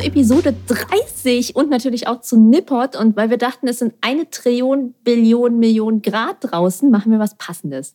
[0.00, 2.96] Episode 30 und natürlich auch zu Nippot.
[2.96, 7.36] Und weil wir dachten, es sind eine Trillion, Billion, Millionen Grad draußen, machen wir was
[7.36, 7.94] Passendes.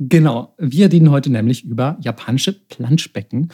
[0.00, 3.48] Genau, wir reden heute nämlich über japanische Planschbecken.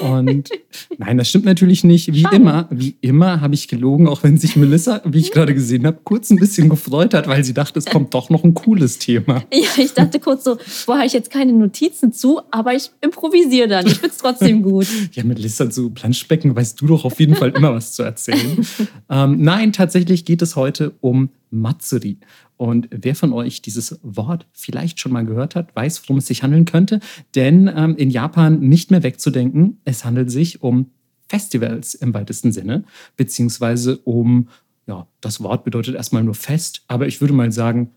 [0.00, 0.48] Und
[0.98, 2.14] nein, das stimmt natürlich nicht.
[2.14, 2.36] Wie Schade.
[2.36, 6.00] immer, wie immer habe ich gelogen, auch wenn sich Melissa, wie ich gerade gesehen habe,
[6.02, 9.44] kurz ein bisschen gefreut hat, weil sie dachte, es kommt doch noch ein cooles Thema.
[9.52, 13.68] Ja, ich dachte kurz so, wo habe ich jetzt keine Notizen zu, aber ich improvisiere
[13.68, 13.86] dann.
[13.86, 14.86] Ich finde es trotzdem gut.
[15.12, 18.66] ja, Melissa, zu Planschbecken weißt du doch auf jeden Fall immer was zu erzählen.
[19.10, 22.18] ähm, nein, tatsächlich geht es heute um Matsuri.
[22.60, 26.42] Und wer von euch dieses Wort vielleicht schon mal gehört hat, weiß, worum es sich
[26.42, 27.00] handeln könnte.
[27.34, 30.90] Denn ähm, in Japan nicht mehr wegzudenken, es handelt sich um
[31.26, 32.84] Festivals im weitesten Sinne,
[33.16, 34.50] beziehungsweise um,
[34.86, 37.92] ja, das Wort bedeutet erstmal nur Fest, aber ich würde mal sagen,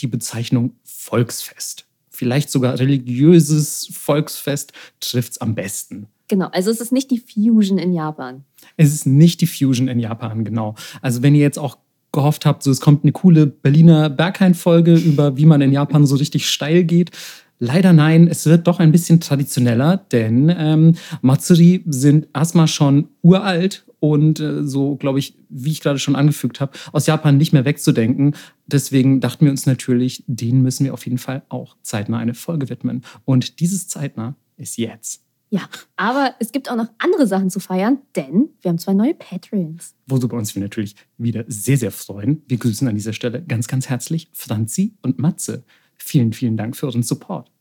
[0.00, 1.88] die Bezeichnung Volksfest.
[2.10, 6.06] Vielleicht sogar religiöses Volksfest trifft es am besten.
[6.28, 8.44] Genau, also es ist nicht die Fusion in Japan.
[8.76, 10.76] Es ist nicht die Fusion in Japan, genau.
[11.02, 11.76] Also wenn ihr jetzt auch
[12.14, 16.16] gehofft habt, so es kommt eine coole Berliner Berghain-Folge über, wie man in Japan so
[16.16, 17.10] richtig steil geht.
[17.58, 23.84] Leider nein, es wird doch ein bisschen traditioneller, denn ähm, Matsuri sind erstmal schon uralt
[24.00, 27.64] und äh, so, glaube ich, wie ich gerade schon angefügt habe, aus Japan nicht mehr
[27.64, 28.34] wegzudenken.
[28.66, 32.68] Deswegen dachten wir uns natürlich, denen müssen wir auf jeden Fall auch zeitnah eine Folge
[32.68, 33.02] widmen.
[33.24, 35.23] Und dieses zeitnah ist jetzt.
[35.54, 39.14] Ja, aber es gibt auch noch andere Sachen zu feiern, denn wir haben zwei neue
[39.14, 39.94] Patreons.
[40.08, 42.42] Worüber uns wir natürlich wieder sehr, sehr freuen.
[42.48, 45.62] Wir grüßen an dieser Stelle ganz, ganz herzlich Franzi und Matze.
[45.96, 47.52] Vielen, vielen Dank für euren Support.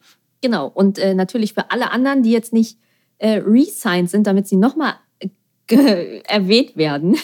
[0.41, 2.79] Genau, und äh, natürlich für alle anderen, die jetzt nicht
[3.19, 4.95] äh, re-signed sind, damit sie nochmal
[5.69, 7.15] äh, erwähnt werden.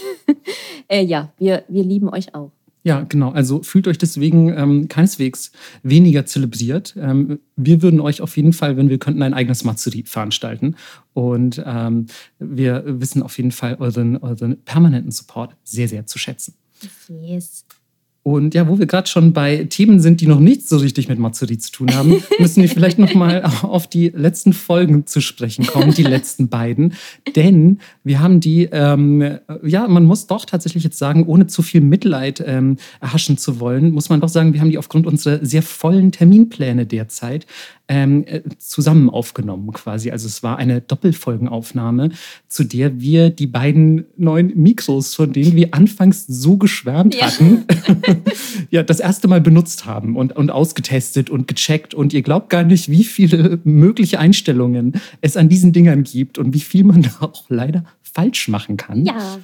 [0.88, 2.52] äh, ja, wir, wir lieben euch auch.
[2.90, 3.30] Ja, genau.
[3.30, 5.52] Also fühlt euch deswegen ähm, keineswegs
[5.84, 6.96] weniger zelebriert.
[6.98, 10.76] Ähm, wir würden euch auf jeden Fall, wenn wir könnten, ein eigenes Matsuri veranstalten.
[11.14, 12.08] Und ähm,
[12.40, 16.56] wir wissen auf jeden Fall euren, euren permanenten Support sehr, sehr zu schätzen.
[17.10, 17.64] Yes.
[18.22, 21.20] Und ja, wo wir gerade schon bei Themen sind, die noch nichts so richtig mit
[21.20, 25.66] Matsuri zu tun haben, müssen wir vielleicht noch mal auf die letzten Folgen zu sprechen
[25.66, 26.94] kommen, die letzten beiden.
[27.36, 31.82] Denn wir haben die, ähm, ja, man muss doch tatsächlich jetzt sagen, ohne zu viel
[31.82, 35.64] Mitleid ähm, erhaschen zu wollen, muss man doch sagen, wir haben die aufgrund unserer sehr
[35.64, 37.46] vollen Terminpläne derzeit
[37.90, 40.12] ähm, äh, zusammen aufgenommen quasi.
[40.12, 42.12] Also es war eine Doppelfolgenaufnahme,
[42.48, 47.26] zu der wir die beiden neuen Mikros, von denen wir anfangs so geschwärmt ja.
[47.26, 47.66] hatten,
[48.70, 51.94] ja, das erste Mal benutzt haben und, und ausgetestet und gecheckt.
[51.94, 56.54] Und ihr glaubt gar nicht, wie viele mögliche Einstellungen es an diesen Dingern gibt und
[56.54, 59.06] wie viel man da auch leider falsch machen kann.
[59.06, 59.40] Ja.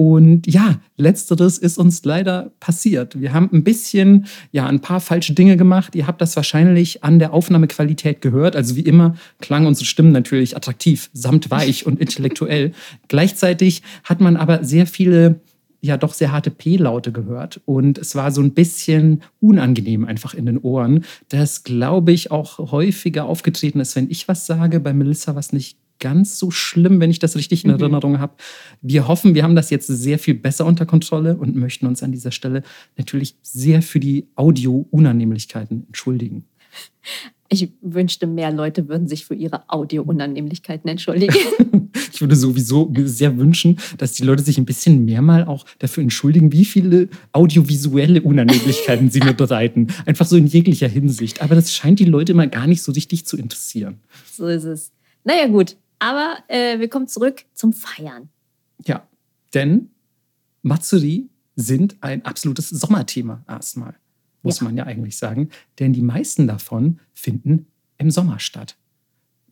[0.00, 3.20] Und ja, letzteres ist uns leider passiert.
[3.20, 5.96] Wir haben ein bisschen, ja, ein paar falsche Dinge gemacht.
[5.96, 8.54] Ihr habt das wahrscheinlich an der Aufnahmequalität gehört.
[8.54, 12.70] Also wie immer klangen unsere Stimmen natürlich attraktiv, samt weich und intellektuell.
[13.08, 15.40] Gleichzeitig hat man aber sehr viele
[15.80, 20.46] ja doch sehr harte P-Laute gehört und es war so ein bisschen unangenehm einfach in
[20.46, 25.36] den Ohren, das glaube ich auch häufiger aufgetreten ist, wenn ich was sage, bei Melissa
[25.36, 27.80] was nicht ganz so schlimm, wenn ich das richtig in mhm.
[27.80, 28.34] Erinnerung habe.
[28.82, 32.12] Wir hoffen, wir haben das jetzt sehr viel besser unter Kontrolle und möchten uns an
[32.12, 32.62] dieser Stelle
[32.96, 36.44] natürlich sehr für die Audio-Unannehmlichkeiten entschuldigen.
[37.50, 41.34] Ich wünschte, mehr Leute würden sich für ihre Audio-Unannehmlichkeiten entschuldigen.
[42.12, 46.02] ich würde sowieso sehr wünschen, dass die Leute sich ein bisschen mehr mal auch dafür
[46.02, 49.86] entschuldigen, wie viele audiovisuelle Unannehmlichkeiten sie mir bereiten.
[50.04, 51.40] Einfach so in jeglicher Hinsicht.
[51.40, 54.00] Aber das scheint die Leute immer gar nicht so richtig zu interessieren.
[54.30, 54.92] So ist es.
[55.24, 55.76] Naja, gut.
[56.00, 58.28] Aber äh, wir kommen zurück zum Feiern.
[58.84, 59.08] Ja,
[59.54, 59.88] denn
[60.62, 63.94] Matsuri sind ein absolutes Sommerthema erstmal
[64.48, 64.64] muss ja.
[64.64, 65.50] man ja eigentlich sagen.
[65.78, 67.66] Denn die meisten davon finden
[67.98, 68.76] im Sommer statt.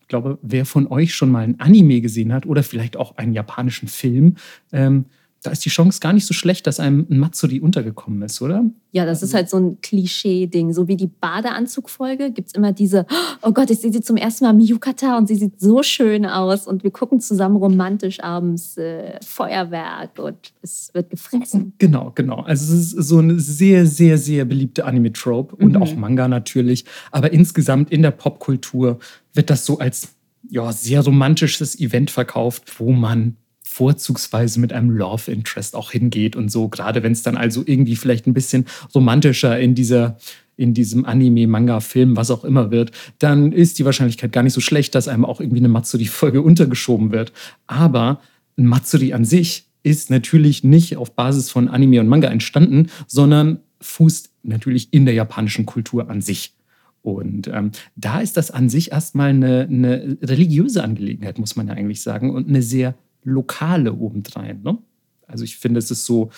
[0.00, 3.32] Ich glaube, wer von euch schon mal ein Anime gesehen hat oder vielleicht auch einen
[3.32, 4.36] japanischen Film,
[4.72, 5.06] ähm,
[5.46, 8.64] da ist die Chance gar nicht so schlecht, dass einem ein Matsuri untergekommen ist, oder?
[8.90, 10.72] Ja, das ist halt so ein Klischee-Ding.
[10.72, 13.06] So wie die Badeanzugfolge gibt es immer diese,
[13.42, 16.26] oh Gott, ich sehe sie zum ersten Mal im Yukata und sie sieht so schön
[16.26, 21.74] aus und wir gucken zusammen romantisch abends äh, Feuerwerk und es wird gefressen.
[21.78, 22.40] Genau, genau.
[22.40, 25.82] Also es ist so eine sehr, sehr, sehr beliebte Anime-Trope und mhm.
[25.82, 26.84] auch Manga natürlich.
[27.12, 28.98] Aber insgesamt in der Popkultur
[29.32, 30.08] wird das so als
[30.48, 33.36] ja, sehr romantisches Event verkauft, wo man
[33.76, 37.94] vorzugsweise mit einem Love Interest auch hingeht und so, gerade wenn es dann also irgendwie
[37.94, 38.64] vielleicht ein bisschen
[38.94, 40.16] romantischer in dieser
[40.56, 44.54] in diesem Anime, Manga, Film, was auch immer wird, dann ist die Wahrscheinlichkeit gar nicht
[44.54, 47.34] so schlecht, dass einem auch irgendwie eine Matsuri-Folge untergeschoben wird.
[47.66, 48.22] Aber
[48.56, 53.58] ein Matsuri an sich ist natürlich nicht auf Basis von Anime und Manga entstanden, sondern
[53.82, 56.54] fußt natürlich in der japanischen Kultur an sich.
[57.02, 61.74] Und ähm, da ist das an sich erstmal eine, eine religiöse Angelegenheit, muss man ja
[61.74, 62.94] eigentlich sagen, und eine sehr
[63.26, 64.62] Lokale obendrein.
[64.62, 64.78] Ne?
[65.26, 66.30] Also ich finde, es ist so,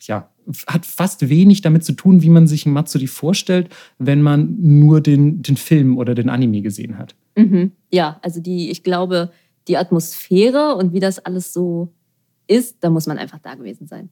[0.00, 0.30] ja,
[0.66, 3.68] hat fast wenig damit zu tun, wie man sich ein Matsuri vorstellt,
[3.98, 7.14] wenn man nur den, den Film oder den Anime gesehen hat.
[7.36, 7.72] Mhm.
[7.92, 9.30] Ja, also die, ich glaube,
[9.68, 11.92] die Atmosphäre und wie das alles so
[12.46, 14.08] ist, da muss man einfach da gewesen sein.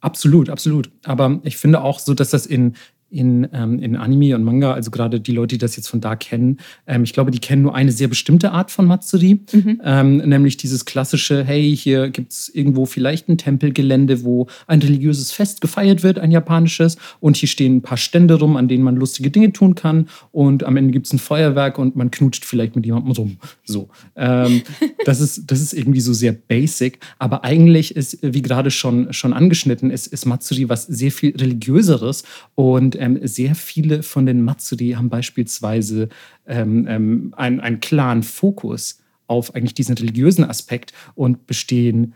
[0.00, 0.90] Absolut, absolut.
[1.04, 2.74] Aber ich finde auch so, dass das in,
[3.14, 6.16] in, ähm, in Anime und Manga, also gerade die Leute, die das jetzt von da
[6.16, 9.80] kennen, ähm, ich glaube, die kennen nur eine sehr bestimmte Art von Matsuri, mhm.
[9.84, 15.32] ähm, nämlich dieses klassische, hey, hier gibt es irgendwo vielleicht ein Tempelgelände, wo ein religiöses
[15.32, 18.96] Fest gefeiert wird, ein japanisches, und hier stehen ein paar Stände rum, an denen man
[18.96, 22.74] lustige Dinge tun kann, und am Ende gibt es ein Feuerwerk und man knutscht vielleicht
[22.76, 23.36] mit jemandem rum.
[23.64, 23.88] So.
[25.04, 29.32] Das, ist, das ist irgendwie so sehr basic, aber eigentlich ist, wie gerade schon, schon
[29.32, 32.24] angeschnitten, ist, ist Matsuri was sehr viel religiöseres
[32.54, 36.08] und ähm, sehr viele von den Matsuri haben beispielsweise
[36.46, 42.14] ähm, ähm, einen, einen klaren Fokus auf eigentlich diesen religiösen Aspekt und bestehen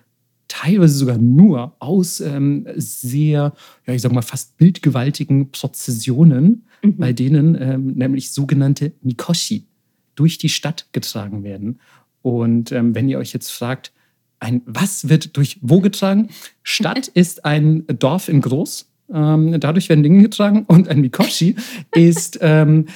[0.49, 3.53] teilweise sogar nur aus ähm, sehr,
[3.87, 6.97] ja, ich sag mal, fast bildgewaltigen Prozessionen, mhm.
[6.97, 9.67] bei denen ähm, nämlich sogenannte Mikoshi
[10.15, 11.79] durch die Stadt getragen werden.
[12.23, 13.93] Und ähm, wenn ihr euch jetzt fragt,
[14.41, 16.29] ein was wird durch wo getragen?
[16.63, 20.65] Stadt ist ein Dorf in Groß ähm, dadurch werden Dinge getragen.
[20.67, 21.57] Und ein Mikoshi
[21.95, 22.87] ist, ähm,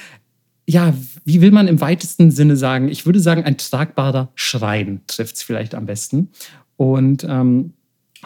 [0.65, 0.93] ja,
[1.25, 2.87] wie will man im weitesten Sinne sagen?
[2.87, 6.29] Ich würde sagen, ein tragbarer Schrein trifft es vielleicht am besten.
[6.77, 7.73] Und ähm,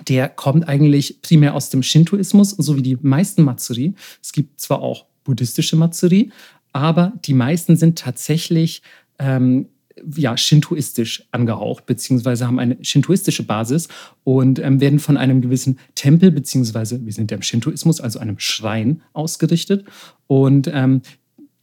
[0.07, 3.95] der kommt eigentlich primär aus dem Shintoismus, so wie die meisten Matsuri.
[4.21, 6.31] Es gibt zwar auch buddhistische Matsuri,
[6.71, 8.83] aber die meisten sind tatsächlich
[9.17, 9.67] ähm,
[10.15, 13.87] ja, shintoistisch angehaucht, beziehungsweise haben eine shintoistische Basis
[14.23, 18.39] und ähm, werden von einem gewissen Tempel, beziehungsweise wir sind ja im Shintoismus, also einem
[18.39, 19.85] Schrein ausgerichtet.
[20.27, 21.01] Und ähm,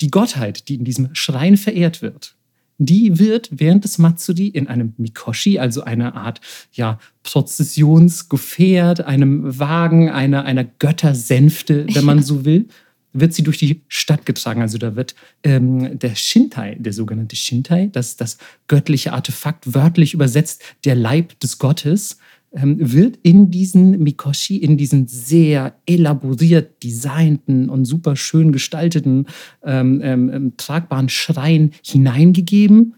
[0.00, 2.36] die Gottheit, die in diesem Schrein verehrt wird,
[2.78, 6.40] die wird während des Matsuri in einem Mikoshi, also einer Art
[6.72, 12.66] ja, Prozessionsgefährt, einem Wagen, einer, einer Göttersänfte, wenn man so will,
[13.14, 14.60] wird sie durch die Stadt getragen.
[14.60, 20.62] Also da wird ähm, der Shintai, der sogenannte Shintai, das, das göttliche Artefakt, wörtlich übersetzt
[20.84, 22.18] der Leib des Gottes,
[22.52, 29.26] ähm, wird in diesen Mikoshi, in diesen sehr elaboriert designten und super schön gestalteten
[29.62, 32.94] ähm, ähm, ähm tragbaren Schrein hineingegeben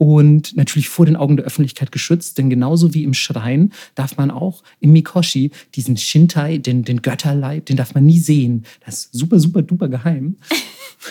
[0.00, 4.30] und natürlich vor den Augen der Öffentlichkeit geschützt, denn genauso wie im Schrein darf man
[4.30, 8.64] auch im Mikoshi diesen Shintai, den, den Götterleib, den darf man nie sehen.
[8.86, 10.36] Das ist super, super, duper geheim.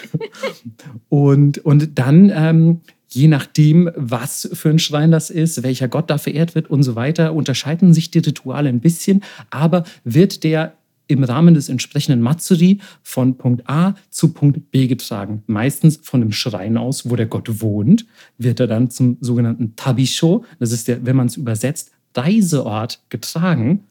[1.09, 6.17] und, und dann, ähm, je nachdem, was für ein Schrein das ist, welcher Gott da
[6.17, 9.21] verehrt wird und so weiter, unterscheiden sich die Rituale ein bisschen,
[9.51, 10.78] aber wird der
[11.09, 15.43] im Rahmen des entsprechenden Matsuri von Punkt A zu Punkt B getragen.
[15.47, 18.05] Meistens von dem Schrein aus, wo der Gott wohnt,
[18.37, 23.85] wird er dann zum sogenannten Tabisho, das ist der, wenn man es übersetzt, Reiseort getragen.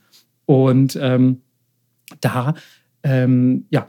[0.47, 1.38] Und ähm,
[2.20, 2.55] da
[3.03, 3.87] ähm, ja,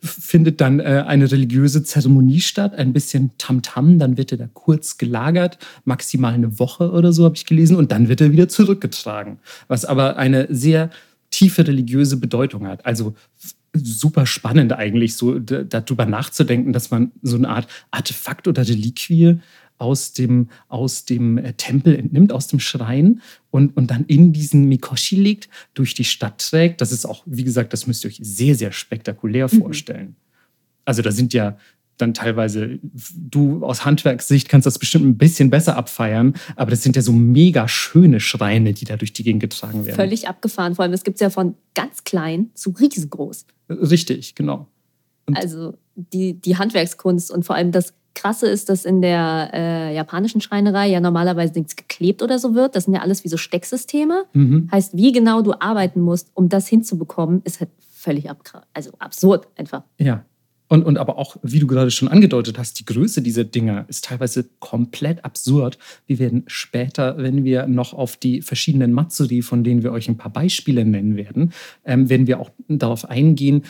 [0.00, 4.48] findet dann äh, eine religiöse Zeremonie statt, ein bisschen Tamtam, -Tam, dann wird er da
[4.52, 8.48] kurz gelagert, maximal eine Woche oder so habe ich gelesen, und dann wird er wieder
[8.48, 9.38] zurückgetragen.
[9.68, 10.90] Was aber eine sehr
[11.36, 12.86] tiefe religiöse Bedeutung hat.
[12.86, 13.14] Also
[13.74, 19.38] super spannend eigentlich, so darüber nachzudenken, dass man so eine Art Artefakt oder Reliquie
[19.76, 24.64] aus dem, aus dem äh, Tempel entnimmt, aus dem Schrein und, und dann in diesen
[24.64, 26.80] Mikoshi legt, durch die Stadt trägt.
[26.80, 29.58] Das ist auch, wie gesagt, das müsst ihr euch sehr, sehr spektakulär mhm.
[29.58, 30.16] vorstellen.
[30.86, 31.58] Also da sind ja
[31.98, 32.78] dann teilweise,
[33.14, 37.12] du aus Handwerkssicht kannst das bestimmt ein bisschen besser abfeiern, aber das sind ja so
[37.12, 39.96] mega schöne Schreine, die da durch die Gegend getragen werden.
[39.96, 40.74] Völlig abgefahren.
[40.74, 43.46] Vor allem, es gibt es ja von ganz klein zu riesengroß.
[43.70, 44.68] Richtig, genau.
[45.26, 49.94] Und also die, die Handwerkskunst und vor allem das Krasse ist, dass in der äh,
[49.94, 52.74] japanischen Schreinerei ja normalerweise nichts geklebt oder so wird.
[52.74, 54.24] Das sind ja alles wie so Stecksysteme.
[54.32, 54.68] Mhm.
[54.72, 58.28] Heißt, wie genau du arbeiten musst, um das hinzubekommen, ist halt völlig
[58.72, 59.82] also absurd einfach.
[59.98, 60.24] Ja,
[60.68, 64.04] und, und aber auch, wie du gerade schon angedeutet hast, die Größe dieser Dinger ist
[64.04, 65.78] teilweise komplett absurd.
[66.06, 70.16] Wir werden später, wenn wir noch auf die verschiedenen Matsuri, von denen wir euch ein
[70.16, 71.52] paar Beispiele nennen werden,
[71.84, 73.62] ähm, werden wir auch darauf eingehen,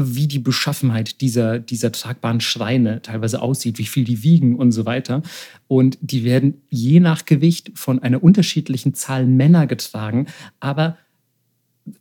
[0.00, 4.86] wie die Beschaffenheit dieser, dieser tragbaren Schreine teilweise aussieht, wie viel die wiegen und so
[4.86, 5.22] weiter.
[5.66, 10.26] Und die werden je nach Gewicht von einer unterschiedlichen Zahl Männer getragen.
[10.60, 10.96] Aber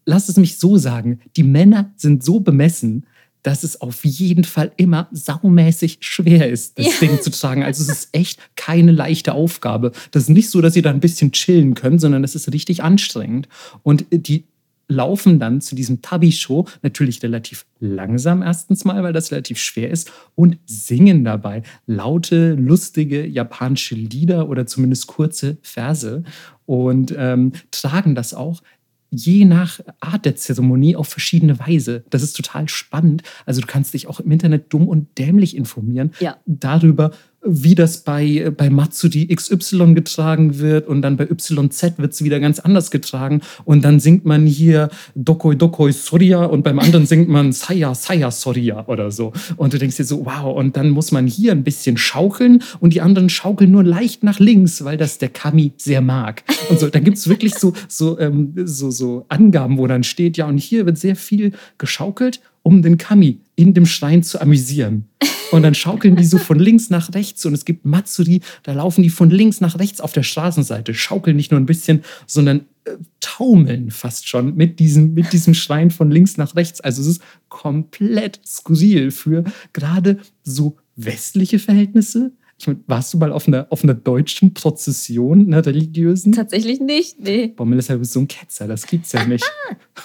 [0.05, 3.07] lass es mich so sagen, die Männer sind so bemessen,
[3.47, 7.07] dass es auf jeden Fall immer saumäßig schwer ist, das ja.
[7.07, 7.63] Ding zu tragen.
[7.63, 9.93] Also es ist echt keine leichte Aufgabe.
[10.11, 12.83] Das ist nicht so, dass ihr da ein bisschen chillen könnt, sondern es ist richtig
[12.83, 13.47] anstrengend.
[13.83, 14.43] Und die
[14.89, 20.11] laufen dann zu diesem Tabi-Show, natürlich relativ langsam erstens mal, weil das relativ schwer ist,
[20.35, 26.23] und singen dabei laute, lustige japanische Lieder oder zumindest kurze Verse
[26.65, 28.61] und ähm, tragen das auch
[29.09, 32.03] je nach Art der Zeremonie auf verschiedene Weise.
[32.09, 33.23] Das ist total spannend.
[33.45, 36.37] Also du kannst dich auch im Internet dumm und dämlich informieren Ja.
[36.45, 37.11] darüber,
[37.43, 42.39] wie das bei, bei Matsuri XY getragen wird und dann bei YZ wird es wieder
[42.39, 47.29] ganz anders getragen und dann singt man hier Dokoi Dokoi Soria und beim anderen singt
[47.29, 51.11] man Saya Saya Soria oder so und du denkst dir so, wow, und dann muss
[51.11, 55.17] man hier ein bisschen schaukeln und die anderen schaukeln nur leicht nach links, weil das
[55.17, 56.43] der Kami sehr mag.
[56.69, 60.37] Und so, da gibt es wirklich so, so, ähm, so, so Angaben, wo dann steht,
[60.37, 65.05] ja, und hier wird sehr viel geschaukelt, um den Kami in dem Schrein zu amüsieren.
[65.53, 69.03] Und dann schaukeln die so von links nach rechts und es gibt Matsuri, da laufen
[69.03, 72.97] die von links nach rechts auf der Straßenseite, schaukeln nicht nur ein bisschen, sondern äh,
[73.21, 76.81] taumeln fast schon mit diesem, mit diesem Schrein von links nach rechts.
[76.81, 82.33] Also es ist komplett skurril für gerade so westliche Verhältnisse.
[82.59, 86.31] Ich meine, warst du mal auf einer, auf einer deutschen Prozession, einer religiösen?
[86.33, 87.53] Tatsächlich nicht, nee.
[87.55, 89.45] Boah, Melissa, du bist so ein Ketzer, das gibt's ja nicht.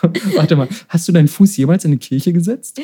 [0.37, 2.81] Warte mal, hast du deinen Fuß jemals in eine Kirche gesetzt?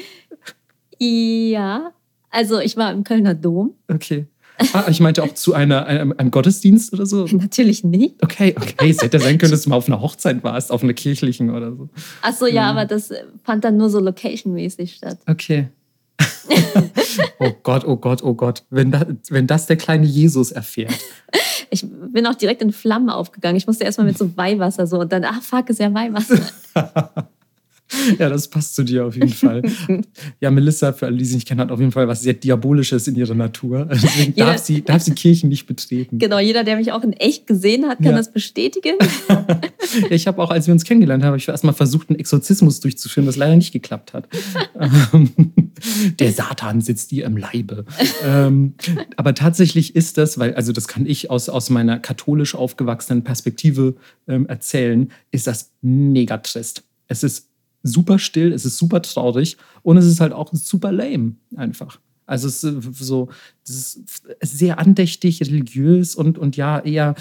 [0.99, 1.93] Ja,
[2.31, 3.75] also ich war im Kölner Dom.
[3.89, 4.27] Okay.
[4.73, 7.27] Ah, ich meinte auch zu einer, einem, einem Gottesdienst oder so.
[7.27, 8.17] Natürlich nicht.
[8.25, 8.91] Okay, okay.
[8.91, 11.77] Es hätte sein können, dass du mal auf einer Hochzeit warst, auf einer kirchlichen oder
[11.77, 11.89] so.
[12.23, 12.79] Achso, ja, Mhm.
[12.79, 13.13] aber das
[13.45, 15.19] fand dann nur so location-mäßig statt.
[15.29, 15.69] Okay.
[17.39, 18.65] oh Gott, oh Gott, oh Gott.
[18.71, 20.95] Wenn das, wenn das der kleine Jesus erfährt.
[21.71, 23.55] Ich bin auch direkt in Flammen aufgegangen.
[23.55, 26.39] Ich musste erstmal mit so Weihwasser so und dann, ach fuck, ist ja Weihwasser.
[28.19, 29.63] Ja, das passt zu dir auf jeden Fall.
[30.41, 33.09] Ja, Melissa, für alle, die sie nicht kennen, hat auf jeden Fall was sehr Diabolisches
[33.09, 33.87] in ihrer Natur.
[33.91, 36.19] Deswegen darf, sie, darf sie Kirchen nicht betreten.
[36.19, 38.17] genau, jeder, der mich auch in echt gesehen hat, kann Ja.
[38.17, 38.95] das bestätigen.
[40.11, 43.37] Ich habe auch, als wir uns kennengelernt haben, ich erstmal versucht, einen Exorzismus durchzuführen, was
[43.37, 44.29] leider nicht geklappt hat.
[44.79, 45.31] Ähm,
[46.19, 47.85] Der Satan sitzt dir im Leibe.
[48.25, 48.75] ähm,
[49.17, 53.95] aber tatsächlich ist das, weil, also das kann ich aus, aus meiner katholisch aufgewachsenen Perspektive
[54.29, 56.85] ähm, erzählen, ist das mega trist.
[57.07, 57.48] Es ist
[57.83, 62.01] super still, es ist super traurig und es ist halt auch super lame einfach.
[62.29, 63.31] Also es ist so,
[63.67, 67.15] das ist sehr andächtig, religiös und, und ja, eher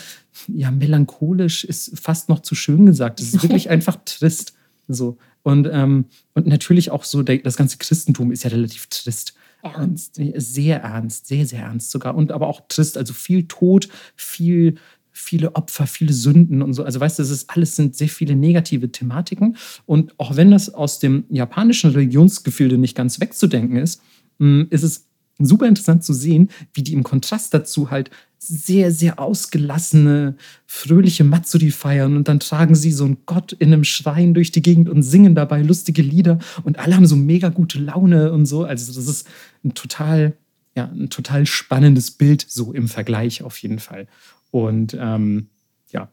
[0.49, 3.21] ja, melancholisch ist fast noch zu schön gesagt.
[3.21, 4.53] Es ist wirklich einfach trist.
[4.89, 5.17] So.
[5.43, 9.33] Und, ähm, und natürlich auch so, der, das ganze Christentum ist ja relativ trist.
[9.63, 10.19] Ernst.
[10.35, 12.13] Sehr ernst, sehr, sehr ernst sogar.
[12.13, 13.87] Und aber auch trist, also viel Tod,
[14.17, 14.75] viel,
[15.17, 16.83] viele Opfer, viele Sünden und so.
[16.83, 19.57] Also weißt du, das ist alles sind sehr viele negative Thematiken.
[19.86, 24.01] Und auch wenn das aus dem japanischen Religionsgefilde nicht ganz wegzudenken ist,
[24.38, 25.07] mh, ist es
[25.39, 28.09] super interessant zu sehen, wie die im Kontrast dazu halt
[28.39, 33.83] sehr, sehr ausgelassene, fröhliche Matsuri feiern und dann tragen sie so einen Gott in einem
[33.83, 37.79] Schrein durch die Gegend und singen dabei lustige Lieder und alle haben so mega gute
[37.79, 38.63] Laune und so.
[38.63, 39.27] Also das ist
[39.63, 40.33] ein total,
[40.75, 44.07] ja, ein total spannendes Bild so im Vergleich auf jeden Fall.
[44.51, 45.50] Und ähm,
[45.92, 46.12] ja,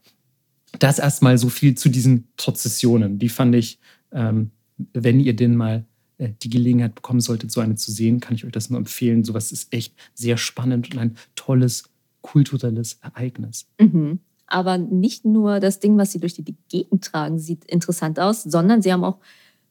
[0.78, 3.18] das erstmal so viel zu diesen Prozessionen.
[3.18, 3.78] Die fand ich,
[4.12, 4.50] ähm,
[4.92, 5.84] wenn ihr denn mal
[6.18, 9.24] äh, die Gelegenheit bekommen solltet, so eine zu sehen, kann ich euch das nur empfehlen.
[9.24, 11.84] Sowas ist echt sehr spannend und ein tolles
[12.22, 13.66] kulturelles Ereignis.
[13.78, 14.20] Mhm.
[14.46, 18.82] Aber nicht nur das Ding, was sie durch die Gegend tragen, sieht interessant aus, sondern
[18.82, 19.18] sie haben auch,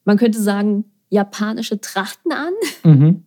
[0.04, 2.54] man könnte sagen, japanische Trachten an.
[2.84, 3.24] Mhm.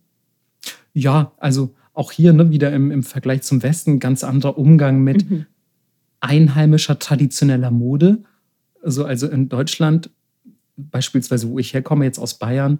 [0.92, 5.28] Ja, also auch hier ne, wieder im, im Vergleich zum Westen ganz anderer Umgang mit
[5.28, 5.46] Mhm.
[6.20, 8.22] einheimischer traditioneller Mode.
[8.82, 10.10] Also, also in Deutschland,
[10.76, 12.78] beispielsweise, wo ich herkomme, jetzt aus Bayern,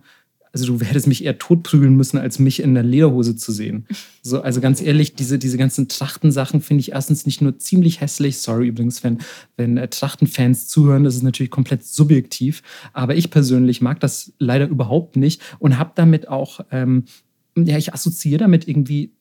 [0.53, 3.87] also du hättest mich eher totprügeln müssen, als mich in der Lederhose zu sehen.
[4.23, 8.39] So, also ganz ehrlich, diese, diese ganzen Trachtensachen finde ich erstens nicht nur ziemlich hässlich,
[8.39, 9.19] sorry übrigens, wenn,
[9.57, 12.63] wenn äh, Trachtenfans zuhören, das ist natürlich komplett subjektiv,
[12.95, 17.05] aber ich persönlich mag das leider überhaupt nicht und habe damit auch ähm,
[17.57, 19.13] ja, ich assoziiere damit irgendwie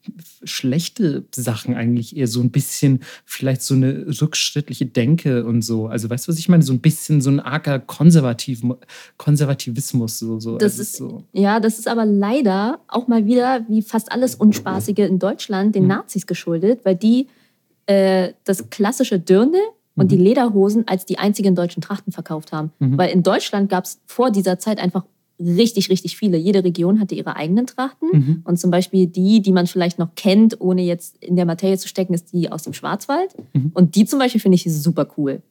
[0.44, 5.88] schlechte Sachen eigentlich eher so ein bisschen, vielleicht so eine rückschrittliche Denke und so.
[5.88, 6.64] Also weißt du, was ich meine?
[6.64, 8.62] So ein bisschen so ein arger Konservativ
[9.18, 10.20] Konservativismus.
[10.20, 10.58] So, so.
[10.58, 11.24] Das Also ist, so.
[11.34, 15.84] ja, das ist aber leider auch mal wieder, wie fast alles Unspaßige in Deutschland, den
[15.84, 15.90] Mhm.
[15.90, 17.28] Nazis geschuldet, weil die
[17.88, 19.60] äh, das klassische Dirndl
[19.96, 20.10] und Mhm.
[20.10, 22.72] die Lederhosen als die einzigen deutschen Trachten verkauft haben.
[22.80, 22.98] Mhm.
[22.98, 25.06] Weil in Deutschland gab es vor dieser Zeit einfach
[25.40, 26.38] richtig, richtig viele.
[26.38, 28.10] Jede Region hatte ihre eigenen Trachten.
[28.12, 28.42] Mhm.
[28.46, 31.88] Und zum Beispiel die, die man vielleicht noch kennt, ohne jetzt in der Materie zu
[31.88, 33.36] stecken, ist die aus dem Schwarzwald.
[33.54, 33.72] Mhm.
[33.74, 35.42] Und die zum Beispiel finde ich super cool.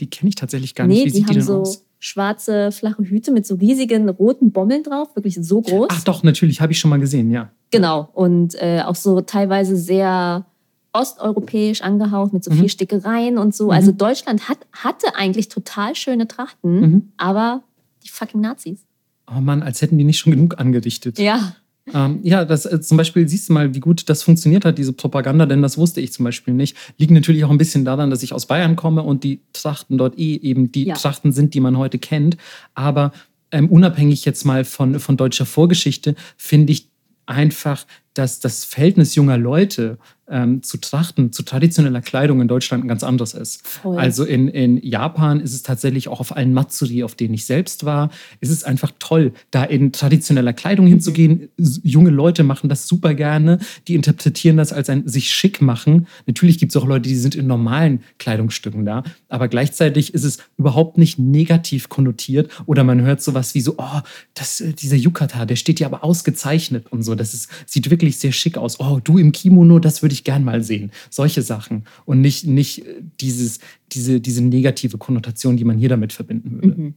[0.00, 0.96] Die kenne ich tatsächlich gar nicht.
[0.98, 1.84] nee, Wie die sieht die haben denn so aus?
[2.00, 5.86] schwarze, flache Hüte mit so riesigen roten Bommeln drauf, wirklich so groß.
[5.90, 7.50] Ach doch, natürlich, habe ich schon mal gesehen, ja.
[7.70, 8.08] Genau.
[8.12, 10.44] Und äh, auch so teilweise sehr
[10.92, 13.70] osteuropäisch angehaucht mit so viel Stickereien und so.
[13.70, 17.12] Also Deutschland hat, hatte eigentlich total schöne Trachten, Mhm.
[17.16, 17.62] aber
[18.04, 18.80] die fucking Nazis.
[19.28, 21.18] Oh Mann, als hätten die nicht schon genug angerichtet.
[21.18, 21.56] Ja.
[21.94, 24.92] Ähm, ja, das äh, zum Beispiel siehst du mal, wie gut das funktioniert hat, diese
[24.92, 26.76] Propaganda, denn das wusste ich zum Beispiel nicht.
[26.98, 30.18] Liegt natürlich auch ein bisschen daran, dass ich aus Bayern komme und die Trachten dort
[30.18, 30.94] eh eben die Ja.
[30.94, 32.36] Trachten sind, die man heute kennt.
[32.74, 33.12] Aber
[33.52, 36.88] ähm, unabhängig jetzt mal von, von deutscher Vorgeschichte, finde ich
[37.26, 42.88] einfach, dass das Verhältnis junger Leute ähm, zu Trachten, zu traditioneller Kleidung in Deutschland ein
[42.88, 43.66] ganz anderes ist.
[43.66, 43.98] Voll.
[43.98, 47.84] Also in, in Japan ist es tatsächlich auch auf allen Matsuri, auf denen ich selbst
[47.84, 51.48] war, ist es einfach toll, da in traditioneller Kleidung hinzugehen.
[51.56, 53.58] Junge Leute machen das super gerne.
[53.88, 56.06] Die interpretieren das als ein sich schick machen.
[56.26, 59.04] Natürlich gibt es auch Leute, die sind in normalen Kleidungsstücken da.
[59.28, 62.50] Aber gleichzeitig ist es überhaupt nicht negativ konnotiert.
[62.66, 64.00] Oder man hört sowas wie so, oh,
[64.34, 67.14] das, äh, dieser Yukata, der steht ja aber ausgezeichnet und so.
[67.14, 68.80] Das ist, sieht wirklich sehr schick aus.
[68.80, 70.90] Oh, du im Kimono, das würde ich gern mal sehen.
[71.10, 71.84] Solche Sachen.
[72.04, 73.60] Und nicht, nicht äh, dieses,
[73.92, 76.80] diese, diese negative Konnotation, die man hier damit verbinden würde.
[76.80, 76.94] Mhm.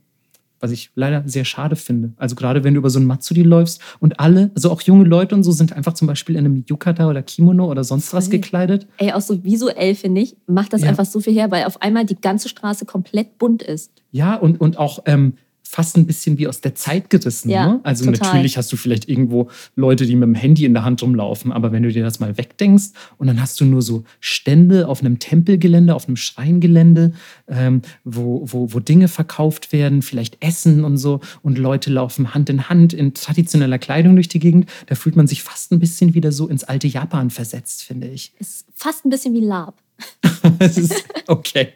[0.61, 2.11] Was ich leider sehr schade finde.
[2.17, 5.33] Also gerade wenn du über so ein Matsuri läufst und alle, also auch junge Leute
[5.33, 8.85] und so, sind einfach zum Beispiel in einem Yukata oder Kimono oder sonst was gekleidet.
[8.97, 10.89] Ey, auch so visuell, finde ich, macht das Ja.
[10.89, 13.93] einfach so viel her, weil auf einmal die ganze Straße komplett bunt ist.
[14.11, 15.35] Ja, und, und auch ähm,
[15.69, 17.49] fast ein bisschen wie aus der Zeit gerissen.
[17.49, 17.79] Ja, ne?
[17.83, 18.27] Also total.
[18.27, 21.71] natürlich hast du vielleicht irgendwo Leute, die mit dem Handy in der Hand rumlaufen, aber
[21.71, 25.19] wenn du dir das mal wegdenkst und dann hast du nur so Stände auf einem
[25.19, 27.13] Tempelgelände, auf einem Schreingelände,
[27.47, 32.49] ähm, wo, wo, wo Dinge verkauft werden, vielleicht Essen und so und Leute laufen Hand
[32.49, 36.15] in Hand in traditioneller Kleidung durch die Gegend, da fühlt man sich fast ein bisschen
[36.15, 38.33] wieder so ins alte Japan versetzt, finde ich.
[38.39, 39.75] Ist fast ein bisschen wie Lab.
[40.60, 41.70] Es ist okay.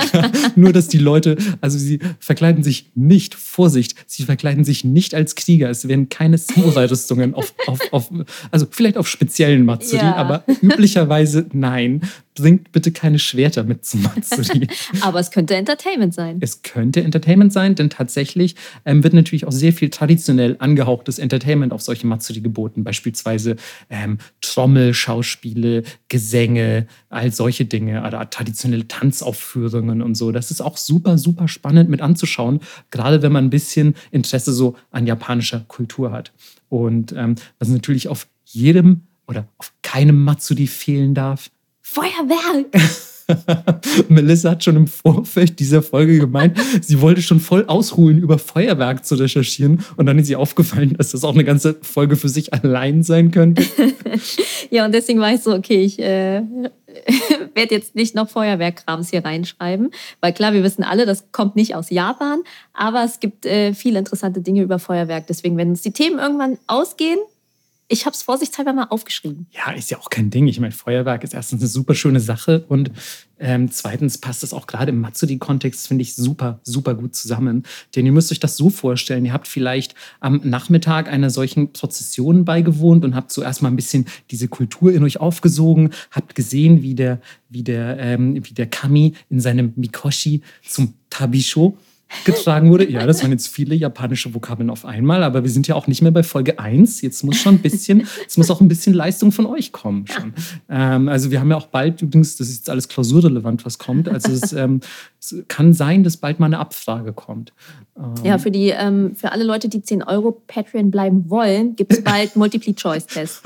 [0.56, 5.34] Nur, dass die Leute, also sie verkleiden sich nicht, Vorsicht, sie verkleiden sich nicht als
[5.34, 5.68] Krieger.
[5.70, 8.10] Es werden keine Samurai-Rüstungen auf, auf, auf,
[8.50, 10.16] also vielleicht auf speziellen Matsuri, Ja.
[10.16, 12.02] aber üblicherweise nein.
[12.36, 14.68] Bringt bitte keine Schwerter mit zum Matsuri.
[15.00, 16.36] Aber es könnte Entertainment sein.
[16.40, 21.72] Es könnte Entertainment sein, denn tatsächlich ähm, wird natürlich auch sehr viel traditionell angehauchtes Entertainment
[21.72, 22.84] auf solche Matsuri geboten.
[22.84, 23.56] Beispielsweise
[23.88, 30.30] ähm, Trommelschauspiele, Gesänge, all solche Dinge oder traditionelle Tanzaufführungen und so.
[30.30, 34.76] Das ist auch super, super spannend mit anzuschauen, gerade wenn man ein bisschen Interesse so
[34.90, 36.32] an japanischer Kultur hat.
[36.68, 41.50] Und ähm, was natürlich auf jedem oder auf keinem Matsuri fehlen darf,
[41.88, 42.66] Feuerwerk!
[44.08, 49.06] Melissa hat schon im Vorfeld dieser Folge gemeint, sie wollte schon voll ausholen, über Feuerwerk
[49.06, 49.84] zu recherchieren.
[49.96, 53.30] Und dann ist ihr aufgefallen, dass das auch eine ganze Folge für sich allein sein
[53.30, 53.64] könnte.
[54.70, 56.42] Ja, und deswegen war ich so, okay, ich äh,
[57.54, 61.76] werde jetzt nicht noch Feuerwerkkrams hier reinschreiben, weil klar, wir wissen alle, das kommt nicht
[61.76, 62.40] aus Japan,
[62.74, 65.28] aber es gibt äh, viele interessante Dinge über Feuerwerk.
[65.28, 67.18] Deswegen, wenn uns die Themen irgendwann ausgehen,
[67.88, 69.46] ich habe es vorsichtshalber mal aufgeschrieben.
[69.52, 70.48] Ja, ist ja auch kein Ding.
[70.48, 72.90] Ich meine, Feuerwerk ist erstens eine super schöne Sache und
[73.38, 77.64] ähm, zweitens passt das auch gerade im Matsuri-Kontext, finde ich, super, super gut zusammen.
[77.94, 82.44] Denn ihr müsst euch das so vorstellen, ihr habt vielleicht am Nachmittag einer solchen Prozession
[82.44, 86.94] beigewohnt und habt zuerst mal ein bisschen diese Kultur in euch aufgesogen, habt gesehen, wie
[86.94, 91.76] der, wie der, ähm, wie der Kami in seinem Mikoshi zum Tabisho
[92.24, 92.90] getragen wurde.
[92.90, 96.02] Ja, das waren jetzt viele japanische Vokabeln auf einmal, aber wir sind ja auch nicht
[96.02, 97.00] mehr bei Folge 1.
[97.00, 100.32] Jetzt muss schon ein bisschen, jetzt muss auch ein bisschen Leistung von euch kommen schon.
[100.68, 104.08] Ähm, also wir haben ja auch bald übrigens, das ist jetzt alles klausurrelevant, was kommt.
[104.08, 104.80] Also es, ähm,
[105.20, 107.52] es kann sein, dass bald mal eine Abfrage kommt.
[107.96, 111.92] Ähm, Ja, für, die, ähm, für alle Leute, die 10 Euro Patreon bleiben wollen, gibt
[111.92, 113.42] es bald Multiple-Choice-Test.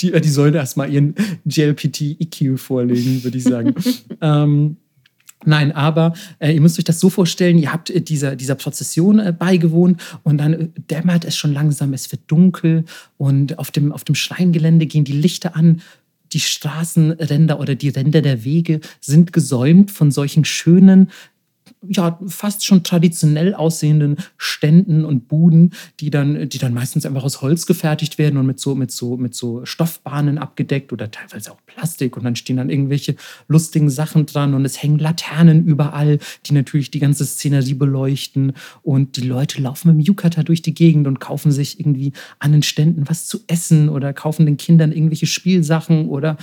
[0.00, 3.74] die, die sollen erstmal ihren JLPT-EQ vorlegen, würde ich sagen.
[5.44, 9.18] Nein, aber äh, ihr müsst euch das so vorstellen, ihr habt äh, dieser, dieser Prozession
[9.18, 12.84] äh, beigewohnt und dann äh, dämmert es schon langsam, es wird dunkel
[13.16, 15.80] und auf dem, auf dem Schreingelände gehen die Lichter an.
[16.32, 21.10] Die Straßenränder oder die Ränder der Wege sind gesäumt von solchen schönen,
[21.88, 27.40] ja, fast schon traditionell aussehenden Ständen und Buden, die dann, die dann meistens einfach aus
[27.40, 31.58] Holz gefertigt werden und mit so, mit so, mit so Stoffbahnen abgedeckt oder teilweise auch
[31.64, 32.18] Plastik.
[32.18, 33.16] Und dann stehen dann irgendwelche
[33.48, 38.52] lustigen Sachen dran und es hängen Laternen überall, die natürlich die ganze Szenerie beleuchten.
[38.82, 42.52] Und die Leute laufen mit dem Yukata durch die Gegend und kaufen sich irgendwie an
[42.52, 46.36] den Ständen was zu essen oder kaufen den Kindern irgendwelche Spielsachen oder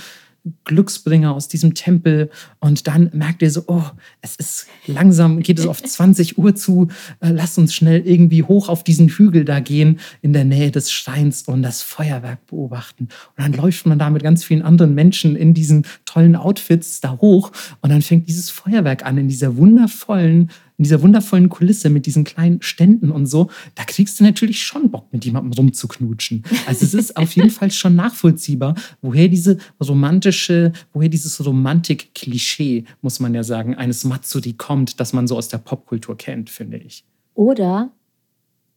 [0.64, 2.30] Glücksbringer aus diesem Tempel.
[2.60, 3.84] Und dann merkt ihr so, oh,
[4.20, 6.88] es ist langsam, geht es auf 20 Uhr zu,
[7.20, 10.92] äh, lasst uns schnell irgendwie hoch auf diesen Hügel da gehen, in der Nähe des
[10.92, 13.04] Schreins und das Feuerwerk beobachten.
[13.04, 17.18] Und dann läuft man da mit ganz vielen anderen Menschen in diesen tollen Outfits da
[17.20, 17.52] hoch.
[17.80, 22.22] Und dann fängt dieses Feuerwerk an in dieser wundervollen, in dieser wundervollen Kulisse mit diesen
[22.24, 23.50] kleinen Ständen und so.
[23.74, 26.44] Da kriegst du natürlich schon Bock, mit jemandem rumzuknutschen.
[26.66, 33.18] Also es ist auf jeden Fall schon nachvollziehbar, woher diese romantische, woher dieses Romantik-Klischee, muss
[33.18, 37.04] man ja sagen, eines Matsuri kommt, das man so aus der Popkultur kennt, finde ich.
[37.34, 37.92] Oder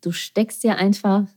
[0.02, 1.28] du steckst dir einfach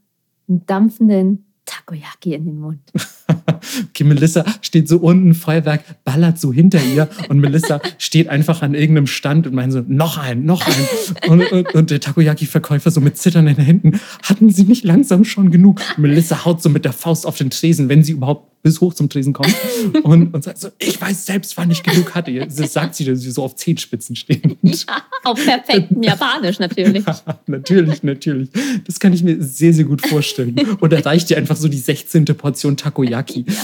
[0.49, 2.81] einen dampfenden Takoyaki in den Mund.
[3.91, 8.75] okay, Melissa steht so unten, Feuerwerk ballert so hinter ihr und Melissa steht einfach an
[8.75, 11.31] irgendeinem Stand und meint so, noch ein, noch ein.
[11.31, 15.81] Und, und, und der Takoyaki-Verkäufer so mit zitternden Händen, hatten sie nicht langsam schon genug?
[15.97, 19.11] Melissa haut so mit der Faust auf den Tresen, wenn sie überhaupt bis hoch zum
[19.11, 19.55] Tresen kommt
[20.03, 22.33] und, und sagt so, ich weiß selbst, wann ich genug hatte.
[22.33, 24.57] Das sagt sie, dass sie so auf Zehenspitzen stehen.
[24.65, 27.05] Ja, auf perfektem Japanisch natürlich.
[27.07, 28.49] Ja, natürlich, natürlich.
[28.87, 30.59] Das kann ich mir sehr, sehr gut vorstellen.
[30.81, 32.25] Und da reicht dir einfach so die 16.
[32.25, 33.45] Portion Takoyaki.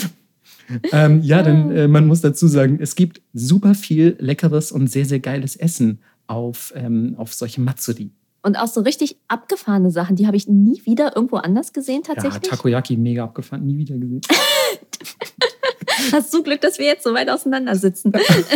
[0.93, 1.07] Ja.
[1.07, 5.05] Ähm, ja, denn äh, man muss dazu sagen, es gibt super viel leckeres und sehr,
[5.05, 5.99] sehr geiles Essen
[6.29, 8.13] auf, ähm, auf solche Matsuri.
[8.43, 12.45] Und auch so richtig abgefahrene Sachen, die habe ich nie wieder irgendwo anders gesehen tatsächlich.
[12.45, 14.21] Ja, Takoyaki mega abgefahren, nie wieder gesehen.
[16.13, 18.13] Hast du Glück, dass wir jetzt so weit auseinander sitzen?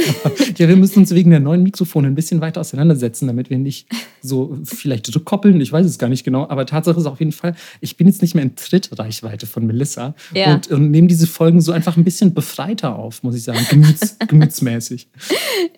[0.56, 3.88] ja, wir müssen uns wegen der neuen Mikrofone ein bisschen weiter auseinandersetzen, damit wir nicht
[4.20, 5.60] so vielleicht rückkoppeln.
[5.60, 6.48] Ich weiß es gar nicht genau.
[6.48, 10.14] Aber Tatsache ist auf jeden Fall, ich bin jetzt nicht mehr in Trittreichweite von Melissa
[10.32, 10.54] ja.
[10.54, 14.16] und, und nehme diese Folgen so einfach ein bisschen befreiter auf, muss ich sagen, Gemüts,
[14.28, 15.08] gemütsmäßig.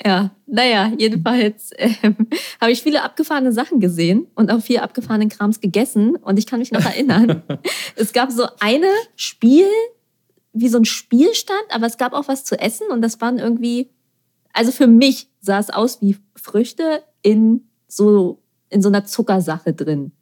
[0.04, 2.16] Ja, naja, jedenfalls ähm,
[2.60, 6.16] habe ich viele abgefahrene Sachen gesehen und auch viel abgefahrenen Krams gegessen.
[6.16, 7.42] Und ich kann mich noch erinnern,
[7.96, 9.66] es gab so eine Spiel,
[10.56, 13.90] wie so ein Spielstand, aber es gab auch was zu essen und das waren irgendwie,
[14.52, 20.12] also für mich sah es aus wie Früchte in so, in so einer Zuckersache drin.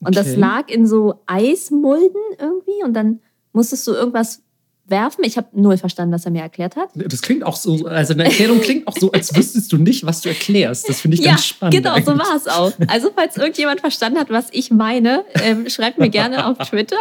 [0.00, 0.24] Und okay.
[0.24, 3.20] das lag in so Eismulden irgendwie und dann
[3.52, 4.42] musstest du irgendwas
[4.86, 5.24] werfen.
[5.24, 6.90] Ich habe null verstanden, was er mir erklärt hat.
[6.94, 10.20] Das klingt auch so, also eine Erklärung klingt auch so, als wüsstest du nicht, was
[10.20, 10.88] du erklärst.
[10.88, 11.74] Das finde ich ja, ganz spannend.
[11.74, 12.04] Genau, eigentlich.
[12.04, 12.72] so war es auch.
[12.88, 16.96] Also, falls irgendjemand verstanden hat, was ich meine, ähm, schreibt mir gerne auf Twitter.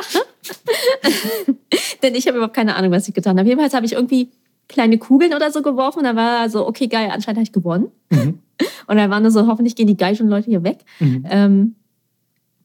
[2.04, 3.48] Denn ich habe überhaupt keine Ahnung, was ich getan habe.
[3.48, 4.32] Jedenfalls habe ich irgendwie
[4.68, 7.92] kleine Kugeln oder so geworfen und dann war so, okay, geil, anscheinend habe ich gewonnen.
[8.10, 8.40] Mhm.
[8.88, 10.80] Und dann waren nur so, hoffentlich gehen die geilen Leute hier weg.
[11.00, 11.26] Mhm.
[11.30, 11.76] Ähm,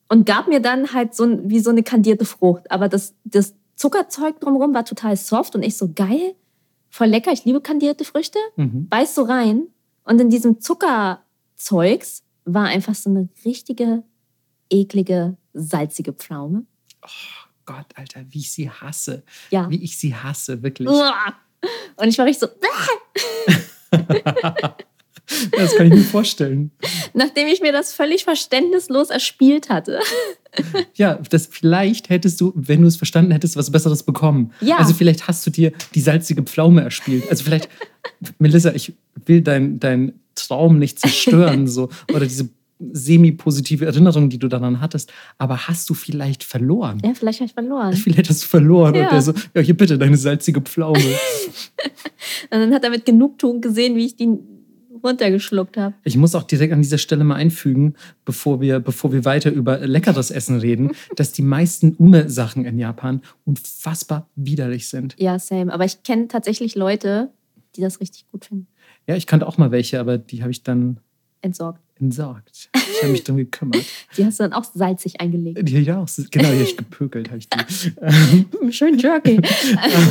[0.08, 2.70] und gab mir dann halt so wie so eine kandierte Frucht.
[2.70, 6.34] Aber das, das Zuckerzeug drumherum war total soft und ich so geil,
[6.90, 8.38] voll lecker, ich liebe kandierte Früchte.
[8.56, 8.88] Mhm.
[8.88, 9.68] Beiß so rein
[10.04, 14.02] und in diesem Zuckerzeugs war einfach so eine richtige,
[14.70, 16.64] eklige, salzige Pflaume.
[17.02, 17.08] Oh
[17.66, 19.22] Gott, Alter, wie ich sie hasse.
[19.50, 19.68] Ja.
[19.70, 20.88] Wie ich sie hasse, wirklich.
[20.88, 22.56] Und ich war richtig so.
[25.52, 26.70] Das kann ich mir vorstellen.
[27.14, 30.00] Nachdem ich mir das völlig verständnislos erspielt hatte.
[30.94, 34.52] Ja, das vielleicht hättest du, wenn du es verstanden hättest, was Besseres bekommen.
[34.60, 34.76] Ja.
[34.76, 37.28] Also vielleicht hast du dir die salzige Pflaume erspielt.
[37.28, 37.68] Also vielleicht,
[38.38, 38.94] Melissa, ich
[39.26, 45.12] will deinen dein Traum nicht zerstören, so oder diese semi-positive Erinnerung, die du daran hattest,
[45.38, 47.00] aber hast du vielleicht verloren?
[47.02, 47.94] Ja, vielleicht habe ich verloren.
[47.94, 49.04] Vielleicht hast du verloren ja.
[49.04, 50.98] und der so, ja, hier bitte, deine salzige Pflaume.
[51.00, 54.38] und dann hat er mit Genugtuung gesehen, wie ich die
[55.06, 55.94] runtergeschluckt habe.
[56.04, 59.78] Ich muss auch direkt an dieser Stelle mal einfügen, bevor wir, bevor wir weiter über
[59.78, 65.14] leckeres Essen reden, dass die meisten Ume-Sachen in Japan unfassbar widerlich sind.
[65.18, 65.72] Ja, same.
[65.72, 67.30] Aber ich kenne tatsächlich Leute,
[67.76, 68.66] die das richtig gut finden.
[69.06, 70.98] Ja, ich kannte auch mal welche, aber die habe ich dann
[71.42, 71.80] entsorgt.
[71.98, 72.68] Entsorgt.
[72.74, 73.82] Ich habe mich darum gekümmert.
[74.16, 75.66] Die hast du dann auch salzig eingelegt.
[75.66, 77.30] Die, ja, auch, genau, die habe ich gepökelt.
[77.30, 78.70] Hab ich die.
[78.72, 79.40] Schön jerky.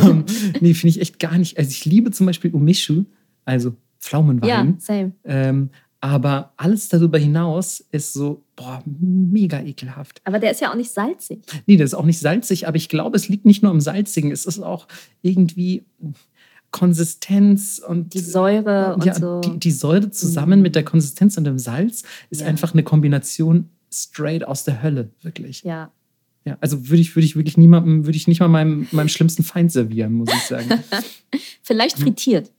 [0.04, 0.26] ähm,
[0.62, 1.58] nee, finde ich echt gar nicht.
[1.60, 3.06] Also ich liebe zum Beispiel Umishu,
[3.46, 4.50] also Pflaumenwein.
[4.50, 5.12] Ja, same.
[5.24, 10.22] Ähm, aber alles darüber hinaus ist so, boah, mega ekelhaft.
[10.24, 11.40] Aber der ist ja auch nicht salzig.
[11.66, 14.32] Nee, der ist auch nicht salzig, aber ich glaube, es liegt nicht nur am Salzigen.
[14.32, 14.88] Es ist auch
[15.24, 15.84] irgendwie
[16.70, 18.14] Konsistenz und.
[18.14, 19.42] Die Säure und ja, so.
[19.42, 20.64] Die, die Säure zusammen mhm.
[20.64, 22.48] mit der Konsistenz und dem Salz ist ja.
[22.48, 25.64] einfach eine Kombination straight aus der Hölle, wirklich.
[25.64, 25.92] Ja.
[26.48, 29.42] Ja, also würde ich, würde ich wirklich niemandem, würde ich nicht mal meinem, meinem schlimmsten
[29.42, 30.70] Feind servieren, muss ich sagen.
[31.64, 32.52] Vielleicht frittiert.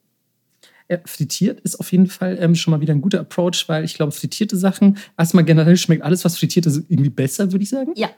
[0.89, 3.95] Ja, frittiert ist auf jeden Fall ähm, schon mal wieder ein guter Approach, weil ich
[3.95, 7.93] glaube, frittierte Sachen, erstmal generell schmeckt alles, was frittiert ist, irgendwie besser, würde ich sagen.
[7.97, 8.11] Ja.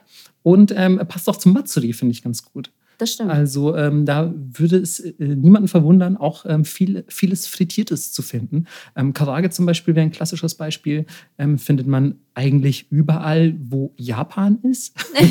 [0.43, 2.71] Und ähm, passt auch zum Matsuri, finde ich ganz gut.
[2.99, 3.31] Das stimmt.
[3.31, 8.65] Also ähm, da würde es äh, niemanden verwundern, auch ähm, viel, vieles Frittiertes zu finden.
[8.93, 11.05] Ähm, Karage zum Beispiel wäre ein klassisches Beispiel.
[11.37, 14.95] Ähm, findet man eigentlich überall, wo Japan ist.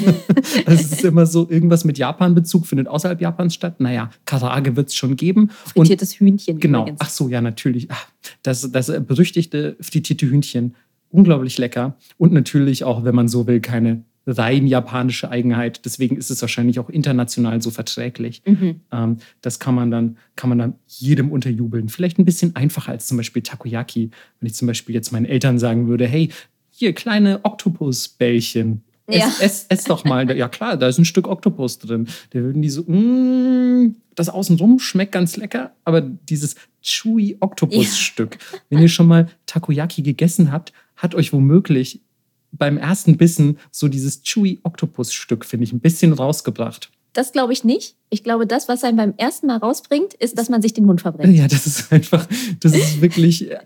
[0.64, 3.80] Also es ist immer so, irgendwas mit Japan-Bezug findet außerhalb Japans statt.
[3.80, 5.50] Naja, Karage wird es schon geben.
[5.50, 6.58] Frittiertes Und, Hühnchen.
[6.58, 6.82] Genau.
[6.82, 7.00] Übrigens.
[7.02, 7.90] Ach so, ja, natürlich.
[7.90, 8.06] Ach,
[8.42, 10.74] das, das berüchtigte frittierte Hühnchen.
[11.10, 11.96] Unglaublich lecker.
[12.16, 15.84] Und natürlich auch, wenn man so will, keine rein japanische Eigenheit.
[15.84, 18.42] Deswegen ist es wahrscheinlich auch international so verträglich.
[18.46, 18.80] Mhm.
[18.92, 21.88] Ähm, das kann man dann, kann man dann jedem unterjubeln.
[21.88, 24.10] Vielleicht ein bisschen einfacher als zum Beispiel Takoyaki.
[24.40, 26.30] Wenn ich zum Beispiel jetzt meinen Eltern sagen würde, hey,
[26.70, 28.82] hier kleine Oktopusbällchen.
[29.06, 29.32] Ess, Ja.
[29.44, 30.36] ess, ess doch mal.
[30.36, 32.06] Ja klar, da ist ein Stück Oktopus drin.
[32.30, 38.36] Da würden die so, mm, das außenrum schmeckt ganz lecker, aber dieses chewy Oktopusstück,
[38.68, 42.02] wenn ihr schon mal Takoyaki gegessen habt, hat euch womöglich
[42.52, 46.90] beim ersten Bissen so dieses chewy Oktopusstück, finde ich, ein bisschen rausgebracht.
[47.12, 47.96] Das glaube ich nicht.
[48.10, 51.00] Ich glaube, das, was einen beim ersten Mal rausbringt, ist, dass man sich den Mund
[51.00, 51.36] verbrennt.
[51.36, 52.26] Ja, das ist einfach,
[52.60, 53.58] das ist wirklich, äh,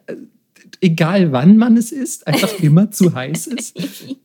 [0.81, 3.77] egal wann man es isst, einfach immer zu heiß ist.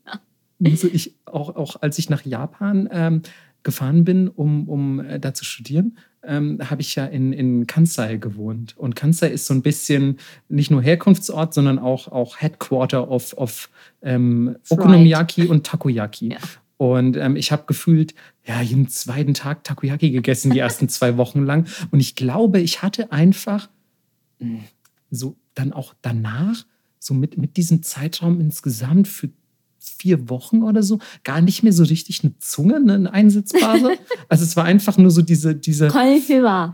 [0.65, 3.21] Also ich, auch, auch als ich nach Japan ähm,
[3.61, 8.17] gefahren bin, um, um äh, da zu studieren, ähm, habe ich ja in, in Kansai
[8.17, 8.77] gewohnt.
[8.77, 10.17] Und Kansai ist so ein bisschen
[10.49, 13.69] nicht nur Herkunftsort, sondern auch, auch Headquarter of, of
[14.01, 14.57] ähm.
[14.69, 16.33] Okonomiyaki und Takoyaki.
[16.33, 16.39] Ja.
[16.77, 18.13] Und ähm, ich habe gefühlt,
[18.45, 21.65] ja, jeden zweiten Tag Takoyaki gegessen, die ersten zwei Wochen lang.
[21.91, 23.69] Und ich glaube, ich hatte einfach
[24.39, 24.59] mh,
[25.09, 26.65] so dann auch danach,
[26.99, 29.29] so mit, mit diesem Zeitraum insgesamt für
[29.79, 33.97] vier Wochen oder so, gar nicht mehr so richtig eine Zunge, ne, eine einsetzbare.
[34.29, 35.87] Also es war einfach nur so diese, diese,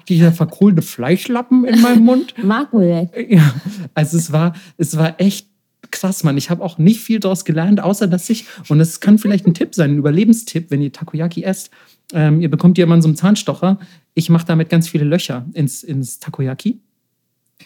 [0.10, 2.34] dieser verkohlene Fleischlappen in meinem Mund.
[2.44, 3.10] Makule.
[3.30, 3.54] Ja,
[3.94, 5.48] also es war, es war echt
[5.92, 6.38] krass, Mann.
[6.38, 9.54] Ich habe auch nicht viel daraus gelernt, außer dass ich, und das kann vielleicht ein
[9.54, 11.70] Tipp sein, ein Überlebenstipp, wenn ihr Takoyaki esst,
[12.14, 13.78] ähm, ihr bekommt ja immer so einen Zahnstocher.
[14.16, 16.80] Ich mache damit ganz viele Löcher ins, ins Takoyaki.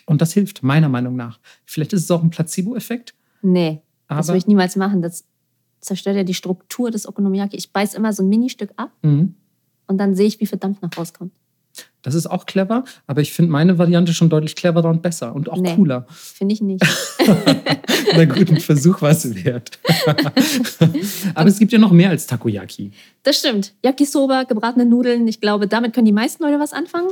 [0.05, 1.39] Und das hilft, meiner Meinung nach.
[1.65, 5.01] Vielleicht ist es auch ein Placebo-Effekt, Nee, das aber würde ich niemals machen.
[5.01, 5.25] Das
[5.81, 7.55] zerstört ja die Struktur des Okonomiyaki.
[7.55, 9.35] Ich beiß immer so ein Ministück ab mhm.
[9.87, 11.31] und dann sehe ich, wie viel Dampf noch rauskommt.
[12.01, 15.49] das ist auch clever, aber ich finde meine Variante schon deutlich cleverer und besser und
[15.49, 15.75] auch Nee.
[15.75, 16.05] cooler.
[16.09, 16.83] Finde ich nicht.
[18.15, 19.77] Na gut, ein Versuch war es wert.
[21.35, 22.91] aber es gibt ja noch mehr als Takoyaki.
[23.23, 23.73] Das stimmt.
[23.83, 25.27] Yakisoba, gebratene Nudeln.
[25.27, 27.09] Ich glaube, damit können die meisten Leute was anfangen.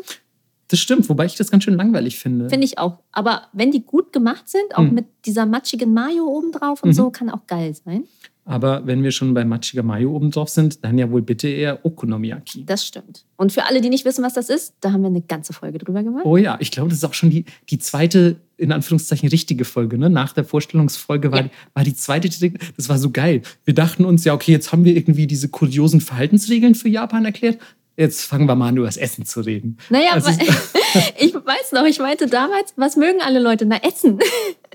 [0.70, 2.50] Das stimmt, wobei ich das ganz schön langweilig finde.
[2.50, 3.00] Finde ich auch.
[3.12, 4.94] Aber wenn die gut gemacht sind, auch Mhm.
[4.96, 6.94] mit dieser matschigen Mayo obendrauf und Mhm.
[6.94, 8.04] so, kann auch geil sein.
[8.48, 11.84] Aber wenn wir schon bei Matschiger Mayo oben drauf sind, dann ja wohl bitte eher
[11.84, 12.64] Okonomiyaki.
[12.64, 13.26] Das stimmt.
[13.38, 15.80] Und für alle, die nicht wissen, was das ist, da haben wir eine ganze Folge
[15.80, 16.26] drüber gemacht.
[16.26, 19.98] Oh ja, ich glaube, das ist auch schon die, die zweite, in Anführungszeichen, richtige Folge.
[19.98, 20.12] Ne?
[20.12, 21.44] Nach der Vorstellungsfolge war, Ja.
[21.46, 22.30] die, war die zweite,
[22.78, 23.42] das war so geil.
[23.64, 27.58] Wir dachten uns, ja, okay, jetzt haben wir irgendwie diese kuriosen Verhaltensregeln für Japan erklärt.
[27.98, 29.78] Jetzt fangen wir mal an, über das Essen zu reden.
[29.90, 30.42] Naja, Also aber
[31.20, 33.66] ich weiß noch, ich meinte damals, was mögen alle Leute?
[33.66, 34.20] Na, Essen.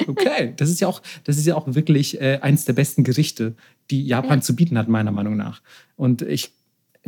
[0.07, 3.55] Okay, das ist ja auch, das ist ja auch wirklich äh, eins der besten Gerichte,
[3.91, 4.41] die Japan Ja.
[4.43, 5.61] zu bieten hat, meiner Meinung nach.
[5.97, 6.53] Und ich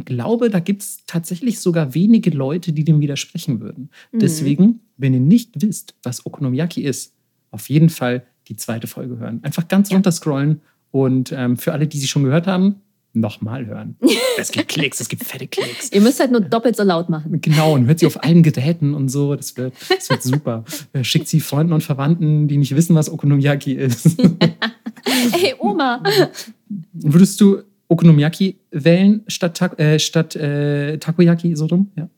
[0.05, 3.89] glaube, da gibt es tatsächlich sogar wenige Leute, die dem widersprechen würden.
[4.13, 4.19] Mhm.
[4.19, 7.15] Deswegen, wenn ihr nicht wisst, was Okonomiyaki ist,
[7.51, 9.41] auf jeden Fall die zweite Folge hören.
[9.43, 9.97] Einfach ganz Ja.
[9.97, 12.83] runter scrollen und ähm, für alle, die sie schon gehört haben,
[13.15, 13.97] nochmal hören.
[14.39, 15.91] Es gibt Klicks, es gibt fette Klicks.
[15.93, 17.39] Ihr müsst halt nur doppelt so laut machen.
[17.43, 19.35] Genau, und hört sie auf allen Geräten und so.
[19.37, 20.65] Das wird, das wird super.
[20.95, 24.19] Äh, Schickt sie Freunden und Verwandten, die nicht wissen, was Okonomiyaki ist.
[25.43, 26.03] Ey, Oma.
[26.93, 31.91] Würdest du Okonomiyaki wählen statt, Ta äh, statt äh, Takoyaki, so rum?
[31.97, 32.09] Ja.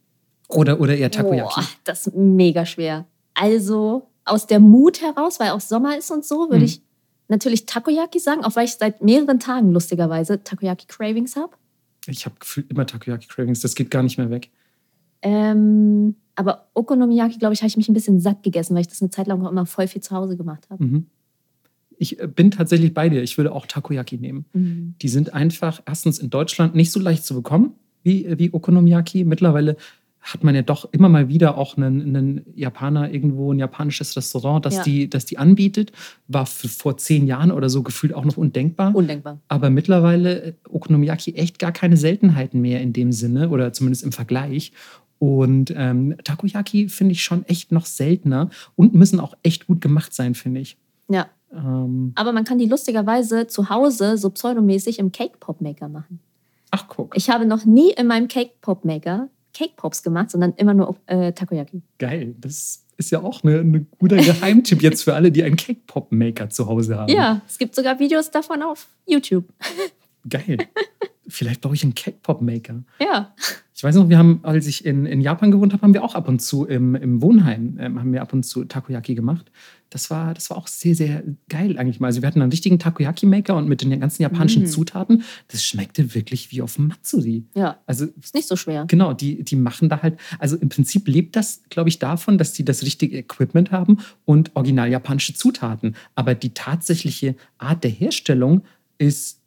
[0.49, 1.61] Oder, oder eher Takoyaki?
[1.61, 3.07] Boah, das ist mega schwer.
[3.35, 6.65] Also aus der Mut heraus, weil auch Sommer ist und so, würde Mhm.
[6.65, 6.81] ich
[7.29, 11.53] natürlich Takoyaki sagen, auch weil ich seit mehreren Tagen lustigerweise Takoyaki-Cravings habe.
[12.07, 14.51] Ich habe gefühlt immer Takoyaki-Cravings, das geht gar nicht mehr weg.
[15.23, 19.01] Ähm, aber Okonomiyaki, glaube ich, habe ich mich ein bisschen satt gegessen, weil ich das
[19.01, 20.85] eine Zeit lang auch immer voll viel zu Hause gemacht habe.
[20.85, 21.07] Mhm.
[21.97, 23.23] Ich äh, bin tatsächlich bei dir.
[23.23, 24.45] Ich würde auch Takoyaki nehmen.
[24.53, 24.95] Mhm.
[25.01, 29.25] Die sind einfach erstens in Deutschland nicht so leicht zu bekommen wie, wie Okonomiyaki.
[29.25, 29.77] Mittlerweile
[30.25, 34.65] hat man ja doch immer mal wieder auch einen, einen Japaner irgendwo, ein japanisches Restaurant,
[34.65, 34.83] das, Ja.
[34.83, 35.93] die, das die anbietet.
[36.29, 38.95] War vor zehn Jahren oder so gefühlt auch noch undenkbar.
[38.95, 39.39] Undenkbar.
[39.49, 44.13] Aber mittlerweile äh, Okonomiyaki echt gar keine Seltenheiten mehr in dem Sinne oder zumindest im
[44.13, 44.73] Vergleich.
[45.19, 50.15] Und ähm, Takoyaki finde ich schon echt noch seltener und müssen auch echt gut gemacht
[50.15, 50.77] sein, finde ich.
[51.09, 51.27] Ja.
[51.53, 56.19] Ähm, Aber man kann die lustigerweise zu Hause so pseudomäßig im Cake Pop Maker machen.
[56.71, 60.53] ach, guck, Ich habe noch nie in meinem Cake Pop Maker Cake Pops gemacht, sondern
[60.57, 61.83] immer nur äh, Takoyaki.
[61.99, 62.35] geil.
[62.39, 66.67] Das ist ja auch ein ne, guter Geheimtipp jetzt für alle, die einen Cake-Pop-Maker zu
[66.67, 67.13] Hause haben.
[67.13, 69.47] Ja, es gibt sogar Videos davon auf YouTube.
[70.29, 70.59] Geil.
[71.27, 72.85] Vielleicht brauche ich einen Cake-Pop-Maker.
[73.01, 73.35] Ja.
[73.75, 76.15] Ich weiß noch, wir haben, als ich in, in Japan gewohnt habe, haben wir auch
[76.15, 79.51] ab und zu im, im Wohnheim, ähm, haben wir ab und zu Takoyaki gemacht.
[79.91, 82.09] Das war, das war auch sehr, sehr geil eigentlich mal.
[82.09, 84.67] Also wir hatten einen richtigen Takoyaki-Maker und mit den ganzen japanischen Mm.
[84.67, 87.45] Zutaten, das schmeckte wirklich wie auf Matsuri.
[87.55, 87.79] Ja.
[87.87, 88.87] Also Ist nicht so schwer.
[88.89, 92.53] Genau, die, die machen da halt, also im Prinzip lebt das, glaube ich, davon, dass
[92.53, 95.95] die das richtige Equipment haben und original japanische Zutaten.
[96.15, 98.63] Aber die tatsächliche Art der Herstellung
[98.99, 99.41] ist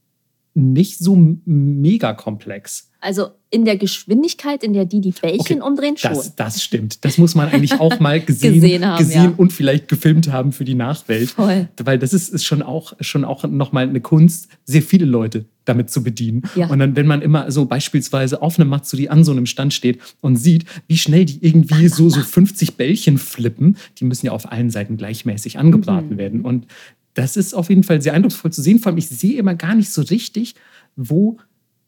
[0.54, 2.87] nicht so mega komplex.
[2.99, 6.12] Also in der Geschwindigkeit, in der die die Bällchen Okay, umdrehen, schon.
[6.13, 7.05] Das, das stimmt.
[7.05, 9.33] Das muss man eigentlich auch mal gesehen, Gesehen haben, gesehen ja.
[9.38, 11.29] und vielleicht gefilmt haben für die Nachwelt.
[11.31, 11.67] Voll.
[11.81, 15.89] Weil das ist, ist schon auch, schon auch nochmal eine Kunst, sehr viele Leute damit
[15.89, 16.43] zu bedienen.
[16.55, 16.67] Ja.
[16.67, 19.99] Und dann, wenn man immer so beispielsweise auf einem Matsuri an so einem Stand steht
[20.21, 24.51] und sieht, wie schnell die irgendwie so, so 50 Bällchen flippen, die müssen ja auf
[24.51, 26.17] allen Seiten gleichmäßig angebraten Mhm.
[26.17, 26.41] werden.
[26.41, 26.67] Und
[27.13, 28.79] das ist auf jeden Fall sehr eindrucksvoll zu sehen.
[28.79, 30.55] Vor allem, ich sehe immer gar nicht so richtig,
[30.95, 31.38] wo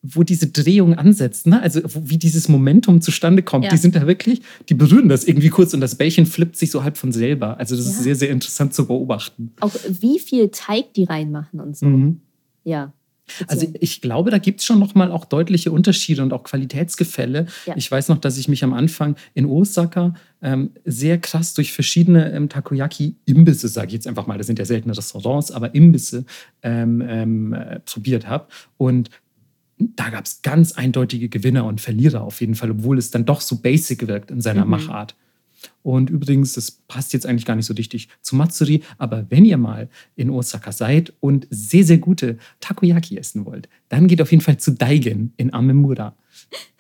[0.02, 1.62] wo diese Drehung ansetzt, ne?
[1.62, 3.66] also wo, wie dieses Momentum zustande kommt.
[3.66, 3.72] Ja.
[3.72, 6.84] Die sind da wirklich, die berühren das irgendwie kurz und das Bällchen flippt sich so
[6.84, 7.58] halb von selber.
[7.60, 8.04] Also das ist Ja.
[8.04, 9.52] sehr, sehr interessant zu beobachten.
[9.60, 11.86] Auch wie viel Teig die reinmachen und so.
[11.86, 12.22] Mhm.
[12.64, 12.94] Ja.
[13.48, 17.46] Also ich glaube, da gibt es schon nochmal auch deutliche Unterschiede und auch Qualitätsgefälle.
[17.68, 17.76] Ja.
[17.78, 22.32] Ich weiß noch, dass ich mich am Anfang in Osaka ähm, sehr krass durch verschiedene
[22.32, 26.26] ähm, Takoyaki-Imbisse, sage ich jetzt einfach mal, das sind ja seltene Restaurants, aber Imbisse
[26.64, 28.48] ähm, ähm, äh, probiert habe.
[28.78, 29.10] Und
[29.80, 33.42] da gab es ganz eindeutige Gewinner und Verlierer auf jeden Fall, obwohl es dann doch
[33.42, 34.72] so basic wirkt in seiner Mhm.
[34.72, 35.16] Machart.
[35.84, 39.58] Und übrigens, das passt jetzt eigentlich gar nicht so richtig zu Matsuri, aber wenn ihr
[39.58, 44.42] mal in Osaka seid und sehr, sehr gute Takoyaki essen wollt, dann geht auf jeden
[44.42, 46.16] Fall zu Daigen in Amemura.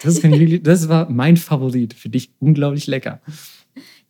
[0.01, 1.93] Das, wirklich- das war mein Favorit.
[1.93, 3.21] Für dich unglaublich lecker.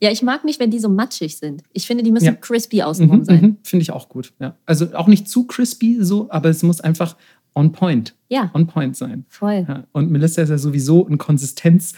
[0.01, 1.63] ja, ich mag nicht, wenn die so matschig sind.
[1.73, 2.31] Ich finde, die müssen Ja.
[2.33, 3.41] crispy außenrum Mhm, sein.
[3.41, 4.33] mhm, Finde ich auch gut.
[4.39, 4.55] Ja.
[4.65, 7.17] Also auch nicht zu crispy so, aber es muss einfach
[7.55, 9.25] on point, Ja, on point sein.
[9.27, 9.65] voll.
[9.67, 9.83] Ja.
[9.91, 11.93] Und Melissa ist ja sowieso ein Konsistenz.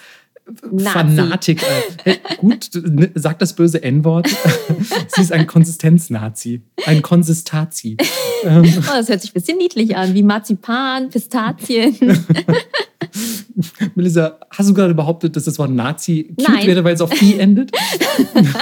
[0.83, 1.65] Fanatiker.
[2.03, 4.27] Hey, gut, ne, sag das böse N-Wort.
[5.07, 6.61] Sie ist ein Konsistenz-Nazi.
[6.87, 7.95] Ein Konsistazi.
[8.43, 11.95] ähm, Oh, das hört sich ein bisschen niedlich an, wie Marzipan, Pistazien.
[13.95, 16.67] Melissa, hast du gerade behauptet, dass das Wort Nazi cute Nein.
[16.67, 17.71] wäre, weil es auf I endet?
[18.41, 18.57] Habe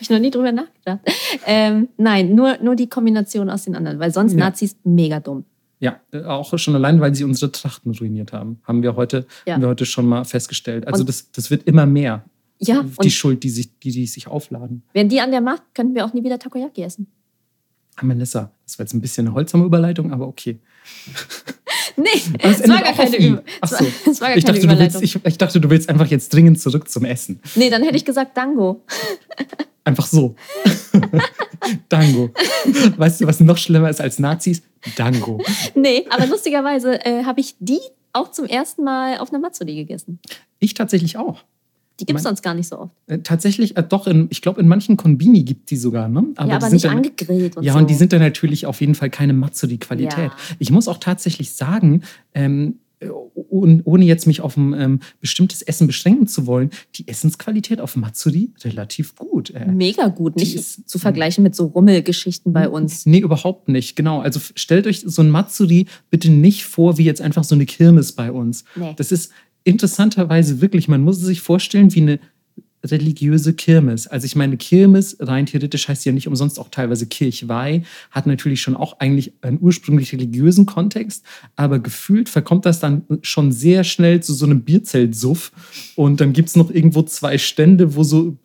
[0.00, 1.00] ich noch nie drüber nachgedacht.
[1.46, 4.40] Ähm, nein, nur, nur die Kombination aus den anderen, weil sonst Ja.
[4.40, 5.44] Nazis mega dumm.
[5.84, 8.58] Ja, äh, auch schon allein, weil sie unsere Trachten ruiniert haben.
[8.64, 9.54] Haben wir heute, Ja.
[9.54, 10.86] haben wir heute schon mal festgestellt.
[10.86, 12.24] Also Und- das, das wird immer mehr.
[12.58, 14.82] Ja, die Schuld, die sich, die, die sich aufladen.
[14.94, 17.08] wären die an der Macht, könnten wir auch nie wieder Takoyaki essen.
[17.96, 20.58] Ah, Melissa, das war jetzt ein bisschen eine holzame Überleitung, aber okay.
[21.96, 23.76] Nee, es es war gar keine, es so.
[23.76, 26.06] war, es war gar Ich keine dachte, du willst, ich, ich dachte, du willst einfach
[26.06, 27.40] jetzt dringend zurück zum Essen.
[27.54, 28.82] nee, dann hätte ich gesagt Dango.
[29.86, 30.34] Einfach so.
[31.90, 32.30] Dango.
[32.96, 34.62] Weißt du, was noch schlimmer ist als Nazis?
[34.96, 35.42] Dango.
[35.74, 37.80] Nee, aber lustigerweise äh, habe ich die
[38.14, 40.20] auch zum ersten Mal auf einer Matsuri gegessen.
[40.58, 41.44] Ich tatsächlich auch.
[42.00, 42.92] Die gibt es sonst gar nicht so oft.
[43.06, 46.24] Äh, tatsächlich, äh, doch, in, ich glaube, in manchen Konbini gibt die sogar, ne?
[46.38, 47.78] ja, die aber sind nicht dann, angegrillt und Ja, so.
[47.78, 50.18] und die sind dann natürlich auf jeden Fall keine Matsuri-Qualität.
[50.30, 50.36] Ja.
[50.58, 52.02] Ich muss auch tatsächlich sagen,
[52.34, 52.78] ähm,
[53.34, 57.96] ohne ohne jetzt mich auf ein ähm, bestimmtes Essen beschränken zu wollen, die Essensqualität auf
[57.96, 59.50] Matsuri relativ gut.
[59.50, 60.36] Äh, mega gut.
[60.36, 63.04] Die Nicht ist- zu vergleichen mit so Rummelgeschichten bei uns.
[63.04, 63.94] Nee, überhaupt nicht.
[63.96, 64.20] Genau.
[64.20, 68.12] Also stellt euch so ein Matsuri bitte nicht vor wie jetzt einfach so eine Kirmes
[68.12, 68.64] bei uns.
[68.74, 68.94] Nee.
[68.96, 69.32] Das ist
[69.64, 72.20] interessanterweise wirklich, man muss sich vorstellen wie eine
[72.84, 74.06] religiöse Kirmes.
[74.06, 78.60] Also ich meine, Kirmes rein theoretisch heißt ja nicht umsonst auch teilweise Kirchweih, hat natürlich
[78.60, 81.24] schon auch eigentlich einen ursprünglich religiösen Kontext,
[81.56, 85.52] aber gefühlt verkommt das dann schon sehr schnell zu so einem Bierzeltsuff
[85.96, 88.36] und dann gibt es noch irgendwo zwei Stände, wo so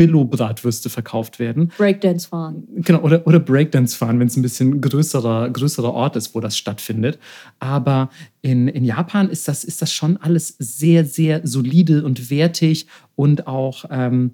[0.00, 1.70] Billo-Bratwürste verkauft werden.
[1.76, 2.66] Breakdance fahren.
[2.76, 6.56] Genau, oder, oder Breakdance fahren, wenn es ein bisschen größerer, größerer Ort ist, wo das
[6.56, 7.18] stattfindet.
[7.58, 8.08] Aber
[8.40, 13.46] in, in Japan ist das, ist das schon alles sehr, sehr solide und wertig und
[13.46, 14.32] auch, ähm,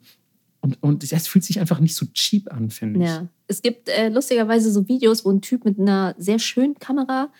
[0.60, 3.06] und, und das fühlt sich einfach nicht so cheap an, finde ich.
[3.06, 3.26] Ja.
[3.48, 7.30] Es gibt äh, lustigerweise so Videos, wo ein Typ mit einer sehr schönen Kamera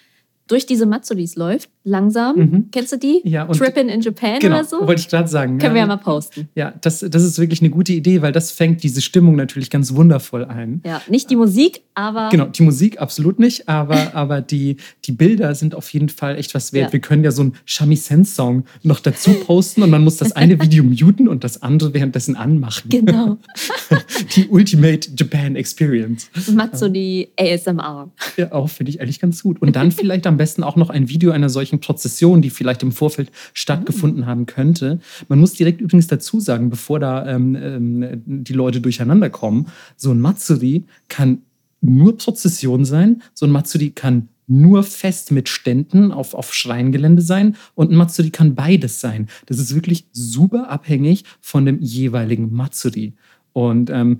[0.48, 2.37] durch diese Matsuris läuft, langsam.
[2.37, 2.68] Mhm.
[2.70, 3.20] Kennst du die?
[3.24, 4.87] Ja, Trippin' in Japan Genau, oder so?
[4.87, 5.59] wollte ich gerade sagen.
[5.59, 6.48] Können wir ja mal posten.
[6.54, 9.94] Ja, das, das ist wirklich eine gute Idee, weil das fängt diese Stimmung natürlich ganz
[9.94, 10.82] wundervoll ein.
[10.85, 15.54] Ja, nicht die Musik, aber Genau, die Musik absolut nicht, aber, aber die, die Bilder
[15.54, 16.88] sind auf jeden Fall echt was wert.
[16.88, 16.92] Ja.
[16.92, 20.85] Wir können ja so einen Shamisen-Song noch dazu posten und man muss das eine Video
[20.85, 22.88] muten und das andere währenddessen anmachen.
[22.88, 23.38] genau.
[24.37, 26.30] Die Ultimate Japan Experience.
[26.52, 28.11] Matsuri ASMR.
[28.37, 29.61] Ja, auch finde ich eigentlich ganz gut.
[29.62, 32.92] Und dann vielleicht am besten auch noch ein Video einer solchen Prozession, die vielleicht im
[32.92, 35.01] Vorfeld stattgefunden haben könnte.
[35.29, 40.11] Man muss direkt übrigens dazu sagen, bevor da ähm, ähm, die Leute durcheinander kommen, so
[40.11, 41.42] ein Matsuri kann
[41.81, 47.57] nur Prozession sein, so ein Matsuri kann nur fest mit Ständen auf, auf Schreingelände sein
[47.74, 49.28] und ein Matsuri kann beides sein.
[49.47, 53.14] Das ist wirklich super abhängig von dem jeweiligen Matsuri.
[53.53, 54.18] Und ähm,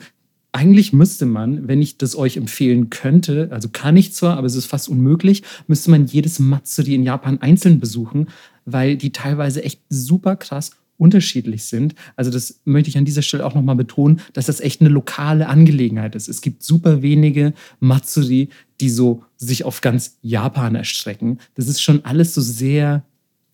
[0.57, 4.55] eigentlich müsste man, wenn ich das euch empfehlen könnte, also kann ich zwar, aber es
[4.55, 8.29] ist fast unmöglich, müsste man jedes Matsuri in Japan einzeln besuchen,
[8.65, 11.95] weil die teilweise echt super krass unterschiedlich sind.
[12.17, 15.47] Also das möchte ich an dieser Stelle auch nochmal betonen, dass das echt eine lokale
[15.47, 16.27] Angelegenheit ist.
[16.27, 18.49] Es gibt super wenige Matsuri,
[18.81, 21.39] die so sich auf ganz Japan erstrecken.
[21.55, 23.05] Das ist schon alles so sehr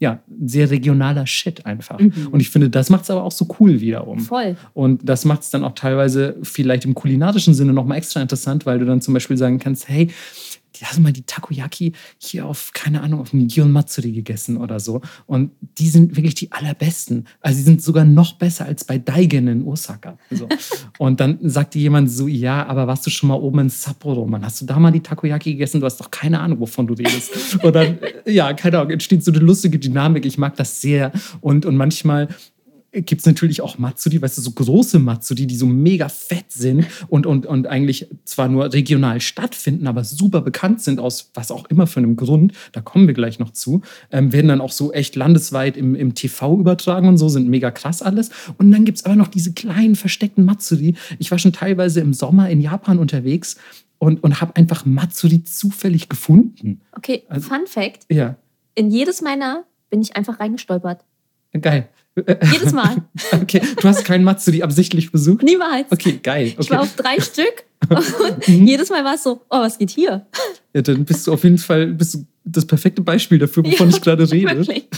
[0.02, 2.00] ja, sehr regionaler Shit einfach.
[2.00, 2.26] Mhm.
[2.32, 4.18] Und ich finde, das macht es aber auch so cool wiederum.
[4.18, 4.56] Voll.
[4.74, 8.80] Und das macht es dann auch teilweise vielleicht im kulinarischen Sinne nochmal extra interessant, weil
[8.80, 10.10] du dann zum Beispiel sagen kannst, hey,
[10.82, 14.80] hast du mal die Takoyaki hier auf, keine Ahnung, auf dem Gion Matsuri gegessen oder
[14.80, 15.00] so.
[15.26, 17.26] Und die sind wirklich die allerbesten.
[17.40, 20.18] Also die sind sogar noch besser als bei Daigen in Osaka.
[20.30, 20.48] So.
[20.98, 24.26] Und dann sagt dir jemand so, ja, aber warst du schon mal oben in Sapporo,
[24.26, 24.44] Mann?
[24.44, 25.80] Hast du da mal die Takoyaki gegessen?
[25.80, 27.58] Du hast doch keine Ahnung, wovon du redest.
[27.62, 30.24] Und dann, ja, keine Ahnung, entsteht so eine lustige Dynamik.
[30.26, 31.12] Ich mag das sehr.
[31.40, 32.28] Und, und manchmal
[32.92, 36.86] gibt es natürlich auch Matsuri, weißt du, so große Matsuri, die so mega fett sind
[37.08, 41.64] und, und, und eigentlich zwar nur regional stattfinden, aber super bekannt sind aus was auch
[41.70, 43.80] immer für einem Grund, da kommen wir gleich noch zu,
[44.10, 47.70] ähm, werden dann auch so echt landesweit im, im TV übertragen und so, sind mega
[47.70, 48.30] krass alles.
[48.58, 50.94] Und dann gibt es aber noch diese kleinen versteckten Matsuri.
[51.18, 53.56] Ich war schon teilweise im Sommer in Japan unterwegs
[53.98, 56.80] und, und habe einfach Matsuri zufällig gefunden.
[56.92, 58.04] Okay, also, Fun Fact.
[58.10, 58.36] Ja.
[58.74, 61.04] In jedes meiner bin ich einfach reingestolpert.
[61.60, 61.88] Geil.
[62.52, 62.96] Jedes Mal.
[63.32, 65.42] Okay, du hast keinen Matsuri absichtlich besucht?
[65.42, 65.90] Niemals.
[65.90, 66.48] Okay, geil.
[66.48, 66.56] Okay.
[66.60, 70.26] Ich war auf drei Stück und jedes Mal war es so, oh, was geht hier?
[70.74, 73.96] Ja, dann bist du auf jeden Fall bist du das perfekte Beispiel dafür, wovon ja,
[73.96, 74.56] ich gerade rede.
[74.56, 74.88] Wirklich.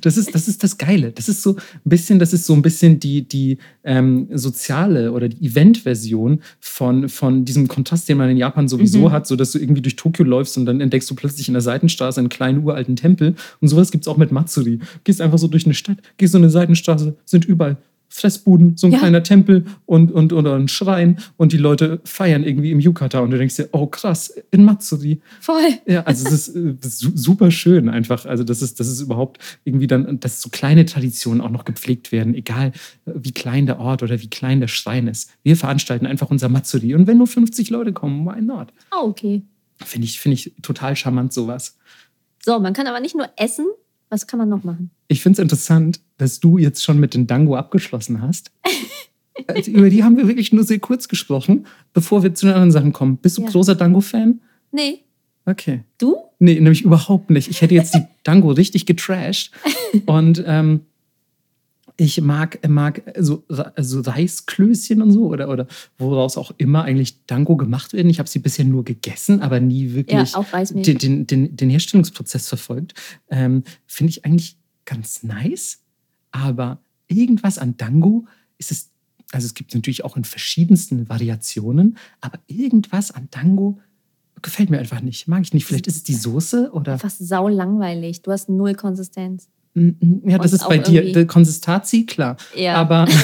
[0.00, 1.10] Das ist, das ist das Geile.
[1.12, 5.28] Das ist so ein bisschen, das ist so ein bisschen die, die ähm, soziale oder
[5.28, 9.12] die Event-Version von, von diesem Kontrast, den man in Japan sowieso mhm.
[9.12, 11.62] hat, so dass du irgendwie durch Tokio läufst und dann entdeckst du plötzlich in der
[11.62, 13.34] Seitenstraße einen kleinen uralten Tempel.
[13.60, 14.78] Und sowas gibt es auch mit Matsuri.
[15.04, 17.76] Gehst einfach so durch eine Stadt, gehst so eine Seitenstraße, sind überall
[18.08, 18.98] Fressbuden, so ein ja.
[19.00, 23.30] kleiner Tempel und, und, oder ein Schrein und die Leute feiern irgendwie im Yukata und
[23.30, 25.20] du denkst dir, oh krass, in Matsuri.
[25.40, 25.62] Voll.
[25.86, 28.24] Ja, also das ist, äh, super schön einfach.
[28.24, 32.12] Also das ist, das ist überhaupt irgendwie dann, dass so kleine Traditionen auch noch gepflegt
[32.12, 32.68] werden, egal
[33.06, 35.30] äh, wie klein der Ort oder wie klein der Schrein ist.
[35.42, 38.68] Wir veranstalten einfach unser Matsuri und wenn nur 50 Leute kommen, why not?
[38.92, 39.42] Oh, okay.
[39.84, 41.76] Finde ich, find ich total charmant sowas.
[42.44, 43.66] So, man kann aber nicht nur essen,
[44.08, 44.90] was kann man noch machen?
[45.08, 48.50] Ich finde es interessant, dass du jetzt schon mit den Dango abgeschlossen hast.
[49.46, 52.72] also über die haben wir wirklich nur sehr kurz gesprochen, bevor wir zu den anderen
[52.72, 53.16] Sachen kommen.
[53.18, 53.50] Bist du ja.
[53.50, 54.40] großer Dango-Fan?
[54.72, 55.00] Nee.
[55.46, 55.84] Okay.
[55.98, 56.16] Du?
[56.38, 57.48] Nee, nämlich überhaupt nicht.
[57.48, 59.52] Ich hätte jetzt die Dango richtig getrashed.
[60.06, 60.80] Und ähm,
[61.96, 67.56] ich mag, mag so, so Reisklößchen und so oder, oder woraus auch immer eigentlich Dango
[67.56, 68.10] gemacht werden.
[68.10, 72.48] Ich habe sie bisher nur gegessen, aber nie wirklich ja, den, den, den, den, Herstellungsprozess
[72.48, 72.94] verfolgt.
[73.30, 74.56] Ähm, Finde ich eigentlich
[74.86, 75.83] ganz nice,
[76.34, 78.26] aber irgendwas an Dango
[78.58, 78.90] ist es,
[79.32, 83.78] also es gibt es natürlich auch in verschiedensten Variationen, aber irgendwas an Dango
[84.42, 85.28] gefällt mir einfach nicht.
[85.28, 85.64] Mag ich nicht.
[85.64, 86.98] Vielleicht ist es die Soße oder.
[86.98, 88.22] Fast sau langweilig.
[88.22, 89.48] Du hast null Konsistenz.
[89.74, 91.26] Ja, das ist bei dir.
[91.26, 92.36] Konsistenz, klar.
[92.56, 92.74] Ja.
[92.74, 93.06] Aber.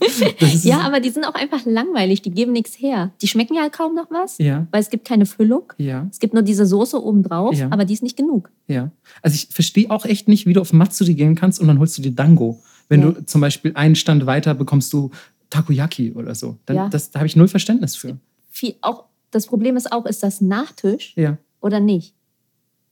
[0.62, 2.22] ja, aber die sind auch einfach langweilig.
[2.22, 3.12] Die geben nichts her.
[3.22, 4.66] Die schmecken ja kaum noch was, ja.
[4.70, 5.72] weil es gibt keine Füllung.
[5.78, 6.06] Ja.
[6.10, 7.68] Es gibt nur diese Soße obendrauf, ja.
[7.70, 8.50] aber die ist nicht genug.
[8.66, 8.90] Ja.
[9.22, 11.98] Also ich verstehe auch echt nicht, wie du auf Matsuri gehen kannst und dann holst
[11.98, 12.60] du dir Dango.
[12.88, 13.10] Wenn ja.
[13.10, 15.10] du zum Beispiel einen Stand weiter bekommst du
[15.50, 16.58] Takoyaki oder so.
[16.66, 16.88] Dann, ja.
[16.88, 18.18] das, da habe ich null Verständnis für.
[18.50, 21.38] Viel, auch, das Problem ist auch, ist das Nachtisch ja.
[21.60, 22.14] oder nicht?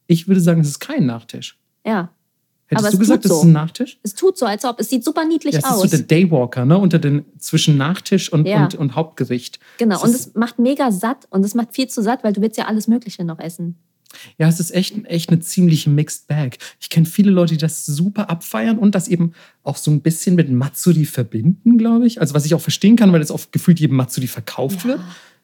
[0.06, 1.58] Ich würde sagen, es ist kein Nachtisch.
[1.84, 2.10] Ja.
[2.72, 3.38] Hättest Aber du gesagt, das so.
[3.38, 3.98] ist ein Nachtisch?
[4.02, 4.80] Es tut so, als ob.
[4.80, 5.84] Es sieht super niedlich ja, es aus.
[5.84, 6.78] Es ist so der Daywalker, ne?
[6.78, 8.64] Unter den, zwischen Nachtisch und, ja.
[8.64, 9.58] und, und Hauptgericht.
[9.76, 12.40] Genau, das und es macht mega satt und es macht viel zu satt, weil du
[12.40, 13.76] willst ja alles Mögliche noch essen.
[14.38, 16.58] Ja, es ist echt, echt eine ziemliche Mixed Bag.
[16.80, 20.34] Ich kenne viele Leute, die das super abfeiern und das eben auch so ein bisschen
[20.34, 22.20] mit Matsuri verbinden, glaube ich.
[22.20, 24.84] Also was ich auch verstehen kann, weil das oft gefühlt jedem Matsuri verkauft ja.
[24.84, 25.00] wird.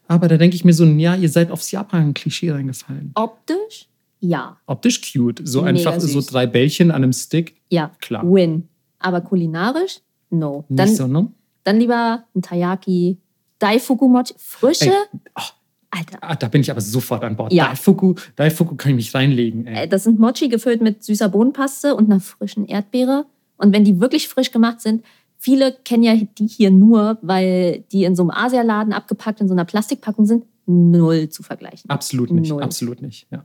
[0.06, 3.12] Aber da denke ich mir so, ja, ihr seid aufs Japan-Klischee reingefallen.
[3.14, 3.88] Optisch
[4.20, 4.56] ja.
[4.66, 5.42] Optisch cute.
[5.46, 6.12] So Mega einfach süß.
[6.12, 7.56] so drei Bällchen an einem Stick.
[7.70, 7.90] Ja.
[8.00, 8.22] Klar.
[8.24, 8.68] Win.
[8.98, 10.00] Aber kulinarisch?
[10.30, 10.64] No.
[10.68, 11.28] Nicht dann, so, ne?
[11.64, 13.18] Dann lieber ein Taiyaki,
[13.58, 14.90] Daifuku Mochi, frische.
[14.90, 15.42] Ey, oh,
[15.90, 16.18] Alter.
[16.20, 17.52] Ah, da bin ich aber sofort an Bord.
[17.52, 17.68] Ja.
[17.68, 19.66] Daifuku, Daifuku kann ich mich reinlegen.
[19.66, 19.84] Ey.
[19.84, 23.26] Äh, das sind Mochi gefüllt mit süßer Bohnenpaste und einer frischen Erdbeere.
[23.56, 25.04] Und wenn die wirklich frisch gemacht sind,
[25.38, 29.54] viele kennen ja die hier nur, weil die in so einem Asialaden abgepackt in so
[29.54, 31.88] einer Plastikpackung sind, null zu vergleichen.
[31.90, 32.62] Absolut nicht, null.
[32.62, 33.44] absolut nicht, ja.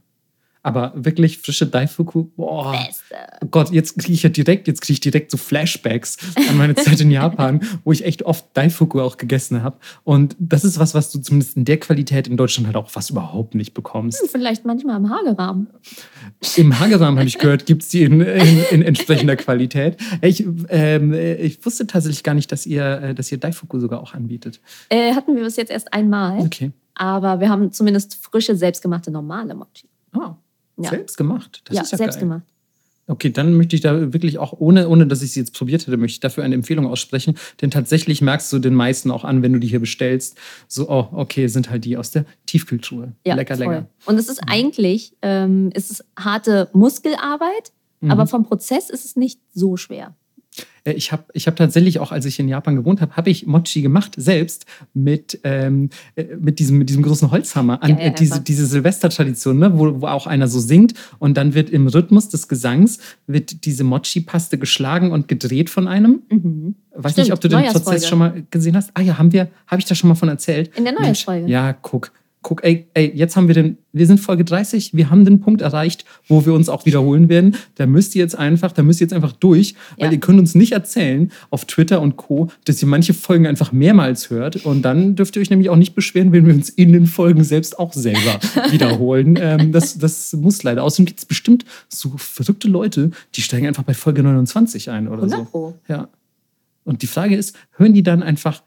[0.66, 2.72] Aber wirklich frische Daifuku, boah.
[2.72, 3.16] Beste.
[3.44, 6.18] Oh Gott, jetzt kriege ich ja direkt, jetzt kriege ich direkt so Flashbacks
[6.50, 9.78] an meine Zeit in Japan, wo ich echt oft Daifuku auch gegessen habe.
[10.06, 13.10] Und das ist was, was du zumindest in der Qualität in Deutschland halt auch fast
[13.10, 14.22] überhaupt nicht bekommst.
[14.22, 15.68] Hm, vielleicht manchmal im Hagerahmen.
[16.56, 19.98] Im Hagerahmen, habe ich gehört, gibt es die in, in, in, entsprechender Qualität.
[20.22, 24.14] Ich, ähm, ich wusste tatsächlich gar nicht, dass ihr, äh, dass ihr Daifuku sogar auch
[24.14, 24.62] anbietet.
[24.88, 26.40] Äh, hatten wir bis jetzt erst einmal.
[26.40, 26.72] Okay.
[26.96, 29.90] Aber wir haben zumindest frische, selbstgemachte, normale Mochi.
[30.14, 30.38] Ah.
[30.78, 30.90] Ja.
[30.90, 31.62] Selbst gemacht?
[31.66, 32.24] Das ja, ist ja selbst geil.
[32.24, 32.44] gemacht.
[33.06, 35.98] Okay, dann möchte ich da wirklich auch, ohne, ohne dass ich sie jetzt probiert hätte,
[35.98, 37.36] möchte ich dafür eine Empfehlung aussprechen.
[37.62, 40.38] Denn tatsächlich merkst du den meisten auch an, wenn du die hier bestellst,
[40.70, 43.12] so, oh, okay, sind halt die aus der Tiefkühltruhe.
[43.26, 43.66] Ja, lecker, voll.
[43.68, 43.90] lecker.
[44.06, 48.12] Und es ist eigentlich, ähm, es ist harte Muskelarbeit, Mhm.
[48.12, 50.16] aber vom Prozess ist es nicht so schwer.
[50.84, 53.46] Äh, Ich habe ich hab tatsächlich auch, als ich in Japan gewohnt habe, habe ich
[53.48, 57.82] Mochi gemacht, selbst mit, ähm, äh, mit, diesem, mit diesem großen Holzhammer.
[57.82, 59.78] An, Geil äh, diese, diese Silvestertradition, ne?
[59.78, 63.84] wo, wo auch einer so singt und dann wird im Rhythmus des Gesangs wird diese
[63.84, 66.22] Mochi-Paste geschlagen und gedreht von einem.
[66.30, 66.76] Mhm.
[66.96, 67.64] Weiß Stimmt, nicht, ob du den.
[67.64, 68.92] Prozess schon mal gesehen hast.
[68.94, 70.76] Ah ja, haben wir, habe ich da schon mal von erzählt?
[70.78, 71.48] In der Neujahrsfolge.
[71.48, 72.12] Ja, guck.
[72.44, 75.62] Guck, ey, ey, jetzt haben wir den, wir sind Folge 30, wir haben den Punkt
[75.62, 77.56] erreicht, wo wir uns auch wiederholen werden.
[77.76, 80.12] Da müsst ihr jetzt einfach, da müsst ihr jetzt einfach durch, weil Ja.
[80.12, 84.30] ihr könnt uns nicht erzählen auf Twitter und Co., dass ihr manche Folgen einfach mehrmals
[84.30, 84.66] hört.
[84.66, 87.44] Und dann dürft ihr euch nämlich auch nicht beschweren, wenn wir uns in den Folgen
[87.44, 88.40] selbst auch selber
[88.72, 89.40] wiederholen.
[89.42, 90.84] Ähm, das, das muss leider.
[90.84, 95.24] Außerdem gibt es bestimmt so verrückte Leute, die steigen einfach bei Folge 29 ein oder
[95.24, 95.46] 100 so.
[95.46, 95.74] Pro.
[95.88, 96.10] Ja.
[96.84, 98.62] Und die Frage ist, hören die dann einfach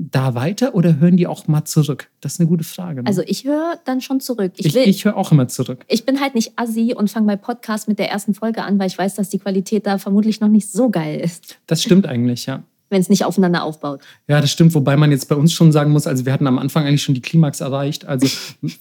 [0.00, 2.08] da weiter oder hören die auch mal zurück?
[2.20, 3.02] Das ist eine gute Frage.
[3.02, 3.06] Ne?
[3.06, 4.52] Also ich höre dann schon zurück.
[4.56, 5.84] Ich, ich, ich höre auch immer zurück.
[5.88, 8.86] ich bin halt nicht assi und fange bei Podcast mit der ersten Folge an, weil
[8.86, 12.46] ich weiß, dass die Qualität da vermutlich noch nicht so geil ist, Das stimmt eigentlich,
[12.46, 12.62] ja.
[12.90, 14.02] Wenn es nicht aufeinander aufbaut.
[14.28, 16.58] Ja, das stimmt, wobei man jetzt bei uns schon sagen muss, also wir hatten am
[16.58, 18.04] Anfang eigentlich schon die Klimax erreicht.
[18.04, 18.26] Also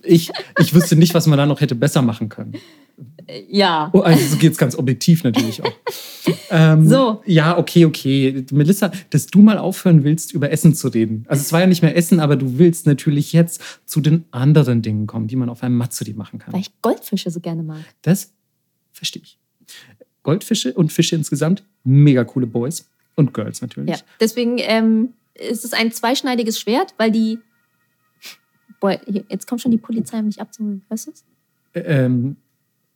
[0.04, 2.54] ich, ich wüsste nicht, was man da noch hätte besser machen können.
[3.48, 3.90] Ja.
[3.94, 5.72] Oh, also so geht es ganz objektiv natürlich auch.
[6.50, 7.22] Ähm, So.
[7.26, 8.44] Ja, okay, okay.
[8.52, 11.26] Melissa, dass du mal aufhören willst, über Essen zu reden.
[11.28, 14.82] Also es war ja nicht mehr Essen, aber du willst natürlich jetzt zu den anderen
[14.82, 16.54] Dingen kommen, die man auf einem Matsuri machen kann.
[16.54, 17.80] Weil ich Goldfische so gerne mag.
[18.02, 18.34] Das
[18.92, 19.38] verstehe ich.
[20.24, 23.90] Goldfische und Fische insgesamt, mega coole Boys und Girls natürlich.
[23.92, 23.98] Ja.
[24.20, 27.40] Deswegen ähm, ist es ein zweischneidiges Schwert, weil die.
[28.80, 29.00] Boah,
[29.30, 30.84] jetzt kommt schon die Polizei, um mich abzuholen.
[30.88, 31.26] Weißt du es?
[31.74, 32.38] Ähm,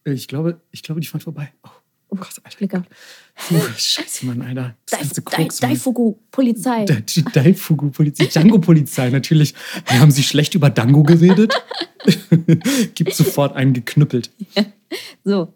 [0.06, 1.52] ich glaube, ich glaube, die fahren vorbei.
[1.64, 1.70] Oh,
[2.10, 2.68] oh Gott, Alter.
[2.68, 2.90] Gehabt.
[3.36, 4.76] Puh, Scheiße, Mann, Alter.
[4.90, 5.72] Das ganze Koks, Mann.
[5.72, 6.86] Daifugu, Polizei.
[6.86, 9.54] Der- Die Daifugu-Polizei, Django-Polizei, natürlich.
[9.90, 11.54] Ja, haben sie schlecht über Dango geredet?
[12.96, 14.32] Gibt sofort einen geknüppelt.
[15.26, 15.54] So.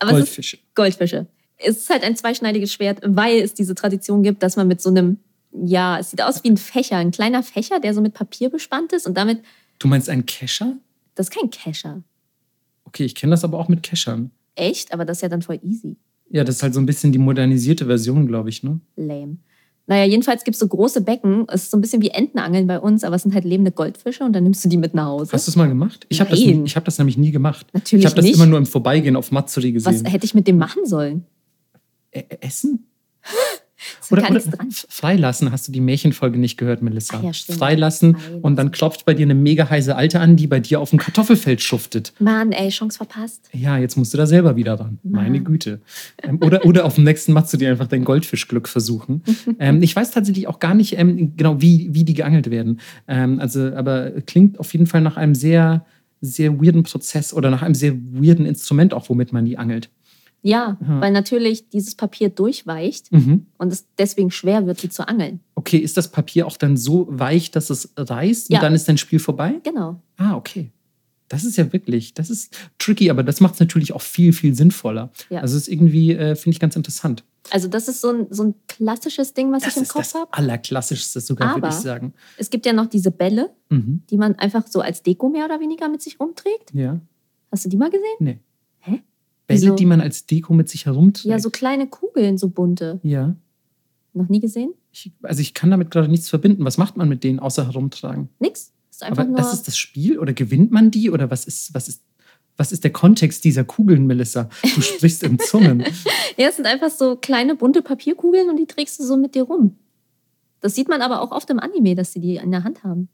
[0.00, 0.58] Aber Goldfische.
[0.74, 1.26] Goldfische.
[1.62, 4.88] Es ist halt ein zweischneidiges Schwert, weil es diese Tradition gibt, dass man mit so
[4.90, 5.18] einem,
[5.52, 8.92] ja, es sieht aus wie ein Fächer, ein kleiner Fächer, der so mit Papier bespannt
[8.92, 9.42] ist und damit,
[9.78, 10.76] Du meinst einen Kescher?
[11.14, 12.02] das ist kein Kescher.
[12.84, 14.30] Okay, ich kenne das aber auch mit Keschern.
[14.54, 14.92] Echt?
[14.92, 15.96] Aber das ist ja dann voll easy.
[16.30, 18.80] Ja, das ist halt so ein bisschen die modernisierte Version, glaube ich, ne?
[18.96, 19.36] Lame.
[19.86, 21.46] Naja, jedenfalls gibt es so große Becken.
[21.48, 24.22] Es ist so ein bisschen wie Entenangeln bei uns, aber es sind halt lebende Goldfische
[24.22, 25.32] und dann nimmst du die mit nach Hause.
[25.32, 26.06] Hast du es mal gemacht?
[26.08, 27.66] Ich habe das, ich hab das nämlich nie gemacht.
[27.72, 28.36] Natürlich ich habe das nicht.
[28.36, 30.06] immer nur im Vorbeigehen auf Matsuri Was gesehen.
[30.06, 31.24] hätte ich mit dem machen sollen?
[32.14, 32.86] Ä- Essen?
[34.00, 34.68] Ist gar nichts oder dran.
[34.70, 37.18] Freilassen, hast du die Märchenfolge nicht gehört, Melissa?
[37.18, 37.58] Ah ja, stimmt.
[37.58, 40.90] Freilassen und dann klopft bei dir eine mega heiße Alte an, die bei dir auf
[40.90, 42.12] dem Kartoffelfeld schuftet.
[42.18, 43.48] Mann, ey, Chance verpasst.
[43.52, 44.98] Ja, jetzt musst du da selber wieder ran.
[45.02, 45.44] Meine Mann.
[45.44, 45.80] Güte.
[46.22, 49.22] Ähm, oder, oder auf dem nächsten Matze dir einfach dein Goldfischglück versuchen.
[49.58, 52.80] ähm, ich weiß tatsächlich auch gar nicht ähm, genau, wie, wie die geangelt werden.
[53.08, 55.86] Ähm, also, aber klingt auf jeden Fall nach einem sehr,
[56.20, 59.88] sehr weirden Prozess oder nach einem sehr weirden Instrument auch, womit man die angelt.
[60.42, 61.00] Ja, Ja.
[61.00, 63.46] weil natürlich dieses Papier durchweicht Mhm.
[63.58, 65.40] und es deswegen schwer wird, die zu angeln.
[65.54, 68.60] Okay, ist das Papier auch dann so weich, dass es reißt und Ja.
[68.60, 69.60] dann ist dein Spiel vorbei?
[69.64, 70.00] Genau.
[70.16, 70.70] Ah, okay.
[71.28, 74.54] Das ist ja wirklich, das ist tricky, aber das macht es natürlich auch viel, viel
[74.54, 75.12] sinnvoller.
[75.28, 75.40] Ja.
[75.42, 77.22] Also es ist irgendwie, äh, finde ich ganz interessant.
[77.50, 80.14] Also das ist so ein, so ein klassisches Ding, was Das ich im Kopf das
[80.14, 80.32] habe.
[80.32, 82.14] Allerklassischste sogar, würde ich sagen.
[82.36, 84.02] Es gibt ja noch diese Bälle, Mhm.
[84.10, 86.72] die man einfach so als Deko mehr oder weniger mit sich rumträgt.
[86.74, 87.00] Ja.
[87.52, 88.04] Hast du die mal gesehen?
[88.18, 88.38] Nee.
[89.50, 89.74] Bälle, Wieso?
[89.74, 91.26] die man als Deko mit sich herumträgt.
[91.26, 93.00] Ja, so kleine Kugeln, so bunte.
[93.02, 93.34] Ja.
[94.12, 94.72] Noch nie gesehen?
[94.92, 96.64] Ich, also ich kann damit gerade nichts verbinden.
[96.64, 98.28] Was macht man mit denen außer herumtragen?
[98.38, 98.72] Nix.
[98.90, 99.38] Ist einfach Aber nur.
[99.38, 102.02] das ist das Spiel oder gewinnt man die oder was ist, was ist,
[102.56, 104.48] was ist der Kontext dieser Kugeln, Melissa?
[104.62, 105.80] Du sprichst in Zungen.
[106.36, 109.44] ja, es sind einfach so kleine bunte Papierkugeln und die trägst du so mit dir
[109.44, 109.76] rum.
[110.60, 113.08] Das sieht man aber auch oft im Anime, dass sie die in der Hand haben.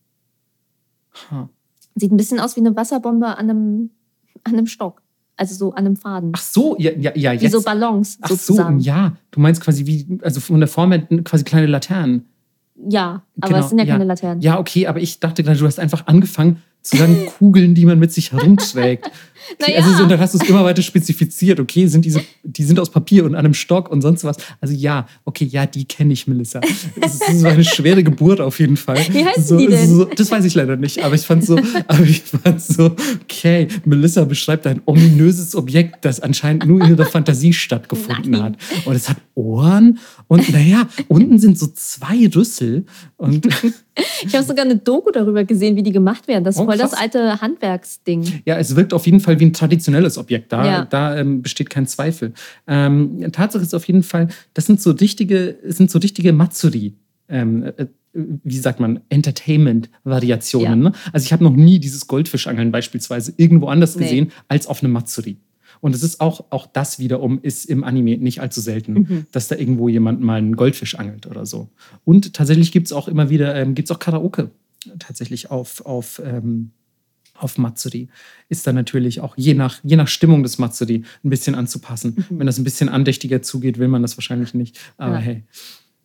[1.31, 1.49] Ha.
[1.95, 3.91] Sieht ein bisschen aus wie eine Wasserbombe an einem,
[4.45, 5.03] an einem Stock.
[5.39, 6.33] Also so an einem Faden.
[6.35, 7.53] Ach so, ja, ja, ja wie jetzt.
[7.53, 8.79] so Ballons Ach so, sozusagen.
[8.79, 9.17] ja.
[9.31, 12.25] Du meinst quasi wie, also von der Form her quasi kleine Laternen.
[12.89, 13.93] Ja, aber Genau, es sind ja, ja.
[13.95, 14.41] keine Laternen.
[14.43, 17.99] Ja, okay, aber ich dachte gerade, du hast einfach angefangen zu sagen, Kugeln, die man
[17.99, 19.11] mit sich herumträgt.
[19.61, 19.77] Naja.
[19.79, 21.61] Also so, und dann hast du es immer weiter spezifiziert.
[21.61, 24.37] Okay, sind diese, die sind aus Papier und an einem Stock und sonst was.
[24.61, 26.61] Also ja, okay, ja, die kenne ich, Melissa.
[26.61, 26.71] Das
[27.15, 28.99] ist, das ist eine schwere Geburt auf jeden Fall.
[29.11, 29.89] Wie heißen so, die denn?
[29.89, 31.57] So, das weiß ich leider nicht, aber ich fand so,
[31.87, 37.07] aber ich fand so, okay, Melissa beschreibt ein ominöses Objekt, das anscheinend nur in ihrer
[37.07, 38.43] Fantasie stattgefunden Nein.
[38.43, 38.57] hat.
[38.87, 42.85] Und es hat Ohren und naja, unten sind so zwei Rüssel
[43.17, 43.47] und
[44.27, 46.45] Ich habe sogar eine Doku darüber gesehen, wie die gemacht werden.
[46.45, 47.01] Das ist Oh, voll das krass.
[47.01, 48.43] alte Handwerksding.
[48.45, 50.53] Ja, es wirkt auf jeden Fall Fall wie ein traditionelles Objekt.
[50.53, 50.85] Da, Ja.
[50.85, 52.33] da ähm, besteht kein Zweifel.
[52.67, 56.95] Ähm, Tatsache ist auf jeden Fall, das sind so richtige, sind so richtige Matsuri.
[57.29, 60.83] Ähm, äh, wie sagt man, Entertainment-Variationen.
[60.85, 60.89] Ja.
[60.91, 60.93] Ne?
[61.13, 64.03] Also ich habe noch nie dieses Goldfischangeln beispielsweise irgendwo anders Nee.
[64.05, 65.37] gesehen als auf einem Matsuri.
[65.83, 69.27] Und es ist auch, auch das wiederum ist im Anime nicht allzu selten, Mhm.
[69.33, 71.69] dass da irgendwo jemand mal einen Goldfisch angelt oder so.
[72.05, 74.51] Und tatsächlich gibt es auch immer wieder, ähm, gibt es auch Karaoke
[74.99, 76.71] tatsächlich auf, auf, ähm,
[77.43, 78.09] auf Matsuri.
[78.49, 82.25] Ist dann natürlich auch je nach, je nach Stimmung des Matsuri ein bisschen anzupassen.
[82.31, 84.79] Wenn das ein bisschen andächtiger zugeht, will man das wahrscheinlich nicht.
[84.97, 85.21] Aber Ja.
[85.21, 85.45] hey,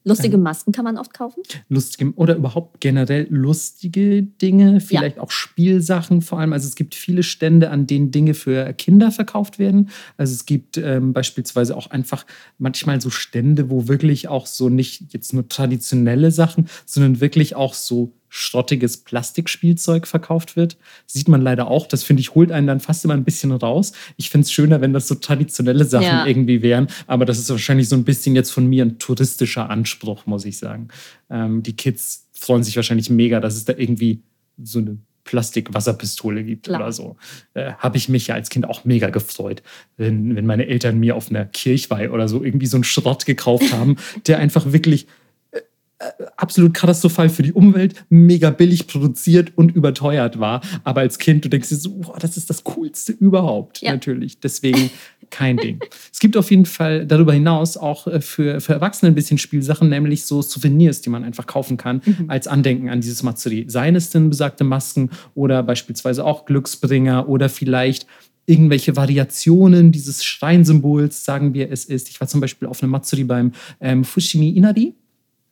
[0.03, 1.43] Lustige Masken kann man oft kaufen.
[1.69, 6.53] lustige oder überhaupt generell lustige Dinge, vielleicht auch Spielsachen vor allem.
[6.53, 9.89] Also es gibt viele Stände, an denen Dinge für Kinder verkauft werden.
[10.17, 12.25] Also es gibt ähm, beispielsweise auch einfach
[12.57, 17.75] manchmal so Stände, wo wirklich auch so nicht jetzt nur traditionelle Sachen, sondern wirklich auch
[17.75, 20.77] so schrottiges Plastikspielzeug verkauft wird.
[21.05, 21.85] Sieht man leider auch.
[21.85, 23.91] Das finde ich, holt einen dann fast immer ein bisschen raus.
[24.15, 26.25] Ich finde es schöner, wenn das so traditionelle Sachen Ja.
[26.25, 26.87] irgendwie wären.
[27.07, 30.57] Aber das ist wahrscheinlich so ein bisschen jetzt von mir ein touristischer Anspruch, muss ich
[30.57, 30.87] sagen.
[31.29, 34.21] Ähm, die Kids freuen sich wahrscheinlich mega, dass es da irgendwie
[34.63, 36.79] so eine Plastikwasserpistole gibt Klar.
[36.81, 37.17] oder so.
[37.53, 39.61] Äh, Habe ich mich ja als Kind auch mega gefreut,
[39.97, 43.71] wenn, wenn meine Eltern mir auf einer Kirchweih oder so irgendwie so einen Schrott gekauft
[43.73, 45.07] haben, der einfach wirklich
[46.37, 50.61] absolut katastrophal für die Umwelt, mega billig produziert und überteuert war.
[50.83, 53.91] Aber als Kind, du denkst dir so, boah, das ist das Coolste überhaupt, Ja.
[53.91, 54.39] natürlich.
[54.39, 54.89] Deswegen
[55.29, 55.79] kein Ding.
[56.11, 59.89] Es gibt auf jeden Fall darüber hinaus auch äh, für, für Erwachsene ein bisschen Spielsachen,
[59.89, 63.65] nämlich so Souvenirs, die man einfach kaufen kann als Andenken an dieses Matsuri.
[63.67, 68.07] Seien es denn besagte Masken oder beispielsweise auch Glücksbringer oder vielleicht
[68.47, 72.09] irgendwelche Variationen dieses Schreinsymbols, sagen wir es ist.
[72.09, 74.95] Ich war zum Beispiel auf einem Matsuri beim ähm, Fushimi Inari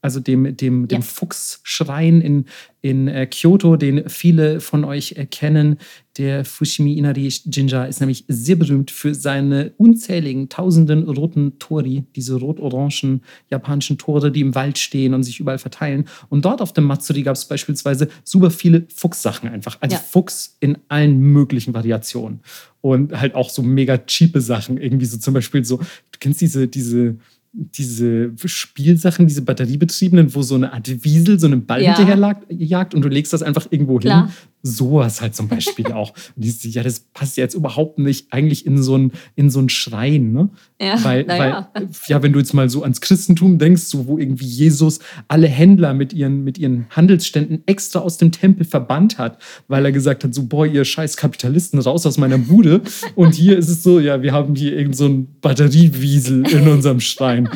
[0.01, 1.01] also dem, dem, dem Ja.
[1.01, 2.45] Fuchsschrein in,
[2.81, 5.77] in äh, Kyoto, den viele von euch äh, kennen.
[6.17, 12.35] Der Fushimi Inari Jinja ist nämlich sehr berühmt für seine unzähligen tausenden roten Tori, diese
[12.35, 16.05] rot-orangen japanischen Tore, die im Wald stehen und sich überall verteilen.
[16.29, 19.77] Und dort auf dem Matsuri gab es beispielsweise super viele Fuchssachen einfach.
[19.81, 20.01] Also Ja.
[20.01, 22.39] Fuchs in allen möglichen Variationen.
[22.81, 24.77] Und halt auch so mega cheape Sachen.
[24.77, 27.17] Irgendwie so zum Beispiel so, du kennst diese, diese,
[27.51, 31.95] diese Spielsachen, diese batteriebetriebenen, wo so eine Art Wiesel so einen Ball Ja.
[31.95, 34.27] hinterher lag- jagt und du legst das einfach irgendwo Klar.
[34.27, 34.35] hin.
[34.61, 36.13] Sowas halt zum Beispiel auch.
[36.35, 39.59] Und die, ja, das passt ja jetzt überhaupt nicht eigentlich in so einen in so
[39.59, 40.49] einen Schrein, ne?
[40.81, 41.69] Ja, weil, ja.
[41.73, 45.47] weil, ja, wenn du jetzt mal so ans Christentum denkst, so wo irgendwie Jesus alle
[45.47, 50.23] Händler mit ihren, mit ihren Handelsständen extra aus dem Tempel verbannt hat, weil er gesagt
[50.23, 52.81] hat, so, boah, ihr scheiß Kapitalisten, raus aus meiner Bude.
[53.15, 56.99] Und hier ist es so, ja, wir haben hier irgend so ein Batteriewiesel in unserem
[56.99, 57.49] Schrein.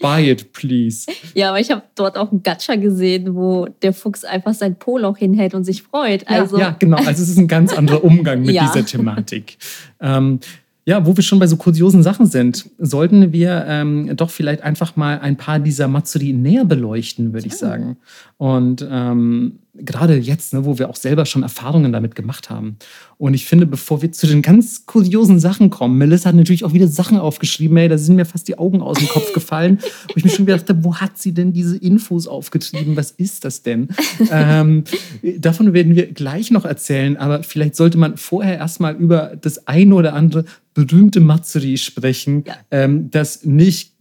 [0.00, 1.06] Buy it, please.
[1.34, 5.18] Ja, aber ich habe dort auch einen Gacha gesehen, wo der Fuchs einfach sein Po-Loch
[5.18, 6.22] hinhält und sich freut.
[6.22, 6.96] Ja, Also, ja, genau.
[6.96, 8.66] Also es ist ein ganz anderer Umgang mit Ja.
[8.66, 9.58] dieser Thematik.
[10.00, 10.40] Ähm,
[10.86, 14.96] ja, wo wir schon bei so kuriosen Sachen sind, sollten wir ähm, doch vielleicht einfach
[14.96, 17.98] mal ein paar dieser Matsuri näher beleuchten, würde ich sagen.
[18.38, 22.76] Und ähm, gerade jetzt, ne, wo wir auch selber schon Erfahrungen damit gemacht haben.
[23.18, 26.72] Und ich finde, bevor wir zu den ganz kuriosen Sachen kommen, Melissa hat natürlich auch
[26.72, 29.78] wieder Sachen aufgeschrieben, ey, da sind mir fast die Augen aus dem Kopf gefallen,
[30.08, 32.96] wo ich mir schon gedacht habe, wo hat sie denn diese Infos aufgetrieben?
[32.96, 33.88] Was ist das denn?
[34.30, 34.84] ähm,
[35.38, 39.94] davon werden wir gleich noch erzählen, aber vielleicht sollte man vorher erstmal über das eine
[39.94, 42.54] oder andere berühmte Matsuri sprechen, Ja.
[42.70, 43.92] ähm, das nicht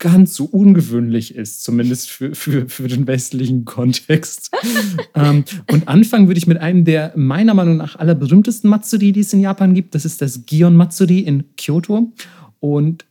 [0.00, 4.50] ganz so ungewöhnlich ist, zumindest für, für, für den westlichen Kontext.
[5.14, 9.32] ähm, und anfangen würde ich mit einem der meiner Meinung nach allerberühmtesten Matsuri, die es
[9.32, 9.94] in Japan gibt.
[9.94, 12.12] Das ist das Gion Matsuri in Kyoto.
[12.58, 13.04] Und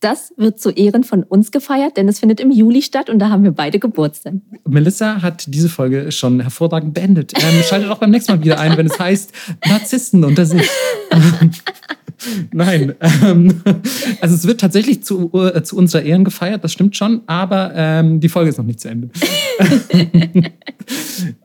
[0.00, 3.30] das wird zu Ehren von uns gefeiert, denn es findet im Juli statt und da
[3.30, 4.34] haben wir beide Geburtstag.
[4.68, 7.32] Melissa hat diese Folge schon hervorragend beendet.
[7.36, 9.32] Ähm, schaltet auch beim nächsten Mal wieder ein, wenn es heißt
[9.64, 10.68] Narzissten unter sich.
[12.52, 12.94] Nein,
[13.24, 13.62] ähm,
[14.20, 18.20] also es wird tatsächlich zu, äh, zu unserer Ehren gefeiert, das stimmt schon, aber ähm,
[18.20, 19.10] die Folge ist noch nicht zu Ende.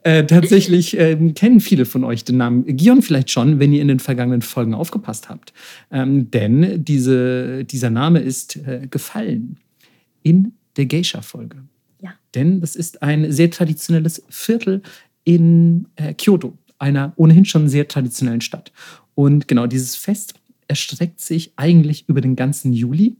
[0.03, 3.87] äh, tatsächlich ähm, kennen viele von euch den Namen Gion vielleicht schon, wenn ihr in
[3.87, 5.53] den vergangenen Folgen aufgepasst habt.
[5.91, 9.57] Ähm, denn diese, dieser Name ist äh, gefallen
[10.23, 11.57] in der Geisha-Folge.
[12.01, 12.13] Ja.
[12.35, 14.81] Denn das ist ein sehr traditionelles Viertel
[15.23, 18.71] in äh, Kyoto, einer ohnehin schon sehr traditionellen Stadt.
[19.15, 20.35] Und genau dieses Fest
[20.67, 23.17] erstreckt sich eigentlich über den ganzen Juli.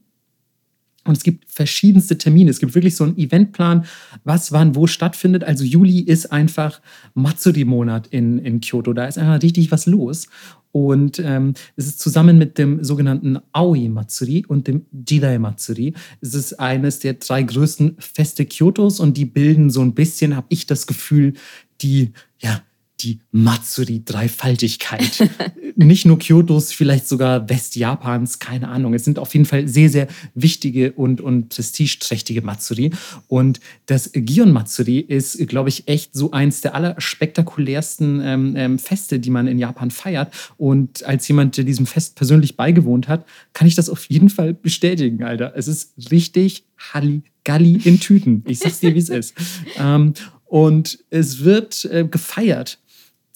[1.08, 2.50] Und es gibt verschiedenste Termine.
[2.50, 3.86] Es gibt wirklich so einen Eventplan,
[4.26, 5.43] was wann wo stattfindet.
[5.45, 6.82] Also Juli ist einfach
[7.14, 8.91] Matsuri-Monat in, in Kyoto.
[8.91, 10.28] Da ist einfach richtig was los.
[10.74, 15.93] Und ähm, es ist zusammen mit dem sogenannten Aoi Matsuri und dem Jidai Matsuri.
[16.20, 20.48] Es ist eines der drei größten Feste Kyotos und die bilden so ein bisschen, habe
[20.50, 21.34] ich das Gefühl,
[21.82, 22.62] die, ja,
[23.02, 25.30] die Matsuri-Dreifaltigkeit.
[25.76, 28.93] Nicht nur Kyotos, vielleicht sogar Westjapans, keine Ahnung.
[28.95, 32.91] Es sind auf jeden Fall sehr, sehr wichtige und, und prestigeträchtige Matsuri.
[33.28, 39.20] Und das Gion Matsuri ist, glaube ich, echt so eins der allerspektakulärsten ähm, ähm, Feste,
[39.20, 40.34] die man in Japan feiert.
[40.58, 44.54] Und als jemand, der diesem Fest persönlich beigewohnt hat, kann ich das auf jeden Fall
[44.54, 45.54] bestätigen, Alter.
[45.56, 48.43] Es ist richtig Halligalli in Tüten.
[48.48, 49.36] Ich sag's dir, wie es ist.
[49.80, 50.14] Ähm,
[50.45, 52.80] und es wird äh, gefeiert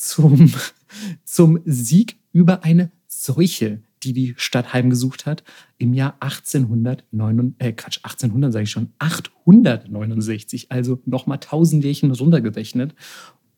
[0.02, 0.52] zum,
[1.24, 5.44] zum Sieg über eine Seuche, die die Stadt heimgesucht hat
[5.78, 12.96] im Jahr 1809, äh Quatsch, 1800 sage ich schon, 869, also nochmal tausend Jährchen runtergerechnet.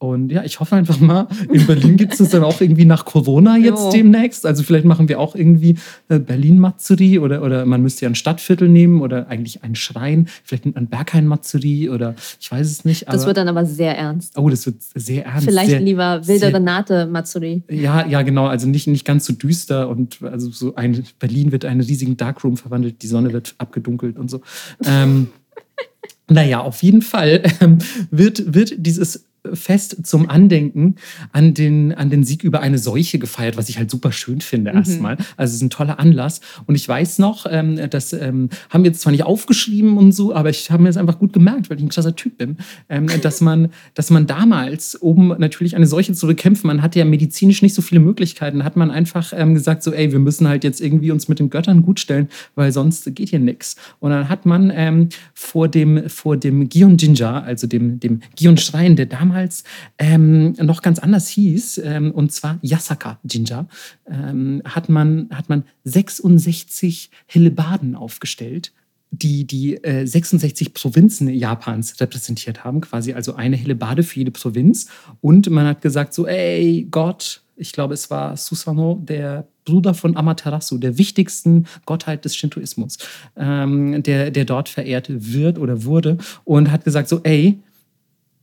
[0.04, 3.06] Und ja, ich hoffe einfach mal, in Berlin gibt es das dann auch irgendwie nach
[3.06, 3.92] Corona jetzt jo.
[3.92, 4.46] demnächst.
[4.46, 5.78] Also vielleicht machen wir auch irgendwie
[6.10, 10.28] äh, Berlin-Matsuri oder, oder man müsste ja ein Stadtviertel nehmen oder eigentlich einen Schrein.
[10.44, 13.08] Vielleicht nimmt man Berghain-Matsuri oder ich weiß es nicht.
[13.08, 14.38] das wird dann aber sehr ernst.
[14.38, 15.46] Oh, das wird sehr ernst.
[15.46, 17.64] Vielleicht sehr, lieber wilde Renate-Matsuri.
[17.70, 18.48] Ja, ja, genau.
[18.48, 22.18] Also nicht, nicht ganz so düster und also so ein Berlin wird in einen riesigen
[22.18, 24.42] Darkroom verwandelt, die Sonne wird abgedunkelt und so.
[24.86, 25.30] ähm,
[26.30, 27.78] naja, auf jeden Fall ähm,
[28.12, 30.96] wird, wird dieses Fest zum Andenken
[31.32, 34.72] an den, an den Sieg über eine Seuche gefeiert, was ich halt super schön finde
[34.72, 34.78] mhm.
[34.78, 35.18] erstmal.
[35.38, 36.42] Also es ist ein toller Anlass.
[36.66, 40.34] Und ich weiß noch, ähm, das ähm, haben wir jetzt zwar nicht aufgeschrieben und so,
[40.34, 42.58] aber ich habe mir das einfach gut gemerkt, weil ich ein krasser Typ bin,
[42.90, 47.06] ähm, dass, man, dass man damals, um natürlich eine Seuche zu bekämpfen, man hatte ja
[47.06, 50.64] medizinisch nicht so viele Möglichkeiten, hat man einfach ähm, gesagt, so ey, wir müssen halt
[50.64, 53.76] jetzt irgendwie uns mit den Göttern gutstellen, weil sonst geht hier nichts.
[54.00, 58.96] Und dann hat man ähm, vor dem, vor dem Gion Jinja, also dem, dem Gion-Schrein,
[58.96, 59.64] der damals damals
[59.98, 63.68] ähm, noch ganz anders hieß, ähm, und zwar Yasaka Jinja,
[64.08, 68.72] ähm, hat, man, hat man 66 Hellebarden aufgestellt
[69.16, 74.88] die die äh, 66 Provinzen Japans repräsentiert haben, quasi also eine Hellebarde für jede Provinz.
[75.22, 80.18] Und man hat gesagt so, ey Gott, ich glaube es war Susanoo, der Bruder von
[80.18, 82.98] Amaterasu, der wichtigsten Gottheit des Shintoismus,
[83.38, 87.60] ähm, der, der dort verehrt wird oder wurde und hat gesagt so, ey,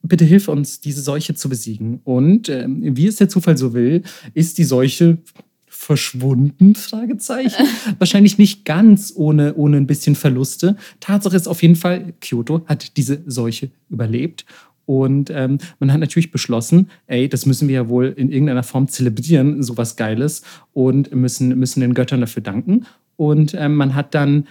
[0.02, 2.00] bitte hilf uns, diese Seuche zu besiegen.
[2.04, 4.02] Und äh, wie es der Zufall so will,
[4.34, 5.18] ist die Seuche
[5.66, 6.74] verschwunden?
[6.74, 7.66] Fragezeichen.
[7.98, 10.76] Wahrscheinlich nicht ganz ohne, ohne ein bisschen Verluste.
[11.00, 14.44] Tatsache ist auf jeden Fall, Kyoto hat diese Seuche überlebt.
[14.86, 18.88] Und ähm, man hat natürlich beschlossen, ey, das müssen wir ja wohl in irgendeiner Form
[18.88, 20.42] zelebrieren, sowas Geiles,
[20.72, 22.86] und müssen, müssen den Göttern dafür danken.
[23.16, 24.48] Und ähm, man hat dann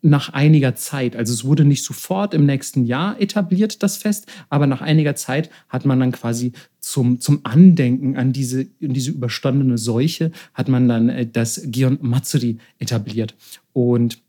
[0.00, 4.66] nach einiger Zeit, also es wurde nicht sofort im nächsten Jahr etabliert, das Fest, aber
[4.66, 9.76] nach einiger Zeit hat man dann quasi zum, zum Andenken an diese, an diese überstandene
[9.76, 13.34] Seuche, hat man dann äh, das Gion Matsuri etabliert.
[13.72, 14.22] Und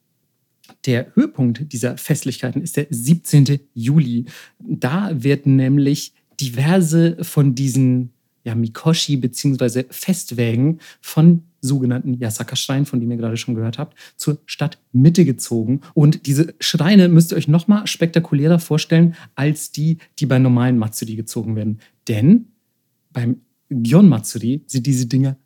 [0.85, 3.59] der Höhepunkt dieser Festlichkeiten ist der 17.
[3.73, 4.25] Juli.
[4.59, 8.11] Da werden nämlich diverse von diesen
[8.43, 9.85] ja, Mikoshi bzw.
[9.89, 15.81] Festwägen von sogenannten Yasaka-Schreinen, von denen ihr gerade schon gehört habt, zur Stadtmitte gezogen.
[15.93, 20.77] Und diese Schreine müsst ihr euch noch mal spektakulärer vorstellen als die, die bei normalen
[20.77, 21.79] Matsuri gezogen werden.
[22.07, 22.47] Denn
[23.11, 25.37] beim Gion Matsuri sind diese Dinge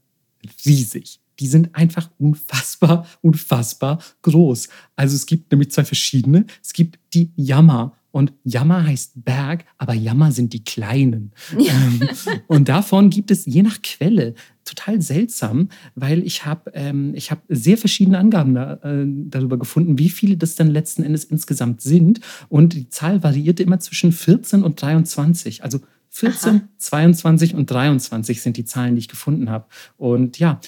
[0.65, 1.19] riesig.
[1.39, 4.69] Die sind einfach unfassbar, unfassbar groß.
[4.95, 6.45] Also es gibt nämlich zwei verschiedene.
[6.61, 11.31] Es gibt die Yama und Yama heißt Berg, aber Yama sind die Kleinen.
[11.57, 11.73] Ja.
[11.73, 12.09] Ähm,
[12.47, 14.35] und davon gibt es je nach Quelle
[14.65, 20.09] total seltsam, weil ich habe ähm, hab sehr verschiedene Angaben da, äh, darüber gefunden, wie
[20.09, 22.19] viele das dann letzten Endes insgesamt sind.
[22.49, 25.63] Und die Zahl variierte immer zwischen 14 und 23.
[25.63, 26.61] Also 14, Aha.
[26.77, 29.65] 22 und 23 sind die Zahlen, die ich gefunden habe.
[29.97, 30.59] Und ja,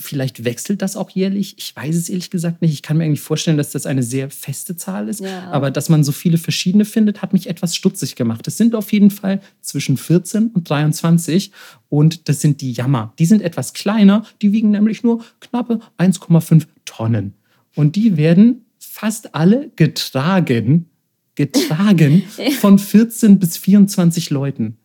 [0.00, 1.54] vielleicht wechselt das auch jährlich.
[1.58, 2.72] Ich weiß es ehrlich gesagt nicht.
[2.72, 5.20] Ich kann mir eigentlich vorstellen, dass das eine sehr feste Zahl ist.
[5.20, 5.50] Ja.
[5.50, 8.46] Aber dass man so viele verschiedene findet, hat mich etwas stutzig gemacht.
[8.46, 11.52] Es sind auf jeden Fall zwischen 14 und 23.
[11.88, 13.12] Und das sind die Jammer.
[13.18, 14.24] Die sind etwas kleiner.
[14.42, 17.34] Die wiegen nämlich nur knappe 1,5 Tonnen.
[17.74, 20.86] Und die werden fast alle getragen,
[21.34, 22.22] getragen
[22.60, 24.78] von 14 bis 24 Leuten.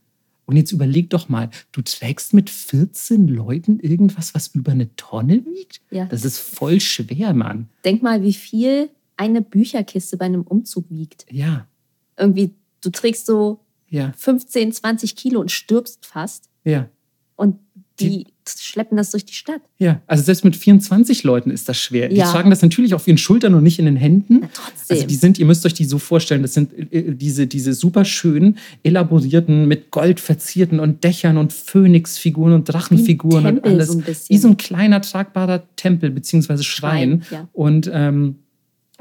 [0.46, 5.46] Und jetzt überleg doch mal, du trägst mit 14 Leuten irgendwas, was über eine Tonne
[5.46, 5.82] wiegt?
[5.92, 6.06] Ja.
[6.06, 7.70] Das ist voll schwer, Mann.
[7.86, 11.26] Denk mal, wie viel eine Bücherkiste bei einem Umzug wiegt.
[11.30, 11.68] Ja.
[12.18, 14.12] Irgendwie, du trägst so ja.
[14.18, 16.50] 15, 20 Kilo und stirbst fast.
[16.64, 16.90] Ja.
[17.36, 17.60] Und
[18.10, 19.62] die, schleppen das durch die Stadt.
[19.78, 22.12] Ja, also selbst mit 24 Leuten ist das schwer.
[22.12, 22.26] Ja.
[22.26, 24.40] Die tragen das natürlich auf ihren Schultern und nicht in den Händen.
[24.42, 24.96] Na, trotzdem.
[24.96, 27.74] Also die sind, ihr müsst euch die so vorstellen, das sind äh, äh, diese, diese
[27.74, 33.90] super schönen, elaborierten, mit Gold verzierten und Dächern und Phönixfiguren und Drachenfiguren und alles.
[33.90, 36.64] So wie so ein kleiner tragbarer Tempel bzw.
[36.64, 37.24] Schrein.
[37.24, 37.50] Schrein ja.
[37.54, 38.36] Und ähm,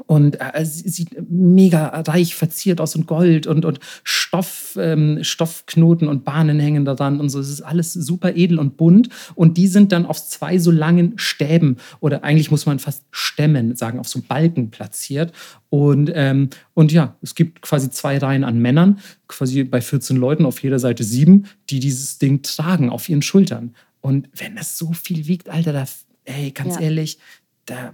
[0.05, 6.23] und äh, sieht mega reich verziert aus und Gold und, und Stoff, ähm, Stoffknoten und
[6.23, 7.39] Bahnen hängen daran und so.
[7.39, 9.09] Es ist alles super edel und bunt.
[9.35, 13.75] Und die sind dann auf zwei so langen Stäben oder eigentlich muss man fast Stämmen
[13.75, 15.33] sagen, auf so Balken platziert.
[15.69, 20.45] Und, ähm, und ja, es gibt quasi zwei Reihen an Männern, quasi bei 14 Leuten
[20.45, 23.75] auf jeder Seite sieben, die dieses Ding tragen auf ihren Schultern.
[24.01, 25.85] Und wenn das so viel wiegt, Alter, da,
[26.25, 26.81] ey, ganz ja.
[26.81, 27.19] ehrlich,
[27.65, 27.93] da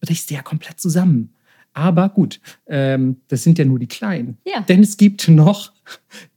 [0.00, 1.34] brichst du ja komplett zusammen.
[1.72, 4.38] Aber gut, ähm, das sind ja nur die kleinen.
[4.44, 4.60] Ja.
[4.62, 5.72] Denn es gibt noch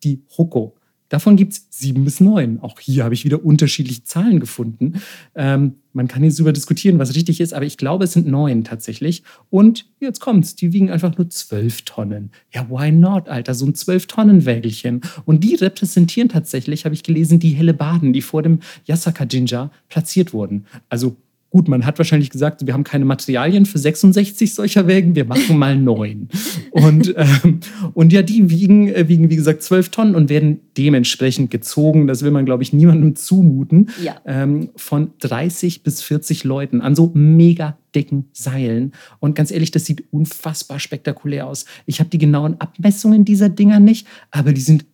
[0.04, 0.76] die Hoko.
[1.12, 2.60] Davon gibt es sieben bis neun.
[2.62, 5.02] Auch hier habe ich wieder unterschiedliche Zahlen gefunden.
[5.36, 8.64] Ähm, man kann jetzt darüber diskutieren, was richtig ist, aber ich glaube, es sind neun
[8.64, 9.24] tatsächlich.
[9.50, 12.32] Und jetzt kommt's, die wiegen einfach nur zwölf Tonnen.
[12.54, 13.56] Ja, why not, Alter?
[13.56, 15.02] So ein zwölf Tonnen Wägelchen.
[15.26, 19.70] Und die repräsentieren tatsächlich, habe ich gelesen, die helle Baden, die vor dem Yasaka Jinja
[19.90, 20.66] platziert wurden.
[20.88, 21.18] Also
[21.52, 25.60] Gut, man hat wahrscheinlich gesagt, wir haben keine Materialien für 66 solcher Wägen, wir machen
[25.60, 26.30] mal neun.
[26.72, 27.60] und, ähm,
[27.94, 32.08] und ja, die wiegen, äh, wiegen, wie gesagt, zwölf Tonnen und werden dementsprechend gezogen.
[32.08, 33.90] Das will man, glaube ich, niemandem zumuten.
[34.02, 34.22] Ja.
[34.26, 38.94] Ähm, von 30 bis 40 Leuten an so mega dicken Seilen.
[39.20, 41.66] Und ganz ehrlich, das sieht unfassbar spektakulär aus.
[41.86, 44.86] Ich habe die genauen Abmessungen dieser Dinger nicht, aber die sind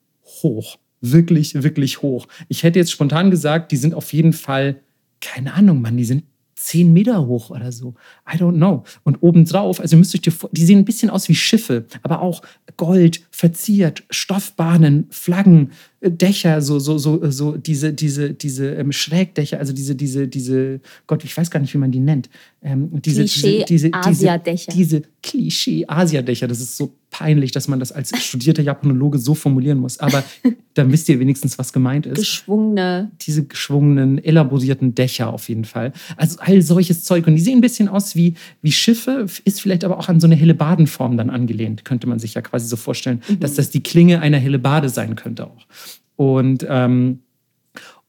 [0.41, 0.77] hoch.
[1.01, 2.27] Wirklich, wirklich hoch.
[2.47, 4.77] Ich hätte jetzt spontan gesagt, die sind auf jeden Fall
[5.21, 6.23] keine Ahnung, Mann, die sind
[6.57, 7.93] zehn Meter hoch oder so.
[8.27, 8.83] I don't know.
[9.03, 12.41] Und obendrauf, also müsst ihr euch die sehen ein bisschen aus wie Schiffe, aber auch
[12.75, 19.59] Gold, verziert, Stoffbahnen, Flaggen, äh, Dächer, so, so, so, so diese, diese, diese ähm, Schrägdächer,
[19.59, 22.29] also diese, diese, diese, Gott, ich weiß gar nicht, wie man die nennt.
[22.63, 24.71] Ähm, diese, Klischee-Asiadächer.
[24.73, 29.79] Diese, diese Klischee-Asiadächer, das ist so peinlich, dass man das als studierter Japanologe so formulieren
[29.79, 29.99] muss.
[29.99, 30.23] Aber
[30.73, 32.19] dann wisst ihr wenigstens, was gemeint ist.
[32.19, 33.11] Geschwungene.
[33.21, 35.93] Diese geschwungenen, elaborierten Dächer auf jeden Fall.
[36.15, 37.25] Also all solches Zeug.
[37.27, 40.27] Und die sehen ein bisschen aus wie, wie Schiffe, ist vielleicht aber auch an so
[40.27, 43.39] eine helle Badenform dann angelehnt, könnte man sich ja quasi so vorstellen, mhm.
[43.39, 45.65] dass das die Klinge einer helle Bade sein könnte auch.
[46.15, 47.19] Und ähm,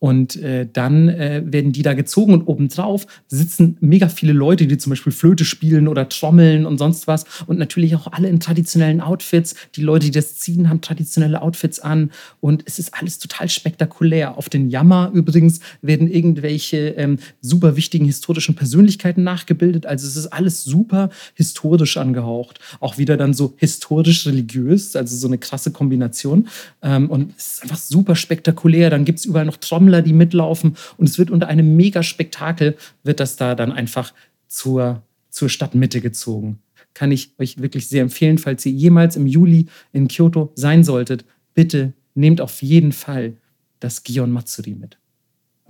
[0.01, 4.79] und äh, dann äh, werden die da gezogen und obendrauf sitzen mega viele Leute, die
[4.79, 7.25] zum Beispiel Flöte spielen oder trommeln und sonst was.
[7.47, 9.57] Und natürlich auch alle in traditionellen Outfits.
[9.75, 12.13] Die Leute, die das ziehen, haben traditionelle Outfits an.
[12.41, 14.39] Und es ist alles total spektakulär.
[14.39, 19.85] Auf den Jammer übrigens werden irgendwelche ähm, super wichtigen historischen Persönlichkeiten nachgebildet.
[19.87, 22.61] Also es ist alles super historisch angehaucht.
[22.79, 26.47] Auch wieder dann so historisch-religiös, also so eine krasse Kombination.
[26.83, 28.91] Ähm, und es ist einfach super spektakulär.
[28.91, 30.77] Dann gibt es überall noch Trommel Trommler, die mitlaufen.
[30.97, 34.13] Und es wird unter einem Mega-Spektakel, wird das da dann einfach
[34.47, 36.59] zur, zur Stadtmitte gezogen.
[36.95, 41.25] Kann ich euch wirklich sehr empfehlen, falls ihr jemals im Juli in Kyoto sein solltet,
[41.55, 43.37] bitte nehmt auf jeden Fall
[43.81, 44.99] das Gion Matsuri mit.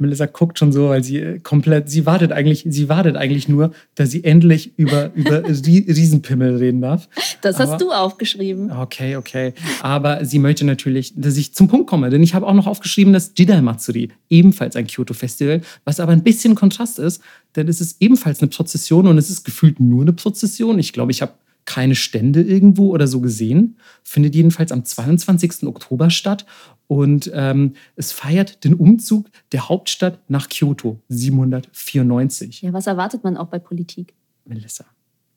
[0.01, 3.73] Melissa guckt schon so, weil sie äh, komplett, sie wartet eigentlich, sie wartet eigentlich nur,
[3.95, 7.09] dass sie endlich über, über Riesenpimmel reden darf.
[7.41, 8.71] Das Aber, hast du aufgeschrieben.
[8.71, 9.55] Okay, okay.
[9.83, 13.13] Aber sie möchte natürlich, dass ich zum Punkt komme, denn ich habe auch noch aufgeschrieben,
[13.13, 17.23] das Jidai Matsuri, ebenfalls ein Kyoto-Festival, was aber ein bisschen Kontrast ist,
[17.57, 20.79] denn es ist ebenfalls eine Prozession und es ist gefühlt nur eine Prozession.
[20.79, 21.33] Ich glaube, ich habe
[21.69, 23.77] keine Stände irgendwo oder so gesehen.
[24.03, 25.65] Findet jedenfalls am 22.
[25.65, 26.47] Oktober statt.
[26.89, 32.63] Und ähm, es feiert den Umzug der Hauptstadt nach Kyoto 794.
[32.63, 34.15] Ja, was erwartet man auch bei Politik?
[34.47, 34.87] Melissa,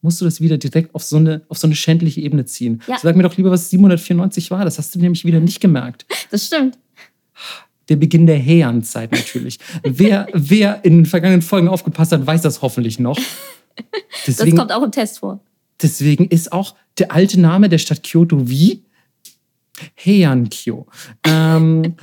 [0.01, 2.81] musst du das wieder direkt auf so eine, auf so eine schändliche Ebene ziehen?
[2.87, 2.97] Ja.
[2.97, 4.63] Sag mir doch lieber, was 794 war.
[4.63, 6.05] Das hast du nämlich wieder nicht gemerkt.
[6.31, 6.79] Das stimmt.
[7.89, 9.59] Der Beginn der Heian-Zeit natürlich.
[9.83, 13.19] wer, wer in den vergangenen Folgen aufgepasst hat, weiß das hoffentlich noch.
[14.25, 15.41] Deswegen, das kommt auch im Test vor.
[15.81, 18.85] Deswegen ist auch der alte Name der Stadt Kyoto wie
[20.03, 20.87] Heian-kyo.
[21.23, 21.95] Ähm,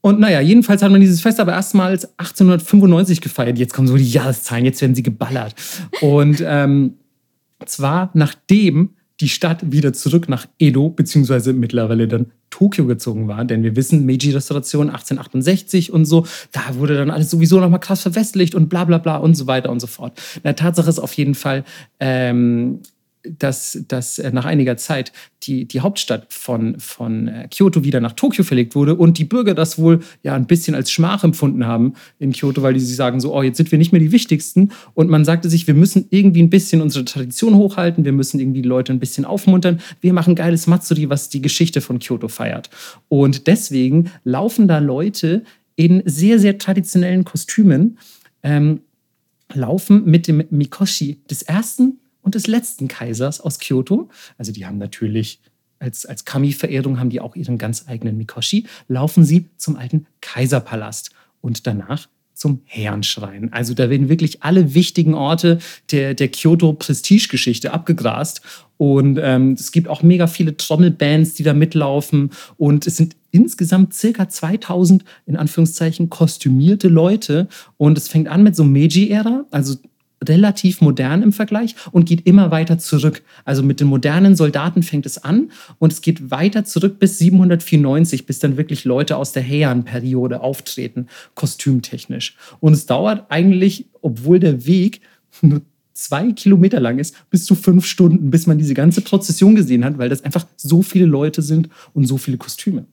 [0.00, 3.58] und naja, jedenfalls hat man dieses Fest aber erstmals 1895 gefeiert.
[3.58, 5.54] Jetzt kommen so die Jahreszahlen, jetzt werden sie geballert.
[6.00, 6.94] Und ähm,
[7.66, 8.90] zwar nachdem
[9.20, 13.44] die Stadt wieder zurück nach Edo, beziehungsweise mittlerweile dann Tokio gezogen war.
[13.44, 18.56] Denn wir wissen, Meiji-Restauration 1868 und so, da wurde dann alles sowieso nochmal krass verwestlicht
[18.56, 20.20] und bla bla bla und so weiter und so fort.
[20.42, 21.64] Na, Tatsache ist auf jeden Fall,
[22.00, 22.80] ähm,
[23.24, 25.12] dass, dass äh, nach einiger Zeit
[25.44, 29.54] die, die Hauptstadt von, von äh, Kyoto wieder nach Tokio verlegt wurde und die Bürger
[29.54, 33.20] das wohl ja ein bisschen als Schmach empfunden haben in Kyoto, weil die sich sagen
[33.20, 34.70] so, oh, jetzt sind wir nicht mehr die Wichtigsten.
[34.94, 38.62] Und man sagte sich, wir müssen irgendwie ein bisschen unsere Tradition hochhalten, wir müssen irgendwie
[38.62, 39.80] die Leute ein bisschen aufmuntern.
[40.00, 42.70] Wir machen geiles Matsuri, was die Geschichte von Kyoto feiert.
[43.08, 45.44] Und deswegen laufen da Leute
[45.76, 47.98] in sehr, sehr traditionellen Kostümen,
[48.42, 48.80] ähm,
[49.54, 54.08] laufen mit dem Mikoshi des ersten und des letzten Kaisers aus Kyoto.
[54.38, 55.40] Also die haben natürlich
[55.78, 61.10] als, als Kami-Verehrung haben die auch ihren ganz eigenen Mikoshi, laufen sie zum alten Kaiserpalast.
[61.40, 63.52] Und danach zum Herrenschrein.
[63.52, 65.58] Also da werden wirklich alle wichtigen Orte
[65.90, 68.42] der, der Kyoto-Prestige-Geschichte abgegrast.
[68.78, 72.30] Und ähm, es gibt auch mega viele Trommelbands, die da mitlaufen.
[72.56, 77.48] Und es sind insgesamt circa 2000, in Anführungszeichen, kostümierte Leute.
[77.76, 79.76] Und es fängt an mit so Meiji-Ära, also
[80.28, 83.22] relativ modern im Vergleich und geht immer weiter zurück.
[83.44, 88.26] Also mit den modernen Soldaten fängt es an und es geht weiter zurück bis 794,
[88.26, 92.36] bis dann wirklich Leute aus der Heian-Periode auftreten, kostümtechnisch.
[92.60, 95.00] Und es dauert eigentlich, obwohl der Weg
[95.40, 95.62] nur
[95.92, 99.98] zwei Kilometer lang ist, bis zu fünf Stunden, bis man diese ganze Prozession gesehen hat,
[99.98, 102.86] weil das einfach so viele Leute sind und so viele Kostüme.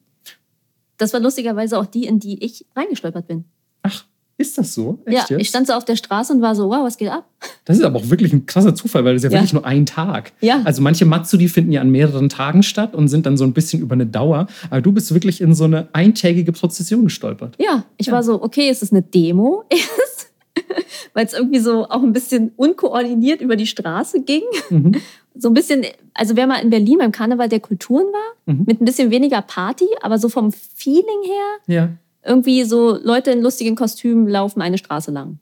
[0.98, 3.46] Das war lustigerweise auch die, in die ich reingestolpert bin.
[3.82, 4.06] Ach,
[4.40, 5.00] ist das so?
[5.06, 5.42] Echt ja, jetzt?
[5.42, 7.26] ich stand so auf der Straße und war so, wow, was geht ab?
[7.66, 9.42] Das ist aber auch wirklich ein krasser Zufall, weil das ist ja, ja.
[9.42, 10.32] wirklich nur ein Tag.
[10.42, 10.62] Ja.
[10.66, 13.82] Also manche Matsuri finden ja an mehreren Tagen statt und sind dann so ein bisschen
[13.82, 14.48] über eine Dauer.
[14.72, 17.56] Aber du bist wirklich in so eine eintägige Prozession gestolpert.
[17.60, 18.14] Ja, ich ja.
[18.14, 19.66] war so, okay, ist es eine Demo
[21.14, 24.44] weil es irgendwie so auch ein bisschen unkoordiniert über die Straße ging.
[24.70, 24.96] Mhm.
[25.36, 28.64] So ein bisschen, also wer mal in Berlin beim Karneval der Kulturen war, mhm.
[28.66, 31.76] mit ein bisschen weniger Party, aber so vom Feeling her.
[31.76, 31.90] Ja
[32.30, 35.40] irgendwie so Leute in lustigen Kostümen laufen eine Straße lang.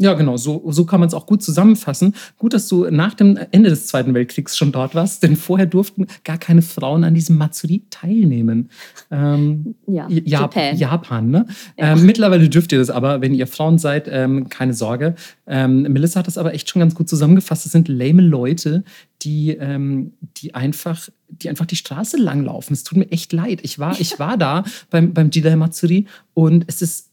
[0.00, 2.14] Ja, genau, so, so kann man es auch gut zusammenfassen.
[2.36, 6.06] Gut, dass du nach dem Ende des Zweiten Weltkriegs schon dort warst, denn vorher durften
[6.22, 8.70] gar keine Frauen an diesem Matsuri teilnehmen.
[9.10, 10.76] Ähm, ja, Jap Japan.
[10.76, 11.46] Japan ne?
[11.76, 11.94] Ja.
[11.94, 15.16] Ähm, mittlerweile dürft ihr das aber, wenn ihr Frauen seid, ähm, keine Sorge.
[15.48, 17.66] Ähm, Melissa hat das aber echt schon ganz gut zusammengefasst.
[17.66, 18.84] Es sind lame Leute,
[19.22, 22.72] die, ähm, die, einfach, die einfach die Straße langlaufen.
[22.72, 23.60] Es tut mir echt leid.
[23.64, 27.07] Ich war, ich war da beim, beim Jidai Matsuri und es ist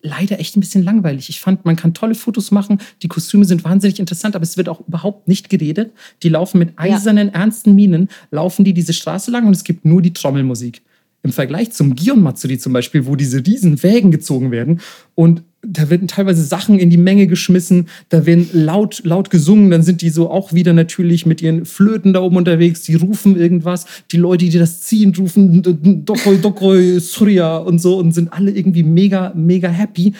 [0.00, 1.28] leider echt ein bisschen langweilig.
[1.28, 4.68] Ich fand, man kann tolle Fotos machen, die Kostüme sind wahnsinnig interessant, aber es wird
[4.68, 5.92] auch überhaupt nicht geredet.
[6.22, 7.34] Die laufen mit eisernen, ja.
[7.34, 10.82] ernsten Minen, laufen die diese Straße lang und es gibt nur die Trommelmusik.
[11.24, 14.80] Im Vergleich zum Gion Matsuri zum Beispiel, wo diese riesen Wägen gezogen werden
[15.16, 19.82] und da werden teilweise Sachen in die Menge geschmissen, da werden laut, laut gesungen, dann
[19.82, 23.86] sind die so auch wieder natürlich mit ihren Flöten da oben unterwegs, die rufen irgendwas,
[24.10, 28.82] die Leute, die das ziehen, rufen Dokoi, Dokoi, Surya und so und sind alle irgendwie
[28.82, 30.14] mega, mega happy.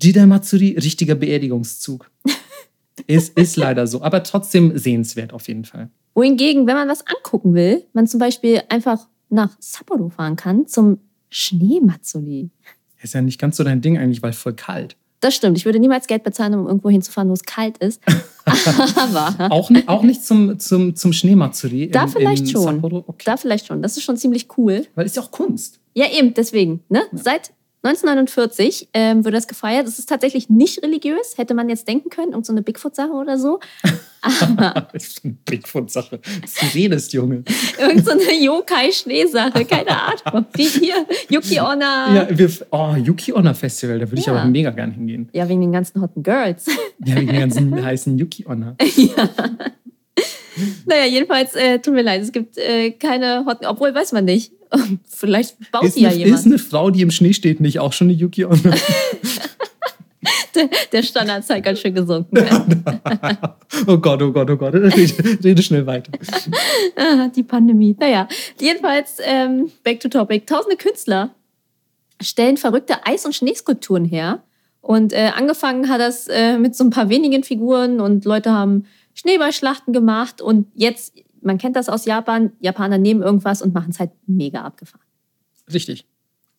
[0.00, 2.10] Jida Matsuri, richtiger Beerdigungszug.
[3.06, 5.90] ist, ist leider so, aber trotzdem sehenswert auf jeden Fall.
[6.14, 10.98] Wohingegen, wenn man was angucken will, man zum Beispiel einfach nach Sapporo fahren kann zum
[11.30, 12.50] Schneematsuri.
[13.02, 14.96] Ist ja nicht ganz so dein Ding eigentlich, weil voll kalt.
[15.22, 15.56] Das stimmt.
[15.56, 18.02] Ich würde niemals Geld bezahlen, um irgendwo hinzufahren, wo es kalt ist.
[18.96, 19.52] Aber.
[19.52, 21.90] auch, auch nicht zum, zum, zum Schneematsuri.
[21.90, 22.82] Da in, vielleicht in schon.
[22.82, 23.22] Okay.
[23.24, 23.82] Da vielleicht schon.
[23.82, 24.84] Das ist schon ziemlich cool.
[24.96, 25.78] Weil es ja auch Kunst.
[25.94, 26.80] Ja, eben, deswegen.
[26.88, 27.02] Ne?
[27.12, 27.18] Ja.
[27.22, 27.52] Seit
[27.84, 29.88] 1949 ähm, wird das gefeiert.
[29.88, 33.38] Es ist tatsächlich nicht religiös, hätte man jetzt denken können, um so eine Bigfoot-Sache oder
[33.38, 33.58] so.
[34.20, 34.88] Aber
[35.44, 36.20] Bigfoot-Sache.
[36.20, 37.42] Du redest, Junge.
[37.80, 40.46] Irgend so eine Yokai-Schneesache, keine Ahnung.
[40.54, 42.14] Wie hier, Yuki Onna.
[42.14, 45.28] Ja, wir, oh, Yuki Onna Festival, da würde ich aber mega gern hingehen.
[45.32, 46.66] Ja, wegen den ganzen hotten Girls.
[47.04, 48.76] Ja, wegen den ganzen heißen Yuki Onna.
[48.94, 49.28] ja.
[50.86, 54.52] Naja, jedenfalls, äh, tut mir leid, es gibt äh, keine hotten, obwohl weiß man nicht.
[55.06, 56.40] Vielleicht baut ist sie ja eine, jemand.
[56.40, 58.74] Ist eine Frau, die im Schnee steht, nicht auch schon eine Yuki Onna?
[60.54, 62.38] der, der Standard hat ganz schön gesunken.
[63.86, 64.74] oh Gott, oh Gott, oh Gott.
[64.74, 66.12] Rede, rede schnell weiter.
[66.96, 67.96] Ah, die Pandemie.
[67.98, 68.28] Naja,
[68.60, 70.46] jedenfalls, ähm, back to topic.
[70.46, 71.34] Tausende Künstler
[72.20, 74.42] stellen verrückte Eis- und Schneeskulpturen her.
[74.80, 78.84] Und äh, angefangen hat das äh, mit so ein paar wenigen Figuren und Leute haben
[79.14, 80.40] Schneeballschlachten gemacht.
[80.40, 84.62] Und jetzt man kennt das aus Japan, Japaner nehmen irgendwas und machen es halt mega
[84.62, 85.04] abgefahren.
[85.72, 86.06] Richtig.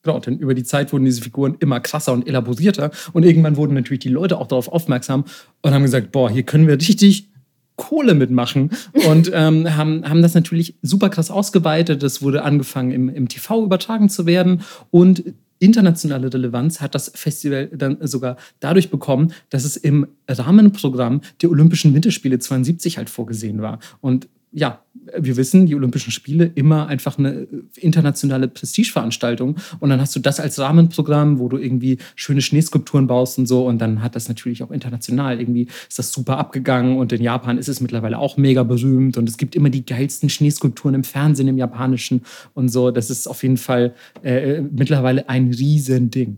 [0.03, 3.73] Genau, denn über die Zeit wurden diese Figuren immer krasser und elaborierter und irgendwann wurden
[3.73, 5.23] natürlich die Leute auch darauf aufmerksam
[5.61, 7.29] und haben gesagt, boah, hier können wir richtig
[7.77, 8.71] Kohle mitmachen
[9.07, 12.03] und ähm, haben, haben das natürlich super krass ausgeweitet.
[12.03, 14.61] Es wurde angefangen im, im TV übertragen zu werden
[14.91, 15.23] und
[15.59, 21.93] internationale Relevanz hat das Festival dann sogar dadurch bekommen, dass es im Rahmenprogramm der Olympischen
[21.93, 23.79] Winterspiele 72 halt vorgesehen war.
[24.01, 24.81] Und ja,
[25.17, 29.57] wir wissen, die Olympischen Spiele immer einfach eine internationale Prestigeveranstaltung.
[29.79, 33.65] Und dann hast du das als Rahmenprogramm, wo du irgendwie schöne Schneeskulpturen baust und so.
[33.65, 36.97] Und dann hat das natürlich auch international irgendwie ist das super abgegangen.
[36.97, 39.17] Und in Japan ist es mittlerweile auch mega berühmt.
[39.17, 42.21] Und es gibt immer die geilsten Schneeskulpturen im Fernsehen, im Japanischen
[42.53, 42.91] und so.
[42.91, 46.37] Das ist auf jeden Fall äh, mittlerweile ein Riesending.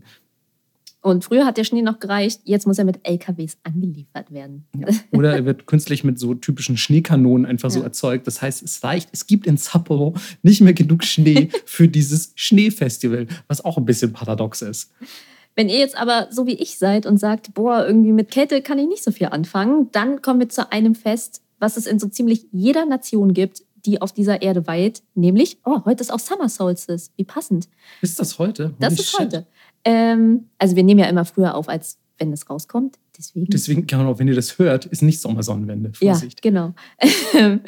[1.06, 4.66] Und früher hat der Schnee noch gereicht, jetzt muss er mit LKWs angeliefert werden.
[4.76, 4.88] Ja.
[5.12, 7.74] Oder er wird künstlich mit so typischen Schneekanonen einfach ja.
[7.76, 8.26] so erzeugt.
[8.26, 13.28] Das heißt, es reicht, es gibt in Sapporo nicht mehr genug Schnee für dieses Schneefestival,
[13.46, 14.90] was auch ein bisschen paradox ist.
[15.54, 18.80] Wenn ihr jetzt aber so wie ich seid und sagt, boah, irgendwie mit Kälte kann
[18.80, 22.08] ich nicht so viel anfangen, dann kommen wir zu einem Fest, was es in so
[22.08, 25.04] ziemlich jeder Nation gibt, die auf dieser Erde weilt.
[25.14, 27.12] Nämlich, oh, heute ist auch Summer Solstice.
[27.16, 27.68] Wie passend.
[28.02, 28.74] Ist das heute?
[28.80, 29.20] Das Holy ist shit.
[29.20, 29.46] heute.
[29.86, 32.98] Ähm, also wir nehmen ja immer früher auf, als wenn es rauskommt.
[33.16, 33.46] Deswegen.
[33.46, 35.92] Deswegen, genau, wenn ihr das hört, ist nicht Sommersonnenwende.
[35.94, 36.44] Vorsicht.
[36.44, 36.74] Ja, genau.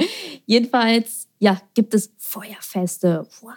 [0.46, 3.26] Jedenfalls, ja, gibt es Feuerfeste.
[3.40, 3.52] Wow.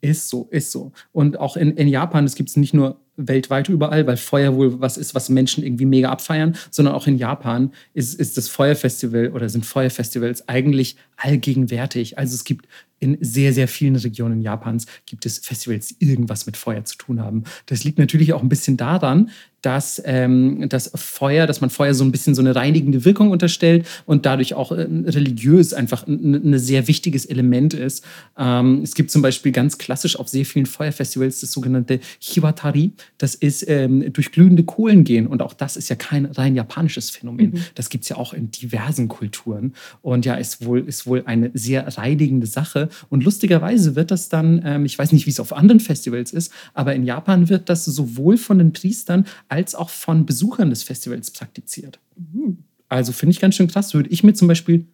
[0.00, 0.92] Ist so, ist so.
[1.12, 4.80] Und auch in, in Japan, das gibt es nicht nur weltweit überall, weil Feuer wohl
[4.80, 9.30] was ist, was Menschen irgendwie mega abfeiern, sondern auch in Japan ist, ist das Feuerfestival
[9.32, 12.16] oder sind Feuerfestivals eigentlich allgegenwärtig.
[12.16, 12.66] Also es gibt
[13.00, 17.20] in sehr, sehr vielen Regionen Japans gibt es Festivals, die irgendwas mit Feuer zu tun
[17.20, 17.44] haben.
[17.66, 19.30] Das liegt natürlich auch ein bisschen daran,
[19.62, 23.86] dass ähm, das Feuer, dass man Feuer so ein bisschen so eine reinigende Wirkung unterstellt
[24.06, 28.04] und dadurch auch äh, religiös einfach ein, ein, sehr wichtiges Element ist.
[28.38, 32.92] Ähm, es gibt zum Beispiel ganz klassisch auf sehr vielen Feuerfestivals das sogenannte Hiwatari.
[33.18, 37.10] Das ist ähm, durch glühende Kohlen gehen und auch das ist ja kein rein japanisches
[37.10, 37.50] Phänomen.
[37.50, 37.64] Mhm.
[37.74, 41.50] Das gibt es ja auch in diversen Kulturen und ja, ist wohl, ist wohl eine
[41.54, 42.88] sehr reinigende Sache.
[43.08, 46.52] Und lustigerweise wird das dann, ähm, ich weiß nicht, wie es auf anderen Festivals ist,
[46.74, 51.30] aber in Japan wird das sowohl von den Priestern als auch von Besuchern des Festivals
[51.30, 51.98] praktiziert.
[52.16, 52.58] Mhm.
[52.88, 53.94] Also finde ich ganz schön krass.
[53.94, 54.86] Würde ich mir zum Beispiel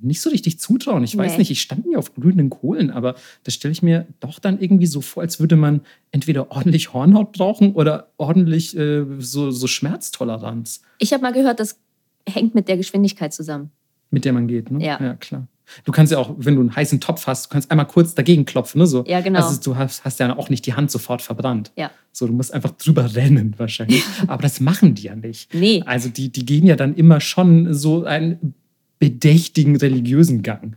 [0.00, 1.02] nicht so richtig zutrauen.
[1.02, 1.38] Ich weiß nee.
[1.38, 4.86] nicht, ich stand nie auf glühenden Kohlen, aber das stelle ich mir doch dann irgendwie
[4.86, 5.80] so vor, als würde man
[6.12, 10.82] entweder ordentlich Hornhaut brauchen oder ordentlich äh, so, so Schmerztoleranz.
[10.98, 11.80] Ich habe mal gehört, das
[12.28, 13.70] hängt mit der Geschwindigkeit zusammen.
[14.10, 14.84] Mit der man geht, ne?
[14.84, 15.02] Ja.
[15.02, 15.48] ja, klar.
[15.84, 18.44] Du kannst ja auch, wenn du einen heißen Topf hast, du kannst einmal kurz dagegen
[18.44, 18.86] klopfen, ne?
[18.86, 19.04] So.
[19.06, 19.44] Ja, genau.
[19.44, 21.72] Also du hast, hast ja auch nicht die Hand sofort verbrannt.
[21.76, 21.90] Ja.
[22.12, 24.02] So, du musst einfach drüber rennen wahrscheinlich.
[24.26, 25.52] Aber das machen die ja nicht.
[25.54, 25.82] Nee.
[25.86, 28.54] Also die, die gehen ja dann immer schon so einen
[28.98, 30.76] bedächtigen religiösen Gang.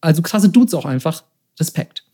[0.00, 1.24] Also krasse Dudes auch einfach.
[1.58, 2.04] Respekt.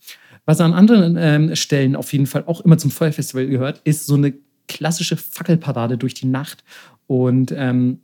[0.45, 4.15] Was an anderen ähm, Stellen auf jeden Fall auch immer zum Feuerfestival gehört, ist so
[4.15, 4.33] eine
[4.67, 6.63] klassische Fackelparade durch die Nacht.
[7.07, 7.99] Und ähm,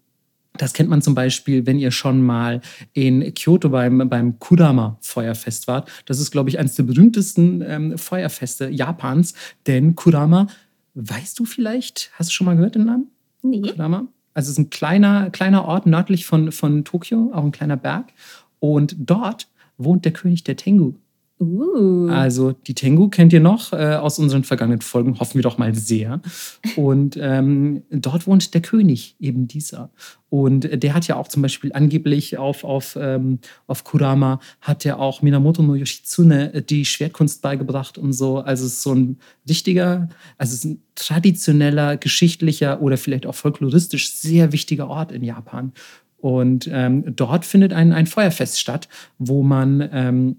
[0.61, 2.61] das kennt man zum Beispiel, wenn ihr schon mal
[2.93, 5.89] in Kyoto beim, beim Kurama-Feuerfest wart.
[6.05, 9.33] Das ist, glaube ich, eines der berühmtesten ähm, Feuerfeste Japans.
[9.65, 10.47] Denn Kurama,
[10.95, 13.11] weißt du vielleicht, hast du schon mal gehört den Namen?
[13.41, 13.61] Nee.
[13.61, 14.07] Kurama?
[14.33, 18.13] Also es ist ein kleiner, kleiner Ort nördlich von, von Tokio, auch ein kleiner Berg.
[18.59, 19.47] Und dort
[19.77, 20.93] wohnt der König der Tengu.
[21.39, 22.09] Uh.
[22.09, 25.75] Also die Tengu kennt ihr noch äh, aus unseren vergangenen Folgen, hoffen wir doch mal
[25.75, 26.19] sehr.
[26.75, 29.91] Und ähm, dort wohnt der König, eben dieser.
[30.29, 34.99] Und der hat ja auch zum Beispiel angeblich auf, auf, ähm, auf Kurama, hat er
[34.99, 38.39] auch Minamoto no Yoshitsune äh, die Schwertkunst beigebracht und so.
[38.39, 40.09] Also es ist so ein richtiger,
[40.39, 45.71] also es ist ein traditioneller, geschichtlicher oder vielleicht auch folkloristisch sehr wichtiger Ort in Japan.
[46.17, 50.35] Und ähm, dort findet ein, ein Feuerfest statt, wo man...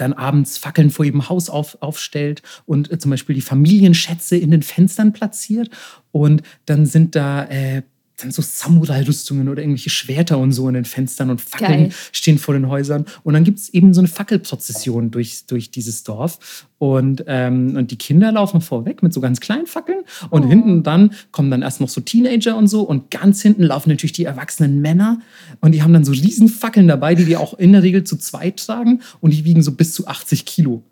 [0.00, 4.50] Dann abends Fackeln vor ihrem Haus auf, aufstellt und äh, zum Beispiel die Familienschätze in
[4.50, 5.70] den Fenstern platziert.
[6.10, 7.82] Und dann sind da äh,
[8.18, 11.92] dann so Samurai-Rüstungen oder irgendwelche Schwerter und so in den Fenstern und Fackeln Geil.
[12.12, 13.04] stehen vor den Häusern.
[13.22, 16.66] Und dann gibt es eben so eine Fackelprozession durch, durch dieses Dorf.
[16.78, 20.00] Und, ähm, und die Kinder laufen vorweg mit so ganz kleinen Fackeln.
[20.30, 20.48] Und oh.
[20.48, 22.82] hinten dann kommen dann erst noch so Teenager und so.
[22.82, 25.20] Und ganz hinten laufen natürlich die erwachsenen Männer.
[25.60, 28.16] Und die haben dann so riesen Fackeln dabei, die die auch in der Regel zu
[28.16, 29.00] zweit tragen.
[29.20, 30.82] Und die wiegen so bis zu 80 Kilo.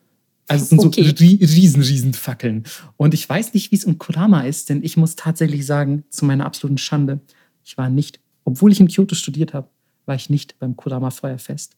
[0.49, 1.03] Also es sind okay.
[1.03, 2.65] so riesen, riesen Fackeln.
[2.97, 6.25] Und ich weiß nicht, wie es in Kurama ist, denn ich muss tatsächlich sagen, zu
[6.25, 7.21] meiner absoluten Schande,
[7.65, 9.69] ich war nicht, obwohl ich in Kyoto studiert habe,
[10.05, 11.77] war ich nicht beim Kurama Feuerfest.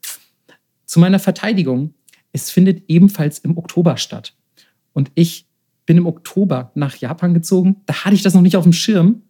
[0.85, 1.95] Zu meiner Verteidigung,
[2.33, 4.35] es findet ebenfalls im Oktober statt.
[4.93, 5.47] Und ich
[5.87, 7.77] bin im Oktober nach Japan gezogen.
[7.87, 9.23] Da hatte ich das noch nicht auf dem Schirm.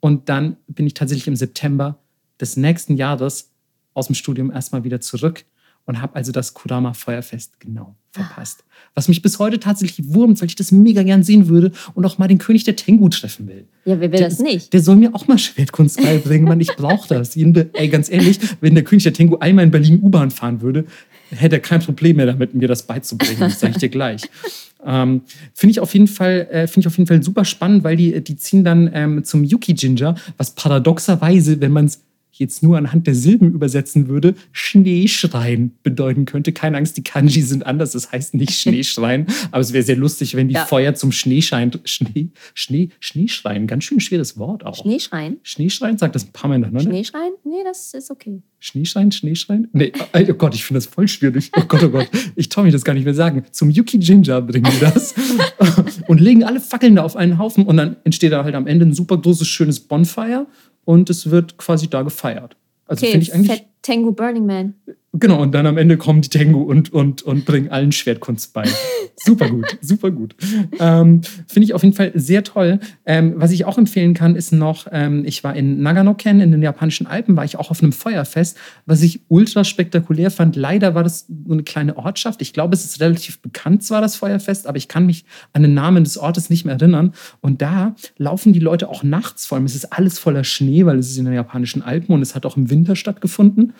[0.00, 2.00] Und dann bin ich tatsächlich im September
[2.40, 3.52] des nächsten Jahres
[3.94, 5.44] aus dem Studium erstmal wieder zurück
[5.86, 8.64] und habe also das Kurama Feuerfest genau verpasst.
[8.94, 12.16] Was mich bis heute tatsächlich wurmt, weil ich das mega gern sehen würde und auch
[12.18, 13.66] mal den König der Tengu treffen will.
[13.84, 14.72] Ja, wer will der, das nicht?
[14.72, 16.60] Der soll mir auch mal Schwertkunst beibringen, Mann.
[16.60, 17.36] Ich brauche das.
[17.36, 20.86] Ey, ganz ehrlich, wenn der König der Tengu einmal in Berlin U-Bahn fahren würde,
[21.30, 23.40] hätte er kein Problem mehr damit, mir das beizubringen.
[23.40, 24.22] Das sage ich dir gleich.
[24.86, 25.22] Ähm,
[25.54, 28.22] Finde ich, auf jeden Fall, äh, find ich auf jeden Fall super spannend, weil die,
[28.22, 32.02] die ziehen dann ähm, zum Yuki Ginger, was paradoxerweise, wenn man es
[32.38, 36.52] jetzt nur anhand der Silben übersetzen würde, Schneeschrein bedeuten könnte.
[36.52, 40.34] Keine Angst, die Kanji sind anders, das heißt nicht Schneeschrein, aber es wäre sehr lustig,
[40.34, 40.66] wenn die ja.
[40.66, 44.76] Feuer zum Schneeschein, Schnee, Schnee, Schneeschrein, ganz schön schweres Wort auch.
[44.76, 45.38] Schneeschrein?
[45.42, 46.80] Schneeschrein, sagt das ein paar Mal ne?
[46.80, 47.32] Schneeschrein?
[47.44, 48.42] Nee, das ist okay.
[48.58, 49.68] Schneeschrein, Schneeschrein?
[49.72, 51.50] Nee, oh, oh Gott, ich finde das voll schwierig.
[51.56, 53.44] Oh Gott, oh Gott, ich traue mich das gar nicht mehr sagen.
[53.50, 55.14] Zum Yuki Ginger bringen die das
[56.08, 58.86] und legen alle Fackeln da auf einen Haufen und dann entsteht da halt am Ende
[58.86, 60.46] ein super großes, schönes Bonfire
[60.84, 62.56] und es wird quasi da gefeiert.
[62.86, 63.58] Also okay, finde ich eigentlich.
[63.58, 64.74] Fat Tango Burning Man.
[65.16, 68.64] Genau, und dann am Ende kommen die Tengu und, und, und bringen allen Schwertkunst bei.
[69.16, 70.34] Super gut, super gut.
[70.80, 72.80] Ähm, Finde ich auf jeden Fall sehr toll.
[73.06, 76.60] Ähm, was ich auch empfehlen kann, ist noch, ähm, ich war in Nagano-ken, in den
[76.62, 80.56] japanischen Alpen, war ich auch auf einem Feuerfest, was ich ultra spektakulär fand.
[80.56, 82.42] Leider war das so eine kleine Ortschaft.
[82.42, 85.74] Ich glaube, es ist relativ bekannt zwar, das Feuerfest, aber ich kann mich an den
[85.74, 87.14] Namen des Ortes nicht mehr erinnern.
[87.40, 90.98] Und da laufen die Leute auch nachts, vor allem es ist alles voller Schnee, weil
[90.98, 93.72] es ist in den japanischen Alpen und es hat auch im Winter stattgefunden.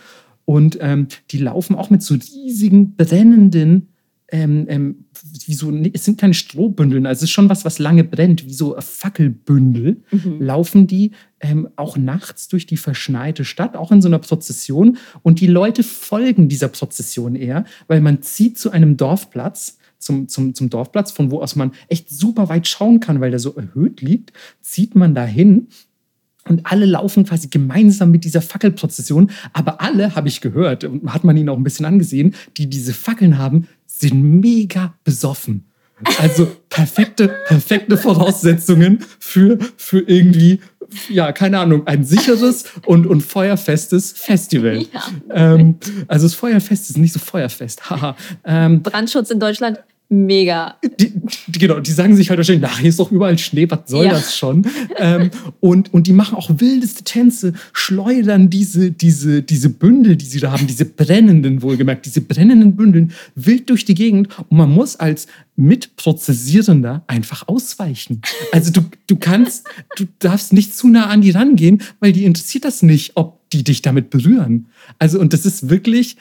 [0.44, 3.88] Und ähm, die laufen auch mit so riesigen, brennenden,
[4.28, 5.04] ähm, ähm,
[5.46, 8.54] wie so, es sind keine Strohbündeln, also es ist schon was, was lange brennt, wie
[8.54, 10.40] so Fackelbündel, mhm.
[10.40, 14.96] laufen die ähm, auch nachts durch die verschneite Stadt, auch in so einer Prozession.
[15.22, 20.54] Und die Leute folgen dieser Prozession eher, weil man zieht zu einem Dorfplatz, zum, zum,
[20.54, 24.00] zum Dorfplatz, von wo aus man echt super weit schauen kann, weil der so erhöht
[24.00, 25.68] liegt, zieht man dahin
[26.48, 29.30] und alle laufen quasi gemeinsam mit dieser Fackelprozession.
[29.52, 32.92] Aber alle, habe ich gehört, und hat man ihnen auch ein bisschen angesehen, die diese
[32.92, 35.66] Fackeln haben, sind mega besoffen.
[36.18, 40.60] Also perfekte, perfekte Voraussetzungen für, für irgendwie,
[41.08, 44.84] ja, keine Ahnung, ein sicheres und, und feuerfestes Festival.
[44.92, 45.02] Ja.
[45.30, 45.76] Ähm,
[46.08, 47.88] also das Feuerfest ist nicht so feuerfest.
[47.90, 48.16] Haha.
[48.44, 49.78] ähm, Brandschutz in Deutschland
[50.08, 50.76] mega.
[51.00, 51.12] Die,
[51.58, 54.12] genau, die sagen sich halt wahrscheinlich, na, hier ist doch überall Schnee, was soll ja.
[54.12, 54.66] das schon?
[54.96, 60.40] ähm, und, und die machen auch wildeste Tänze, schleudern diese, diese, diese Bündel, die sie
[60.40, 64.28] da haben, diese brennenden, wohlgemerkt, diese brennenden Bündel wild durch die Gegend.
[64.48, 65.26] Und man muss als
[65.56, 68.20] Mitprozessierender einfach ausweichen.
[68.52, 69.66] Also du, du kannst,
[69.96, 73.62] du darfst nicht zu nah an die rangehen, weil die interessiert das nicht, ob die
[73.62, 74.66] dich damit berühren.
[74.98, 76.16] Also, und das ist wirklich,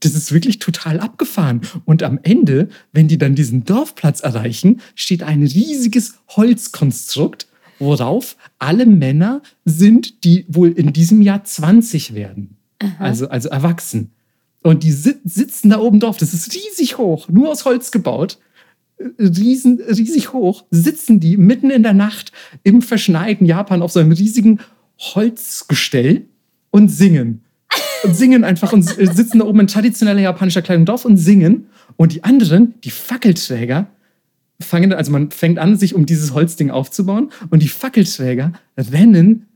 [0.00, 1.60] das ist wirklich total abgefahren.
[1.84, 7.46] Und am Ende, wenn die dann diesen Dorfplatz erreichen, steht ein riesiges Holzkonstrukt,
[7.78, 12.56] worauf alle Männer sind, die wohl in diesem Jahr 20 werden.
[12.98, 14.12] Also, also erwachsen.
[14.62, 16.16] Und die sitzen da oben drauf.
[16.16, 18.38] Das ist riesig hoch, nur aus Holz gebaut.
[19.18, 22.32] Riesen, riesig hoch sitzen die mitten in der Nacht
[22.64, 24.58] im verschneiten Japan auf so einem riesigen
[24.98, 26.26] Holzgestell
[26.70, 27.44] und singen
[28.04, 31.66] und singen einfach und sitzen da oben in traditioneller japanischer Kleidung drauf und singen.
[31.96, 33.88] Und die anderen, die Fackelträger,
[34.60, 39.46] fangen, also man fängt an, sich um dieses Holzding aufzubauen und die Fackelträger rennen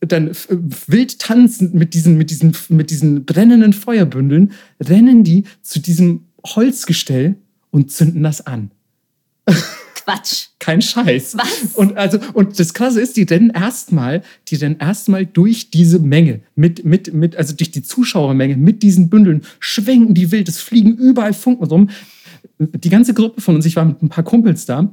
[0.00, 0.32] dann
[0.88, 7.36] wild tanzend mit diesen, mit, diesen, mit diesen brennenden Feuerbündeln, rennen die zu diesem Holzgestell
[7.70, 8.72] und zünden das an.
[10.04, 10.48] Quatsch.
[10.58, 11.36] Kein Scheiß.
[11.36, 11.74] Was?
[11.74, 16.40] Und, also, und das Krasse ist, die rennen erstmal, die rennen erstmal durch diese Menge,
[16.54, 20.96] mit, mit, mit, also durch die Zuschauermenge, mit diesen Bündeln, schwenken die wild, es fliegen
[20.96, 21.90] überall Funken rum.
[22.58, 24.92] Die ganze Gruppe von uns, ich war mit ein paar Kumpels da,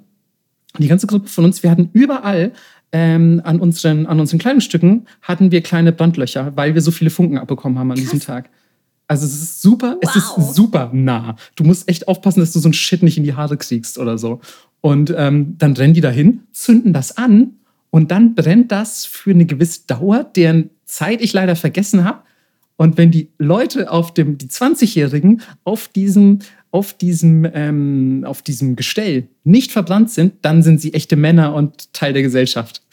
[0.77, 2.51] die ganze Gruppe von uns, wir hatten überall
[2.91, 7.37] ähm, an, unseren, an unseren Kleidungsstücken hatten wir kleine Brandlöcher, weil wir so viele Funken
[7.37, 8.11] abbekommen haben an Krass.
[8.11, 8.49] diesem Tag.
[9.09, 10.03] Also es ist super, wow.
[10.03, 11.35] es ist super nah.
[11.55, 14.19] Du musst echt aufpassen, dass du so ein Shit nicht in die Haare kriegst oder
[14.19, 14.39] so.
[14.81, 17.55] Und ähm, dann rennen die dahin, zünden das an
[17.89, 22.21] und dann brennt das für eine gewisse Dauer, deren Zeit ich leider vergessen habe.
[22.77, 28.75] Und wenn die Leute auf dem, die 20-Jährigen auf diesem, auf diesem, ähm, auf diesem
[28.75, 32.83] Gestell nicht verbrannt sind, dann sind sie echte Männer und Teil der Gesellschaft.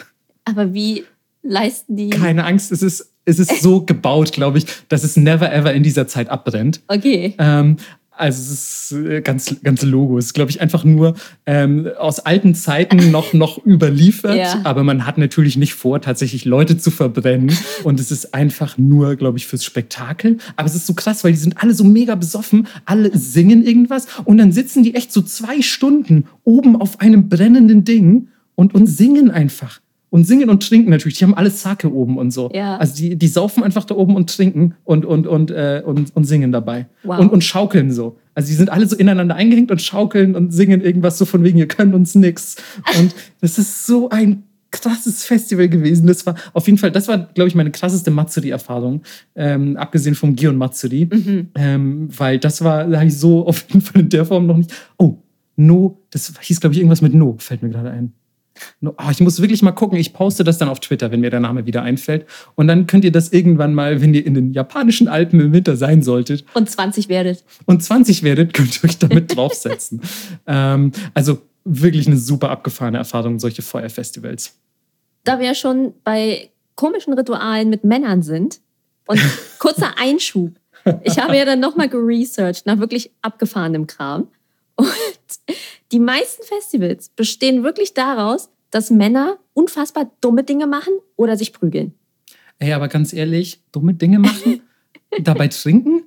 [0.47, 1.05] Aber wie
[1.43, 2.09] leisten die?
[2.09, 5.83] Keine Angst, es ist, es ist so gebaut, glaube ich, dass es never ever in
[5.83, 6.81] dieser Zeit abbrennt.
[6.89, 7.35] Okay.
[7.39, 7.77] Ähm,
[8.19, 10.17] also es ist äh, ganz, ganz Logo.
[10.17, 14.37] Es ist, glaube ich, einfach nur ähm, aus alten Zeiten noch, noch überliefert.
[14.37, 14.61] Ja.
[14.65, 17.57] Aber man hat natürlich nicht vor, tatsächlich Leute zu verbrennen.
[17.85, 20.39] Und es ist einfach nur, glaube ich, fürs Spektakel.
[20.57, 22.67] Aber es ist so krass, weil die sind alle so mega besoffen.
[22.87, 24.07] Alle singen irgendwas.
[24.25, 28.87] Und dann sitzen die echt so zwei Stunden oben auf einem brennenden Ding und, und
[28.87, 29.81] singen einfach
[30.17, 31.19] und singen und trinken natürlich.
[31.19, 32.51] Die haben alles Sake oben und so.
[32.55, 32.79] Ja.
[32.79, 36.25] Also die, die saufen einfach da oben und trinken und, und, und, äh, und, und
[36.25, 36.87] singen dabei.
[37.03, 37.19] Wow.
[37.19, 38.17] Und, und schaukeln so.
[38.35, 41.59] Also die sind alle so ineinander eingehängt und schaukeln und singen irgendwas so von wegen,
[41.59, 42.57] ihr könnt uns nix.
[42.99, 46.07] Und das ist so ein krasses Festival gewesen.
[46.07, 49.03] Das war auf jeden Fall, das war, glaube ich, meine krasseste Matsuri-Erfahrung,
[49.35, 51.11] ähm, abgesehen vom Gion Matsuri.
[51.13, 51.49] Mhm.
[51.57, 54.57] Ähm, weil das war, da habe ich so auf jeden Fall in der Form noch
[54.57, 54.73] nicht.
[54.97, 55.19] Oh,
[55.59, 58.15] No, das hieß, glaube ich, irgendwas mit No, fällt mir gerade ein.
[58.83, 59.99] Oh, ich muss wirklich mal gucken.
[59.99, 62.27] Ich poste das dann auf Twitter, wenn mir der Name wieder einfällt.
[62.55, 65.77] Und dann könnt ihr das irgendwann mal, wenn ihr in den japanischen Alpen im Winter
[65.77, 66.45] sein solltet.
[66.55, 67.45] Und 20 werdet.
[67.67, 70.01] Und 20 werdet, könnt ihr euch damit draufsetzen.
[70.47, 74.55] ähm, also wirklich eine super abgefahrene Erfahrung, solche Feuerfestivals.
[75.25, 78.61] Da wir schon bei komischen Ritualen mit Männern sind
[79.07, 79.21] und
[79.59, 80.53] kurzer Einschub.
[81.03, 84.29] Ich habe ja dann nochmal geresearched nach wirklich abgefahrenem Kram.
[84.77, 84.89] Und
[85.93, 91.95] die meisten Festivals bestehen wirklich daraus, dass Männer unfassbar dumme Dinge machen oder sich prügeln.
[92.59, 94.63] Ey, aber ganz ehrlich, dumme Dinge machen,
[95.21, 96.05] dabei trinken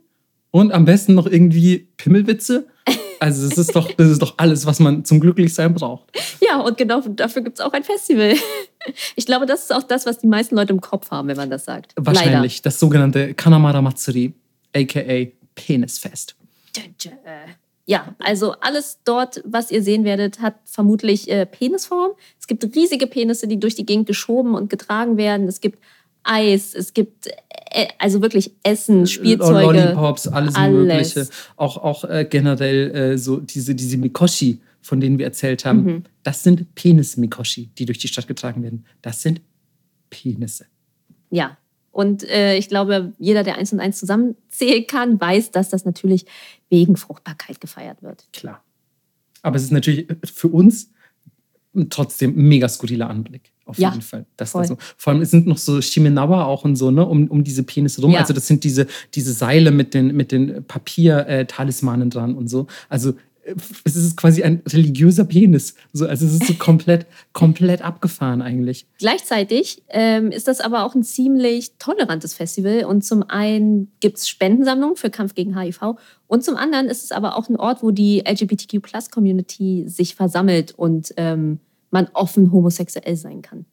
[0.51, 2.67] Und am besten noch irgendwie Pimmelwitze.
[3.19, 6.09] Also das ist doch, das ist doch alles, was man zum Glücklichsein braucht.
[6.41, 8.35] Ja, und genau dafür gibt es auch ein Festival.
[9.15, 11.49] Ich glaube, das ist auch das, was die meisten Leute im Kopf haben, wenn man
[11.49, 11.93] das sagt.
[11.97, 12.57] Wahrscheinlich.
[12.57, 12.63] Leider.
[12.63, 14.33] Das sogenannte Kanamara Matsuri,
[14.73, 16.35] aka Penisfest.
[17.89, 22.11] Ja, also alles dort, was ihr sehen werdet, hat vermutlich äh, Penisform.
[22.39, 25.47] Es gibt riesige Penisse, die durch die Gegend geschoben und getragen werden.
[25.47, 25.79] Es gibt
[26.21, 27.25] Eis, es gibt
[27.71, 29.79] äh, also wirklich Essen, Spielzeuge.
[29.79, 31.15] Lollipops, alles, alles.
[31.15, 31.27] Mögliche.
[31.55, 35.83] Auch, auch äh, generell äh, so diese, diese Mikoshi, von denen wir erzählt haben.
[35.83, 36.03] Mhm.
[36.21, 38.85] Das sind Penis-Mikoshi, die durch die Stadt getragen werden.
[39.01, 39.41] Das sind
[40.11, 40.67] Penisse.
[41.31, 41.57] Ja,
[41.99, 46.25] und äh, ich glaube, jeder, der eins und eins zusammenzählen kann, weiß, dass das natürlich
[46.69, 48.25] wegen Fruchtbarkeit gefeiert wird.
[48.31, 48.63] Klar.
[49.41, 50.91] Aber es ist natürlich für uns
[51.89, 53.51] trotzdem ein mega skurriler Anblick.
[53.65, 54.25] Auf ja, jeden Fall.
[54.37, 54.61] Das voll.
[54.61, 57.63] Also, vor allem es sind noch so Shimenawa auch und so, ne, um, um diese
[57.63, 58.11] Penisse rum.
[58.11, 58.21] Ja.
[58.21, 62.67] Also das sind diese, diese Seile mit den, mit den Papier-Talismanen äh, dran und so.
[62.87, 63.15] Also
[63.83, 65.75] es ist quasi ein religiöser Penis.
[65.93, 68.87] So, also es ist so komplett, komplett abgefahren eigentlich.
[68.97, 72.85] Gleichzeitig ähm, ist das aber auch ein ziemlich tolerantes Festival.
[72.85, 75.95] Und zum einen gibt es Spendensammlungen für Kampf gegen HIV.
[76.27, 81.13] Und zum anderen ist es aber auch ein Ort, wo die LGBTQ-Plus-Community sich versammelt und
[81.17, 81.59] ähm,
[81.91, 83.65] man offen homosexuell sein kann.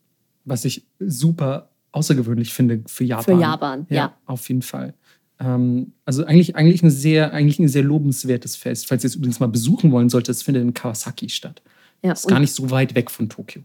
[0.44, 3.24] Was ich super außergewöhnlich finde für Japan.
[3.24, 3.96] Für Japan, ja.
[3.96, 4.16] ja.
[4.26, 4.94] Auf jeden Fall.
[5.38, 8.86] Ähm, also eigentlich, eigentlich, ein sehr, eigentlich ein sehr lobenswertes Fest.
[8.86, 11.62] Falls ihr es übrigens mal besuchen wollen solltet, es findet in Kawasaki statt.
[12.02, 13.62] Ja, ist gar nicht so weit weg von Tokio.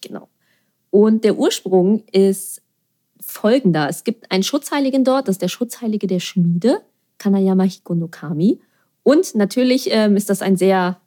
[0.00, 0.28] Genau.
[0.90, 2.62] Und der Ursprung ist
[3.20, 3.88] folgender.
[3.88, 6.80] Es gibt einen Schutzheiligen dort, das ist der Schutzheilige der Schmiede,
[7.18, 8.60] Kanayama Hikonokami.
[9.02, 11.00] Und natürlich ähm, ist das ein sehr,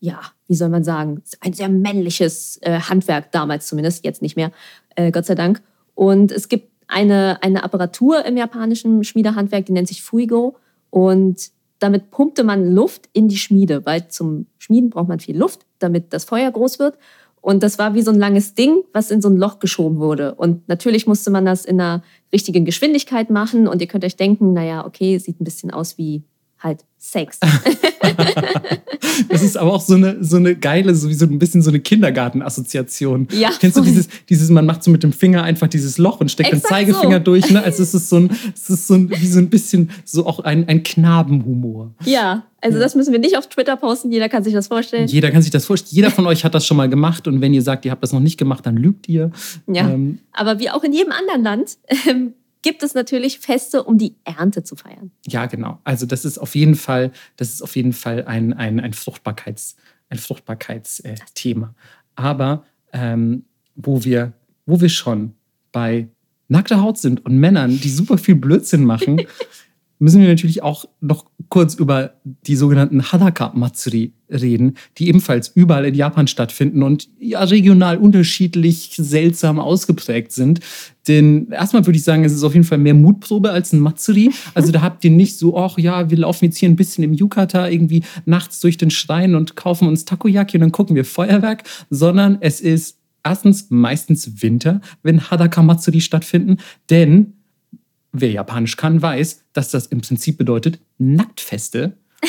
[0.00, 4.52] ja, wie soll man sagen, ein sehr männliches äh, Handwerk damals zumindest, jetzt nicht mehr,
[4.96, 5.62] äh, Gott sei Dank.
[5.94, 10.56] Und es gibt eine, eine Apparatur im japanischen Schmiedehandwerk, die nennt sich Fuigo.
[10.90, 15.66] Und damit pumpte man Luft in die Schmiede, weil zum Schmieden braucht man viel Luft,
[15.78, 16.98] damit das Feuer groß wird.
[17.40, 20.34] Und das war wie so ein langes Ding, was in so ein Loch geschoben wurde.
[20.34, 22.02] Und natürlich musste man das in einer
[22.32, 23.66] richtigen Geschwindigkeit machen.
[23.66, 26.22] Und ihr könnt euch denken, naja, okay, sieht ein bisschen aus wie
[26.58, 27.40] halt Sex.
[29.28, 33.28] das ist aber auch so eine, so eine geile, so ein bisschen so eine Kindergartenassoziation.
[33.32, 33.50] Ja.
[33.58, 36.52] Kennst du dieses, dieses, man macht so mit dem Finger einfach dieses Loch und steckt
[36.52, 37.24] Exakt den Zeigefinger so.
[37.24, 37.50] durch.
[37.50, 37.60] Ne?
[37.70, 40.40] Also es ist so ein, es ist so ein, wie so ein bisschen so auch
[40.40, 41.94] ein, ein Knabenhumor.
[42.04, 45.06] Ja, also das müssen wir nicht auf Twitter posten, jeder kann sich das vorstellen.
[45.06, 45.94] Jeder kann sich das vorstellen.
[45.94, 48.12] Jeder von euch hat das schon mal gemacht und wenn ihr sagt, ihr habt das
[48.12, 49.30] noch nicht gemacht, dann lügt ihr.
[49.66, 51.78] Ja, ähm, aber wie auch in jedem anderen Land
[52.08, 55.10] ähm, gibt es natürlich Feste, um die Ernte zu feiern.
[55.26, 55.80] Ja, genau.
[55.84, 59.76] Also das ist auf jeden Fall, das ist auf jeden Fall ein, ein, ein Fruchtbarkeits,
[60.08, 61.74] ein Fruchtbarkeitsthema.
[62.16, 64.32] Aber ähm, wo, wir,
[64.66, 65.34] wo wir schon
[65.72, 66.08] bei
[66.48, 69.22] nackter Haut sind und Männern, die super viel Blödsinn machen,
[70.00, 75.84] müssen wir natürlich auch noch kurz über die sogenannten Hadaka Matsuri reden, die ebenfalls überall
[75.84, 80.60] in Japan stattfinden und ja regional unterschiedlich seltsam ausgeprägt sind.
[81.06, 84.30] Denn erstmal würde ich sagen, es ist auf jeden Fall mehr Mutprobe als ein Matsuri.
[84.54, 87.12] Also da habt ihr nicht so, ach ja, wir laufen jetzt hier ein bisschen im
[87.12, 91.64] Yukata irgendwie nachts durch den Schrein und kaufen uns Takoyaki und dann gucken wir Feuerwerk,
[91.90, 96.56] sondern es ist erstens meistens Winter, wenn Hadaka Matsuri stattfinden,
[96.88, 97.34] denn
[98.12, 101.96] wer Japanisch kann, weiß, dass das im Prinzip bedeutet Nacktfeste.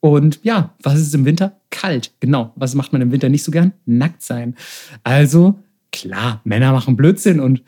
[0.00, 1.60] Und ja, was ist im Winter?
[1.70, 2.12] Kalt.
[2.20, 2.52] Genau.
[2.56, 3.72] Was macht man im Winter nicht so gern?
[3.86, 4.56] Nackt sein.
[5.04, 5.58] Also,
[5.90, 7.62] klar, Männer machen Blödsinn und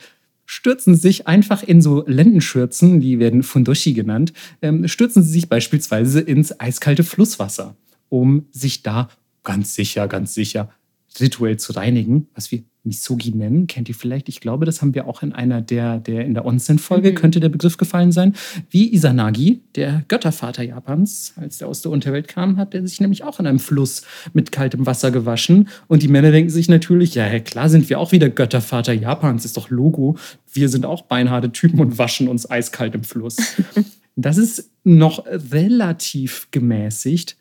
[0.45, 4.31] stürzen sich einfach in so Lendenschürzen, die werden Fundoshi genannt,
[4.61, 7.75] ähm, stürzen sie sich beispielsweise ins eiskalte Flusswasser,
[8.09, 9.09] um sich da
[9.43, 10.69] ganz sicher, ganz sicher
[11.19, 13.67] rituell zu reinigen, was wir Misogi nennen.
[13.67, 14.29] Kennt ihr vielleicht?
[14.29, 17.15] Ich glaube, das haben wir auch in einer der, der in der Onsen-Folge, mhm.
[17.15, 18.35] könnte der Begriff gefallen sein.
[18.69, 23.23] Wie Isanagi, der Göttervater Japans, als der aus der Unterwelt kam, hat er sich nämlich
[23.23, 25.67] auch in einem Fluss mit kaltem Wasser gewaschen.
[25.87, 29.57] Und die Männer denken sich natürlich, ja, klar sind wir auch wieder Göttervater Japans, ist
[29.57, 30.17] doch Logo.
[30.53, 33.37] Wir sind auch beinharte Typen und waschen uns eiskalt im Fluss.
[34.15, 37.35] das ist noch relativ gemäßigt.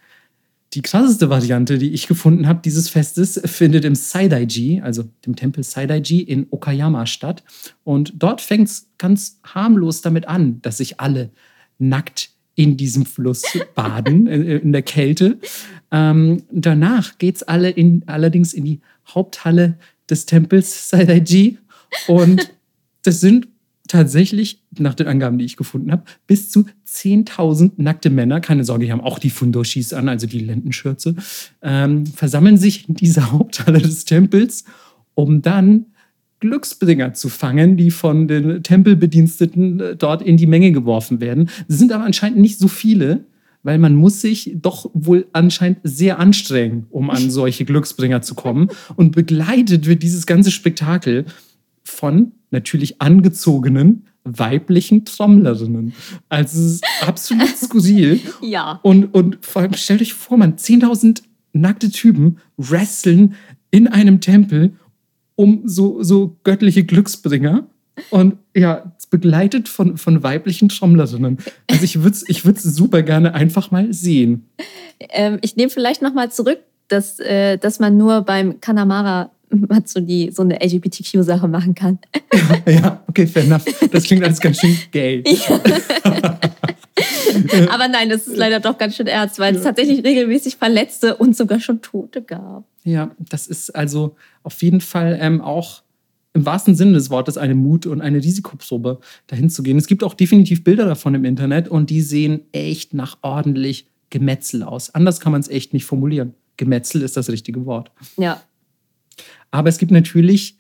[0.75, 5.63] Die krasseste Variante, die ich gefunden habe, dieses Festes, findet im Saidaiji, also dem Tempel
[5.63, 7.45] Saidaiji in Okayama statt.
[7.85, 11.31] Und dort fängt es ganz harmlos damit an, dass sich alle
[11.79, 13.43] nackt in diesem Fluss
[13.77, 15.39] baden, äh, in der Kälte.
[15.93, 19.79] Ähm, danach geht es alle in, allerdings in die Haupthalle
[20.11, 21.59] des Tempels Saidaiji.
[22.09, 22.53] Und
[23.03, 23.47] das sind
[23.95, 28.87] tatsächlich, nach den Angaben, die ich gefunden habe, bis zu 10.000 nackte Männer, keine Sorge,
[28.87, 31.15] die haben auch die Fundoshis an, also die Lendenschürze,
[31.63, 34.65] ähm, versammeln sich in dieser Haupthalle des Tempels,
[35.15, 35.87] um dann
[36.41, 41.49] Glücksbringer zu fangen, die von den Tempelbediensteten äh, dort in die Menge geworfen werden.
[41.69, 43.25] Es sind aber anscheinend nicht so viele,
[43.63, 48.69] weil man muss sich doch wohl anscheinend sehr anstrengen, um an solche Glücksbringer zu kommen.
[48.97, 51.27] Und begleitet wird dieses ganze Spektakel
[51.95, 55.93] von natürlich angezogenen weiblichen Trommlerinnen.
[56.29, 58.21] Also es ist absolut skurril.
[58.41, 58.81] Ja.
[58.83, 61.23] Und, und vor allem stellt euch vor, man, 10.000
[61.53, 63.35] nackte Typen wresteln
[63.71, 64.73] in einem Tempel
[65.37, 67.67] um so, so göttliche Glücksbringer.
[68.11, 71.39] Und ja, begleitet von, von weiblichen Trommlerinnen.
[71.71, 74.49] Also ich würde es ich würd's super gerne einfach mal sehen.
[74.99, 76.59] Ähm, ich nehme vielleicht nochmal zurück,
[76.89, 79.31] dass, äh, dass man nur beim Kanamara
[79.69, 81.99] Matsuri so eine LGBTQ-Sache machen kann.
[82.67, 83.65] ja, okay, fair enough.
[83.91, 85.23] Das klingt alles ganz schön gay.
[87.71, 91.37] Aber nein, das ist leider doch ganz schön ernst, weil es tatsächlich regelmäßig Verletzte und
[91.37, 92.65] sogar schon Tote gab.
[92.85, 95.83] Ja, das ist also auf jeden Fall ähm, auch
[96.35, 98.99] im wahrsten Sinne des Wortes eine Mut- und eine Risikoprobe,
[99.29, 99.79] dahin zu gehen.
[99.79, 104.63] Es gibt auch definitiv Bilder davon im Internet und die sehen echt nach ordentlich Gemetzel
[104.63, 104.95] aus.
[104.95, 106.35] Anders kann man es echt nicht formulieren.
[106.57, 107.91] Gemetzel ist das richtige Wort.
[108.17, 108.41] Ja.
[109.55, 110.57] Aber es gibt natürlich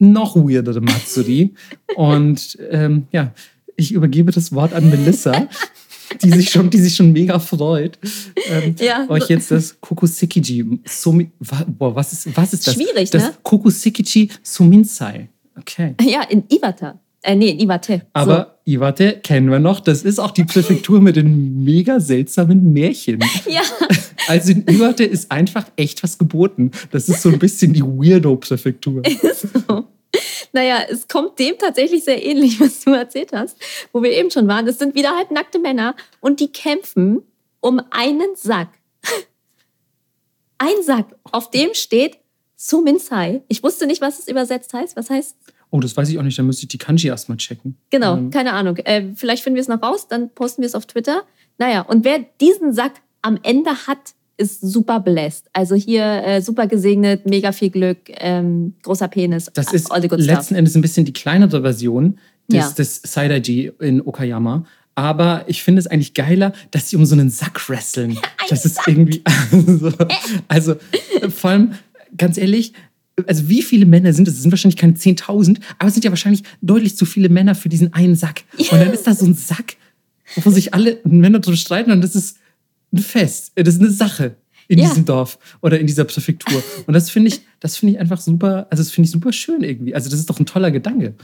[0.00, 1.54] noch weirdere Matsuri.
[1.94, 3.32] und ähm, ja,
[3.76, 5.46] ich übergebe das Wort an Melissa,
[6.20, 7.96] die sich schon, die sich schon mega freut,
[8.50, 9.06] ähm, Ja.
[9.08, 11.30] euch jetzt das Kokusekiji, Sumi,
[11.68, 12.74] boah, was ist, was ist das?
[12.74, 13.34] Schwierig, das ne?
[13.44, 15.28] Kokusekiji Suminsai.
[15.56, 15.94] Okay.
[16.02, 16.98] Ja, in Iwata.
[17.28, 18.06] Äh, nee, in Iwate.
[18.14, 19.80] Aber Iwate kennen wir noch.
[19.80, 23.20] Das ist auch die Präfektur mit den mega seltsamen Märchen.
[23.20, 23.50] So.
[23.50, 23.62] Ja.
[24.28, 26.72] Also in Iwate ist einfach echt was geboten.
[26.90, 29.02] Das ist so ein bisschen die Weirdo-Präfektur.
[29.68, 29.84] so.
[30.52, 33.56] Naja, es kommt dem tatsächlich sehr ähnlich, was du erzählt hast,
[33.90, 34.66] wo wir eben schon waren.
[34.66, 37.22] Das sind wieder halt nackte Männer und die kämpfen
[37.60, 38.68] um einen Sack.
[40.58, 42.18] Ein Sack, auf dem steht
[42.56, 43.40] Suminsai.
[43.48, 44.94] Ich wusste nicht, was es übersetzt heißt.
[44.94, 45.36] Was heißt?
[45.70, 46.38] Oh, das weiß ich auch nicht.
[46.38, 47.76] Da müsste ich die Kanji erstmal checken.
[47.90, 48.76] Genau, Ähm, keine Ahnung.
[48.78, 51.22] Äh, vielleicht finden wir es noch raus, dann posten wir es auf Twitter.
[51.58, 52.92] Naja, und wer diesen Sack
[53.22, 53.98] am Ende hat,
[54.36, 55.46] ist super blessed.
[55.52, 59.50] Also hier äh, super gesegnet, mega viel Glück, ähm, großer Penis.
[59.52, 62.70] Das ist all the good letzten Endes ein bisschen die kleinere Version des, Ja.
[62.70, 64.64] des Saidaiji in Okayama.
[64.94, 68.16] Aber ich finde es eigentlich geiler, dass sie um so einen Sack wresteln.
[68.48, 69.22] das ist irgendwie.
[69.52, 69.92] Also,
[70.48, 70.72] also
[71.20, 71.72] äh, vor allem,
[72.16, 72.72] ganz ehrlich,
[73.26, 74.34] also wie viele Männer sind es?
[74.34, 77.68] Es sind wahrscheinlich keine 10.000, aber es sind ja wahrscheinlich deutlich zu viele Männer für
[77.68, 78.44] diesen einen Sack.
[78.58, 79.76] Und dann ist da so ein Sack,
[80.36, 82.36] wo sich alle Männer drum streiten und das ist
[82.92, 83.52] ein Fest.
[83.54, 84.36] Das ist eine Sache
[84.68, 84.88] in Ja.
[84.88, 86.62] diesem Dorf oder in dieser Präfektur.
[86.86, 89.62] Und das finde ich, das finde ich einfach super, also das finde ich super schön
[89.62, 89.94] irgendwie.
[89.94, 91.14] Also das ist doch ein toller Gedanke.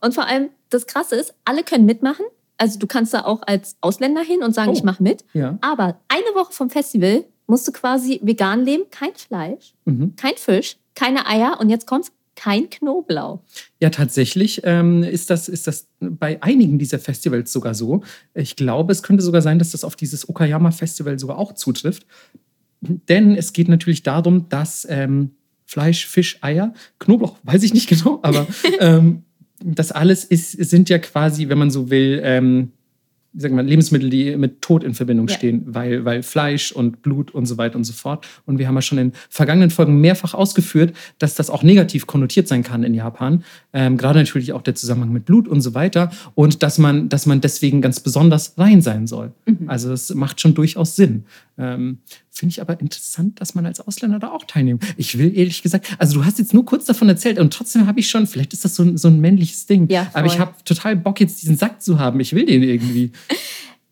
[0.00, 2.24] Und vor allem, das Krasse ist, alle können mitmachen.
[2.58, 4.74] Also du kannst da auch als Ausländer hin und sagen, Oh.
[4.74, 5.24] ich mache mit.
[5.34, 5.58] Ja.
[5.62, 10.14] Aber eine Woche vom Festival musst du quasi vegan leben, kein Fleisch, Mhm.
[10.16, 13.40] kein Fisch, keine Eier und jetzt kommt's, kein Knoblauch.
[13.80, 18.02] Ja, tatsächlich ähm, ist, das, ist das bei einigen dieser Festivals sogar so.
[18.34, 22.06] Ich glaube, es könnte sogar sein, dass das auf dieses Okayama-Festival sogar auch zutrifft.
[22.80, 25.30] Denn es geht natürlich darum, dass ähm,
[25.64, 28.46] Fleisch, Fisch, Eier, Knoblauch, weiß ich nicht genau, aber
[28.78, 29.24] ähm,
[29.64, 32.20] das alles ist, sind ja quasi, wenn man so will,
[33.36, 35.34] sagt man, Lebensmittel, die mit Tod in Verbindung Ja.
[35.34, 38.26] stehen, weil, weil Fleisch und Blut und so weiter und so fort.
[38.46, 42.48] Und wir haben ja schon in vergangenen Folgen mehrfach ausgeführt, dass das auch negativ konnotiert
[42.48, 43.44] sein kann in Japan.
[43.72, 46.10] Ähm, gerade natürlich auch der Zusammenhang mit Blut und so weiter.
[46.34, 49.32] Und dass man, dass man deswegen ganz besonders rein sein soll.
[49.66, 51.24] Also das macht schon durchaus Sinn.
[51.58, 52.00] Ähm,
[52.30, 54.84] Finde ich aber interessant, dass man als Ausländer da auch teilnimmt.
[54.96, 58.00] Ich will ehrlich gesagt, also du hast jetzt nur kurz davon erzählt und trotzdem habe
[58.00, 60.54] ich schon, vielleicht ist das so ein, so ein männliches Ding, Ja, aber ich habe
[60.64, 62.20] total Bock, jetzt diesen Sack zu haben.
[62.20, 63.12] Ich will den irgendwie.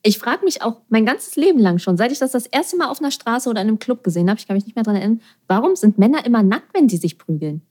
[0.07, 2.89] Ich frage mich auch mein ganzes Leben lang schon, seit ich das das erste Mal
[2.89, 5.01] auf einer Straße oder in einem Club gesehen habe, ich kann mich nicht mehr daran
[5.01, 7.63] erinnern, warum sind Männer immer nackt, wenn sie sich prügeln?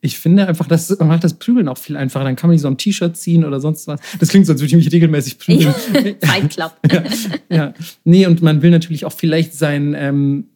[0.00, 2.24] Ich finde einfach, das macht das Prügeln auch viel einfacher.
[2.24, 4.00] Dann kann man die so am T-Shirt ziehen oder sonst was.
[4.18, 5.74] Das klingt so, als würde ich mich regelmäßig prügeln.
[6.22, 6.76] Fight Club.
[6.90, 7.04] ja,
[7.48, 7.74] ja.
[8.04, 10.46] Nee, und man will natürlich auch vielleicht seinen ähm,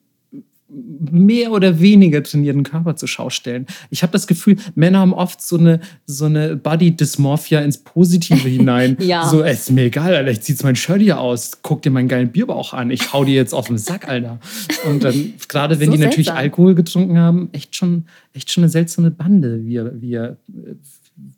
[1.10, 3.66] mehr oder weniger trainierten Körper zur Schau stellen.
[3.90, 8.96] Ich habe das Gefühl, Männer haben oft so eine, so eine Body-Dysmorphia ins Positive hinein.
[9.02, 9.28] Ja.
[9.28, 11.90] So, es ist mir egal, Alter, ich zieh jetzt mein Shirt hier aus, guck dir
[11.90, 14.38] meinen geilen Bierbauch an, ich hau dir jetzt auf den Sack, Alter.
[14.86, 16.36] Und dann, gerade wenn So die natürlich seltsam.
[16.36, 20.36] Alkohol getrunken haben, echt schon, echt schon eine seltsame Bande, wir, wir,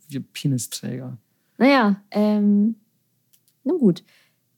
[0.09, 1.16] wir Penisträger.
[1.59, 2.74] Naja, ähm,
[3.65, 4.02] nun gut.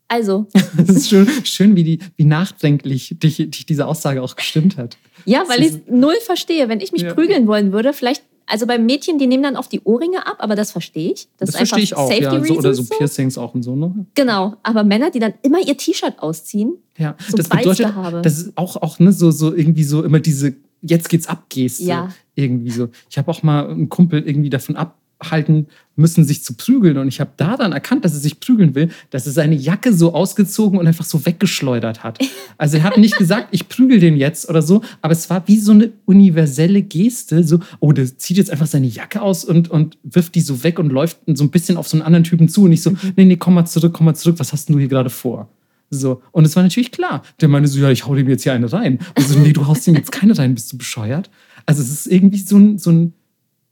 [0.08, 0.46] Also,
[0.78, 4.96] Es ist schön, schön wie, die, wie nachdenklich dich, dich diese Aussage auch gestimmt hat.
[5.24, 6.68] ja, weil ich null verstehe.
[6.68, 7.14] Wenn ich mich Ja.
[7.14, 10.54] prügeln wollen würde, vielleicht, also bei Mädchen, die nehmen dann oft die Ohrringe ab, aber
[10.54, 11.28] das verstehe ich.
[11.38, 12.44] Das, Das, ist einfach verstehe ich auch, Safety ja.
[12.44, 12.94] So, oder so so.
[12.96, 14.06] Piercings auch und so, ne?
[14.14, 18.22] Genau, aber Männer, die dann immer ihr T-Shirt ausziehen, Ja, So das bedeutet, Balzgehabe.
[18.22, 21.82] das ist auch, auch ne, so, so irgendwie so immer diese jetzt geht's ab Geste.
[21.82, 22.10] Ja.
[22.36, 22.88] Irgendwie so.
[23.10, 24.76] Ich habe auch mal einen Kumpel irgendwie davon
[25.18, 25.66] abhalten
[25.96, 26.98] müssen, sich zu prügeln.
[26.98, 29.92] Und ich habe da dann erkannt, dass er sich prügeln will, dass er seine Jacke
[29.92, 32.18] so ausgezogen und einfach so weggeschleudert hat.
[32.58, 35.58] Also er hat nicht gesagt, ich prügel den jetzt oder so, aber es war wie
[35.58, 37.44] so eine universelle Geste.
[37.44, 40.78] So, oh, der zieht jetzt einfach seine Jacke aus und, und wirft die so weg
[40.78, 42.64] und läuft so ein bisschen auf so einen anderen Typen zu.
[42.64, 44.88] Und ich so, nee, nee, komm mal zurück, komm mal zurück, was hast du hier
[44.88, 45.50] gerade vor?
[45.90, 46.22] So.
[46.32, 47.22] Und es war natürlich klar.
[47.42, 48.98] Der meinte so, ja, ich hau dem jetzt hier eine rein.
[49.16, 51.30] Und so, nee, du haust ihm jetzt keine rein, bist du bescheuert?
[51.66, 53.12] Also es ist irgendwie so ein, so ein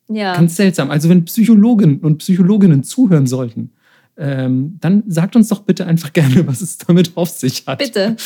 [0.09, 0.35] Ja.
[0.35, 0.91] ganz seltsam.
[0.91, 3.73] Also wenn Psychologen und Psychologinnen zuhören sollten,
[4.17, 7.79] ähm, dann sagt uns doch bitte einfach gerne, was es damit auf sich hat.
[7.79, 8.17] Bitte.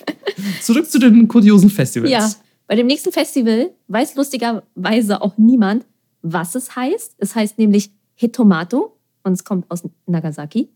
[0.60, 2.10] Zurück zu den kuriosen Festivals.
[2.10, 2.30] Ja.
[2.66, 5.84] Bei dem nächsten Festival weiß lustigerweise auch niemand,
[6.22, 7.14] was es heißt.
[7.18, 10.68] Es heißt nämlich Hitomato und es kommt aus Nagasaki.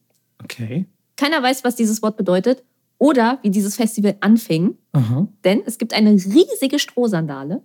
[0.42, 0.86] Okay.
[1.16, 2.62] Keiner weiß, was dieses Wort bedeutet
[2.98, 5.26] oder wie dieses Festival anfing, Aha.
[5.44, 7.62] denn es gibt eine riesige Strohsandale,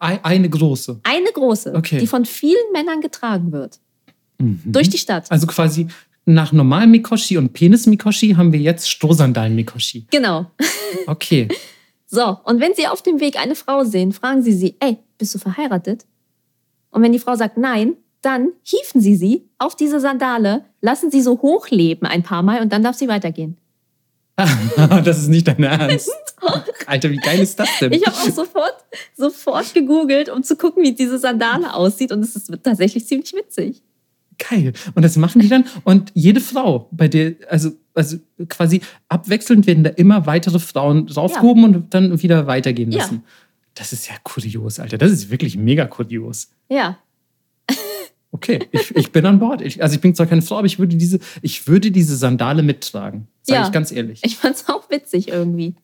[0.00, 1.00] Eine große.
[1.04, 1.98] eine große, Okay.
[1.98, 3.78] die von vielen Männern getragen wird.
[4.38, 4.60] Mhm.
[4.64, 5.30] Durch die Stadt.
[5.30, 5.86] Also quasi
[6.24, 10.06] nach normalen Mikoshi und Penis-Mikoshi haben wir jetzt Strohsandalen-Mikoshi.
[10.10, 10.46] Genau.
[11.08, 11.48] Okay.
[12.06, 15.34] So, und wenn Sie auf dem Weg eine Frau sehen, fragen Sie sie, ey, bist
[15.34, 16.06] du verheiratet?
[16.90, 21.20] Und wenn die Frau sagt nein, dann hieven Sie sie auf diese Sandale, lassen sie
[21.20, 23.56] so hochleben ein paar Mal und dann darf sie weitergehen.
[25.04, 26.10] das ist nicht dein Ernst.
[26.86, 27.92] Alter, wie geil ist das denn?
[27.92, 28.84] Ich habe auch sofort,
[29.16, 33.82] sofort gegoogelt, um zu gucken, wie diese Sandale aussieht und es ist tatsächlich ziemlich witzig.
[34.38, 34.74] Geil.
[34.94, 35.64] Und das machen die dann.
[35.84, 38.18] Und jede Frau, bei der, also, also
[38.48, 42.98] quasi abwechselnd werden da immer weitere Frauen draufgehoben und dann wieder weitergehen Ja.
[42.98, 43.24] lassen.
[43.74, 44.98] Das ist ja kurios, Alter.
[44.98, 46.50] Das ist wirklich mega kurios.
[46.68, 46.98] Ja,
[48.36, 49.62] Okay, ich, ich bin an Bord.
[49.62, 52.62] Ich, also ich bin zwar keine Frau, aber ich würde diese, ich würde diese Sandale
[52.62, 53.28] mittragen.
[53.42, 53.66] Sage Ja.
[53.66, 54.20] ich ganz ehrlich.
[54.24, 55.74] ich fand's auch witzig irgendwie.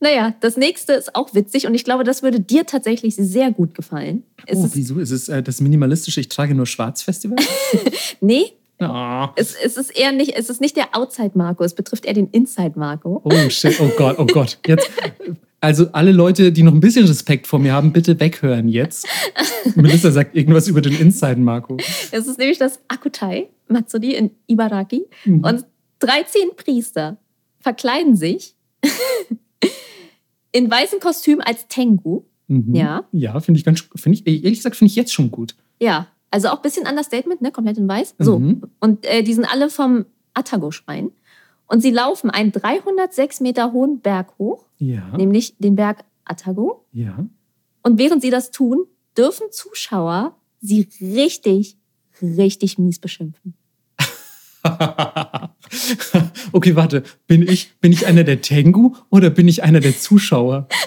[0.00, 3.74] Naja, das nächste ist auch witzig und ich glaube, das würde dir tatsächlich sehr gut
[3.74, 4.24] gefallen.
[4.46, 4.98] Es oh, ist, wieso?
[4.98, 7.36] Ist es äh, das minimalistische Ich trage nur Schwarz-Festival?
[8.20, 9.32] nee, Ah.
[9.36, 13.22] es, es ist eher nicht, es ist nicht der Outside-Marco, es betrifft eher den Inside-Marco.
[13.24, 14.58] Oh shit, oh Gott, oh Gott.
[14.66, 14.90] Jetzt,
[15.60, 19.06] also alle Leute, die noch ein bisschen Respekt vor mir haben, bitte weghören jetzt.
[19.74, 21.76] Melissa sagt irgendwas über den Inside, Marco.
[22.10, 25.06] Es ist nämlich das Akutai Matsuri in Ibaraki.
[25.24, 25.44] Mhm.
[25.44, 25.66] Und
[26.00, 27.16] 13 Priester
[27.60, 28.54] verkleiden sich
[30.52, 32.22] in weißen Kostüm als Tengu.
[32.48, 32.74] Mhm.
[32.74, 33.04] Ja.
[33.12, 35.56] Ja, finde ich ganz, finde ich, ehrlich gesagt, finde ich jetzt schon gut.
[35.80, 37.50] Ja, also auch ein bisschen Understatement, ne?
[37.50, 38.14] komplett in weiß.
[38.18, 38.38] So.
[38.38, 38.62] Mhm.
[38.80, 41.10] Und äh, die sind alle vom Atago-Schrein.
[41.66, 46.84] Und sie laufen einen 306 Meter hohen Berg hoch, Ja, nämlich den Berg Atago.
[46.92, 47.26] ja.
[47.82, 48.86] Und während sie das tun,
[49.16, 51.76] dürfen Zuschauer sie richtig,
[52.20, 53.54] richtig mies beschimpfen.
[56.52, 57.04] okay, warte.
[57.26, 60.68] Bin ich, bin ich einer der Tengu oder bin ich einer der Zuschauer?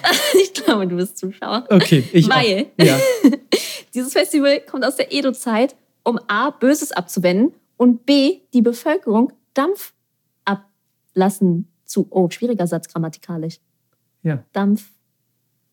[0.42, 1.66] Ich glaube, du bist Zuschauer.
[1.70, 2.84] Okay, ich Weil auch.
[2.84, 3.00] Ja.
[3.94, 9.92] dieses Festival kommt aus der Edo-Zeit, um A, Böses abzuwenden und B, die Bevölkerung Dampf
[10.44, 12.06] ablassen zu.
[12.10, 13.58] Oh, schwieriger Satz grammatikalisch.
[14.22, 14.42] Ja.
[14.52, 14.84] Dampf.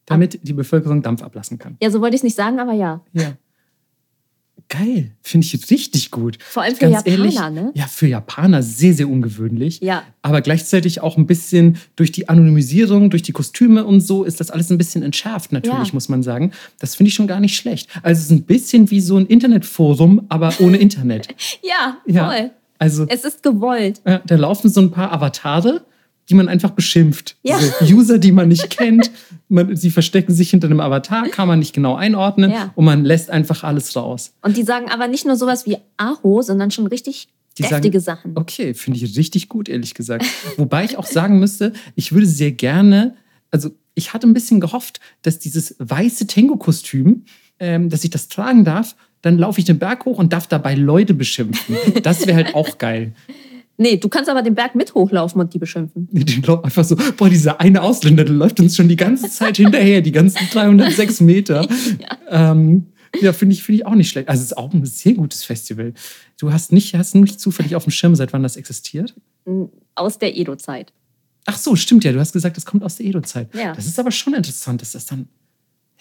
[0.06, 1.76] Damit die Bevölkerung Dampf ablassen kann.
[1.82, 3.02] Ja, so wollte ich es nicht sagen, aber ja.
[3.14, 3.34] Ja.
[4.70, 5.12] Geil.
[5.22, 6.40] Finde ich richtig gut.
[6.44, 7.72] Vor allem für Ganz Japaner, ehrlich, ne?
[7.74, 9.80] Ja, für Japaner sehr, sehr ungewöhnlich.
[9.80, 10.04] Ja.
[10.22, 14.52] Aber gleichzeitig auch ein bisschen durch die Anonymisierung, durch die Kostüme und so ist das
[14.52, 15.94] alles ein bisschen entschärft, natürlich, Ja.
[15.94, 16.52] muss man sagen.
[16.80, 17.90] Das finde ich schon gar nicht schlecht.
[18.04, 21.30] Also es ist ein bisschen wie so ein Internetforum, aber ohne Internet.
[21.64, 22.30] Ja, Ja.
[22.30, 22.52] voll.
[22.80, 24.02] Also Es ist gewollt.
[24.04, 25.86] äh, da laufen so ein paar Avatare,
[26.30, 27.36] die man einfach beschimpft.
[27.44, 27.58] Ja.
[27.60, 29.10] So User, die man nicht kennt.
[29.50, 32.72] Man, sie verstecken sich hinter einem Avatar, kann man nicht genau einordnen Ja.
[32.76, 34.34] und man lässt einfach alles raus.
[34.42, 38.02] Und die sagen aber nicht nur sowas wie Aho, sondern schon richtig Die sagen- deftige
[38.02, 38.34] Sachen.
[38.36, 40.26] Okay, finde ich richtig gut, ehrlich gesagt.
[40.58, 43.16] Wobei ich auch sagen müsste, ich würde sehr gerne,
[43.52, 47.24] also ich hatte ein bisschen gehofft, dass dieses weiße Tango-Kostüm,
[47.60, 50.76] ähm, dass ich das tragen darf, dann laufe ich den Berg hoch und darf dabei
[50.76, 51.76] Leute beschimpfen.
[52.04, 53.14] Das wäre halt auch geil.
[53.78, 56.10] Nee, du kannst aber den Berg mit hochlaufen und die beschimpfen.
[56.12, 59.58] Die laufen einfach so, boah, dieser eine Ausländer, der läuft uns schon die ganze Zeit
[59.58, 61.68] hinterher, die ganzen 306 Meter.
[62.00, 62.88] Ja, ähm,
[63.22, 64.30] ja finde ich, finde ich auch nicht schlecht.
[64.30, 65.94] Also es ist auch ein sehr gutes Festival.
[66.40, 69.14] Du hast nicht, hast nicht zufällig auf dem Schirm, seit wann das existiert?
[69.94, 70.92] Aus der Edo-Zeit.
[71.46, 72.12] Ach so, stimmt ja.
[72.12, 73.54] Du hast gesagt, das kommt aus der Edo-Zeit.
[73.54, 73.74] Ja.
[73.74, 75.28] Das ist aber schon interessant, dass das dann.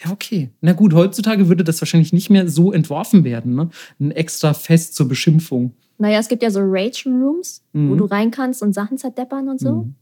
[0.02, 0.50] Ja, okay.
[0.60, 3.54] Na gut, heutzutage würde das wahrscheinlich nicht mehr so entworfen werden.
[3.54, 3.70] Ne?
[4.00, 5.74] Ein extra Fest zur Beschimpfung.
[5.98, 7.98] Naja, es gibt ja so Rage Rooms, wo Mhm.
[7.98, 9.72] du rein kannst und Sachen zerdeppern und so.
[9.84, 9.94] Mhm.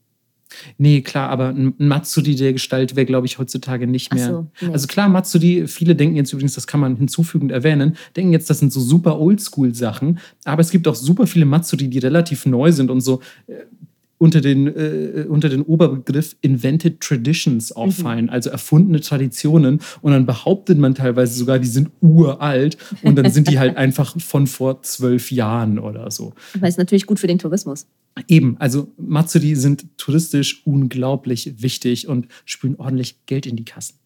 [0.79, 4.27] Nee, klar, aber ein Matsuri der Gestalt wäre, glaube ich, heutzutage nicht mehr.
[4.29, 4.73] so, nee.
[4.73, 8.61] Also klar, Matsuri, viele denken jetzt übrigens, das kann man hinzufügend erwähnen, denken jetzt, das
[8.61, 10.21] sind so super Oldschool-Sachen.
[10.45, 13.55] Aber es gibt auch super viele Matsuri, die relativ neu sind und so äh,
[14.25, 17.91] unter den, äh, unter den Oberbegriff Invented Traditions Mhm.
[17.91, 19.81] fallen, also erfundene Traditionen.
[20.01, 24.19] Und dann behauptet man teilweise sogar, die sind uralt und dann sind die halt einfach
[24.21, 26.33] von vor zwölf Jahren oder so.
[26.55, 27.87] Aber ist natürlich gut für den Tourismus.
[28.29, 33.97] Eben, also Matsuri sind touristisch unglaublich wichtig und spülen ordentlich Geld in die Kassen.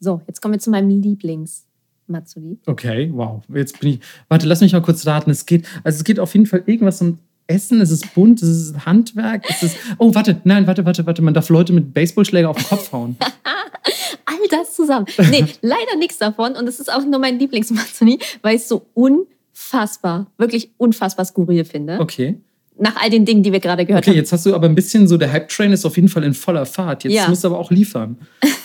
[0.00, 2.58] So, jetzt kommen wir zu meinem Lieblings-Matsuri.
[2.66, 3.42] Okay, wow.
[3.52, 4.00] Jetzt bin ich.
[4.28, 5.30] Warte, lass mich mal kurz raten.
[5.30, 7.80] Es geht, also es geht auf jeden Fall irgendwas um Essen.
[7.80, 9.44] Es ist bunt, es ist Handwerk.
[9.48, 9.76] Es ist.
[9.98, 11.22] Oh, warte, nein, warte, warte, warte.
[11.22, 13.16] Man darf Leute mit Baseballschläger auf den Kopf hauen.
[14.24, 15.06] All das zusammen.
[15.30, 16.54] Nee, leider nichts davon.
[16.56, 21.64] Und es ist auch nur mein Lieblings-Matsuri, weil ich es so unfassbar, wirklich unfassbar skurril
[21.64, 21.98] finde.
[22.00, 22.40] Okay.
[22.78, 24.16] Nach all den Dingen, die wir gerade gehört Okay, haben.
[24.18, 26.66] jetzt hast du aber ein bisschen so, der Hype-Train ist auf jeden Fall in voller
[26.66, 27.04] Fahrt.
[27.04, 27.28] Jetzt Ja.
[27.28, 28.18] musst du aber auch liefern.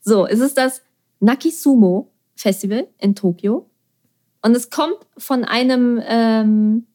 [0.00, 0.80] So, es ist das
[1.20, 3.68] Nakisumo Festival in Tokio.
[4.40, 6.86] Und es kommt von einem ähm,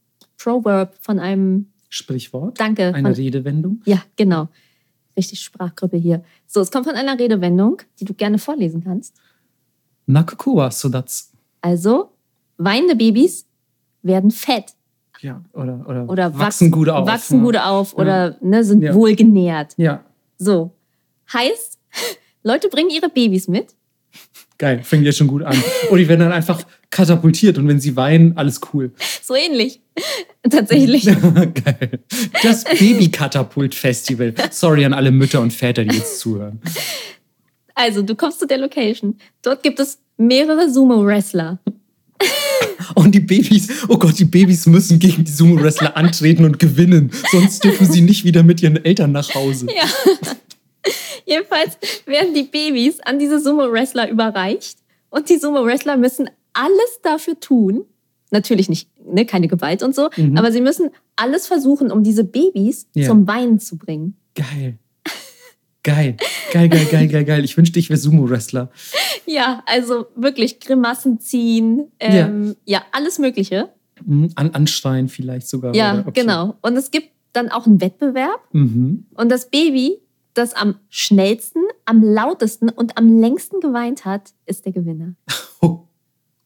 [0.43, 2.59] Proverb, von einem, Sprichwort.
[2.59, 3.81] danke, Eine von, Redewendung.
[3.85, 4.49] ja, genau.
[5.15, 6.23] Richtig Sprachgruppe hier.
[6.47, 9.15] So, es kommt von einer Redewendung, die du gerne vorlesen kannst.
[10.07, 11.31] Nakakua, so that's.
[11.61, 12.09] Also,
[12.57, 13.45] weinende Babys
[14.01, 14.73] werden fett
[15.21, 17.07] Ja, oder, oder, oder wachsen gut auf.
[17.07, 18.93] Wachsen gut auf oder ne, sind Ja.
[18.93, 19.73] wohlgenährt.
[19.77, 20.03] Ja,
[20.37, 20.71] So.
[21.31, 21.79] Heißt,
[22.43, 23.75] Leute bringen ihre Babys mit.
[24.57, 24.81] geil.
[24.83, 25.55] Fängt jetzt schon gut an.
[25.89, 26.61] Und die werden dann einfach
[26.93, 28.91] katapultiert und wenn sie weinen, alles cool.
[29.21, 29.81] So ähnlich.
[30.49, 31.05] Tatsächlich.
[31.05, 31.99] Geil.
[32.43, 34.33] Das Baby-Katapult-Festival.
[34.51, 36.59] Sorry an alle Mütter und Väter, die jetzt zuhören.
[37.73, 39.17] Also, du kommst zu der Location.
[39.41, 41.59] Dort gibt es mehrere Sumo-Wrestler.
[42.95, 47.11] Und die Babys, oh Gott, die Babys müssen gegen die Sumo-Wrestler antreten und gewinnen.
[47.31, 49.67] Sonst dürfen sie nicht wieder mit ihren Eltern nach Hause.
[49.67, 49.85] Ja.
[51.25, 54.79] Jedenfalls werden die Babys an diese Sumo-Wrestler überreicht.
[55.09, 57.85] Und die Sumo-Wrestler müssen alles dafür tun.
[58.31, 60.09] Natürlich nicht, ne, keine Gewalt und so.
[60.17, 60.37] Mhm.
[60.37, 63.07] Aber sie müssen alles versuchen, um diese Babys Ja.
[63.07, 64.17] zum Weinen zu bringen.
[64.35, 64.79] Geil.
[65.83, 66.15] Geil.
[66.53, 67.43] Geil, geil, geil, geil, geil.
[67.43, 68.69] Ich wünschte, ich wäre Sumo-Wrestler.
[69.25, 71.91] Ja, also wirklich Grimassen ziehen.
[71.99, 72.83] Ähm, ja.
[72.93, 73.69] alles Mögliche.
[74.05, 75.75] Mhm, An Anschreien vielleicht sogar.
[75.75, 76.07] Ja, oder?
[76.07, 76.21] Okay.
[76.21, 76.55] genau.
[76.61, 78.39] Und es gibt dann auch einen Wettbewerb.
[78.53, 79.07] Mhm.
[79.13, 79.99] Und das Baby,
[80.33, 85.15] das am schnellsten, am lautesten und am längsten geweint hat, ist der Gewinner.
[85.61, 85.85] Oh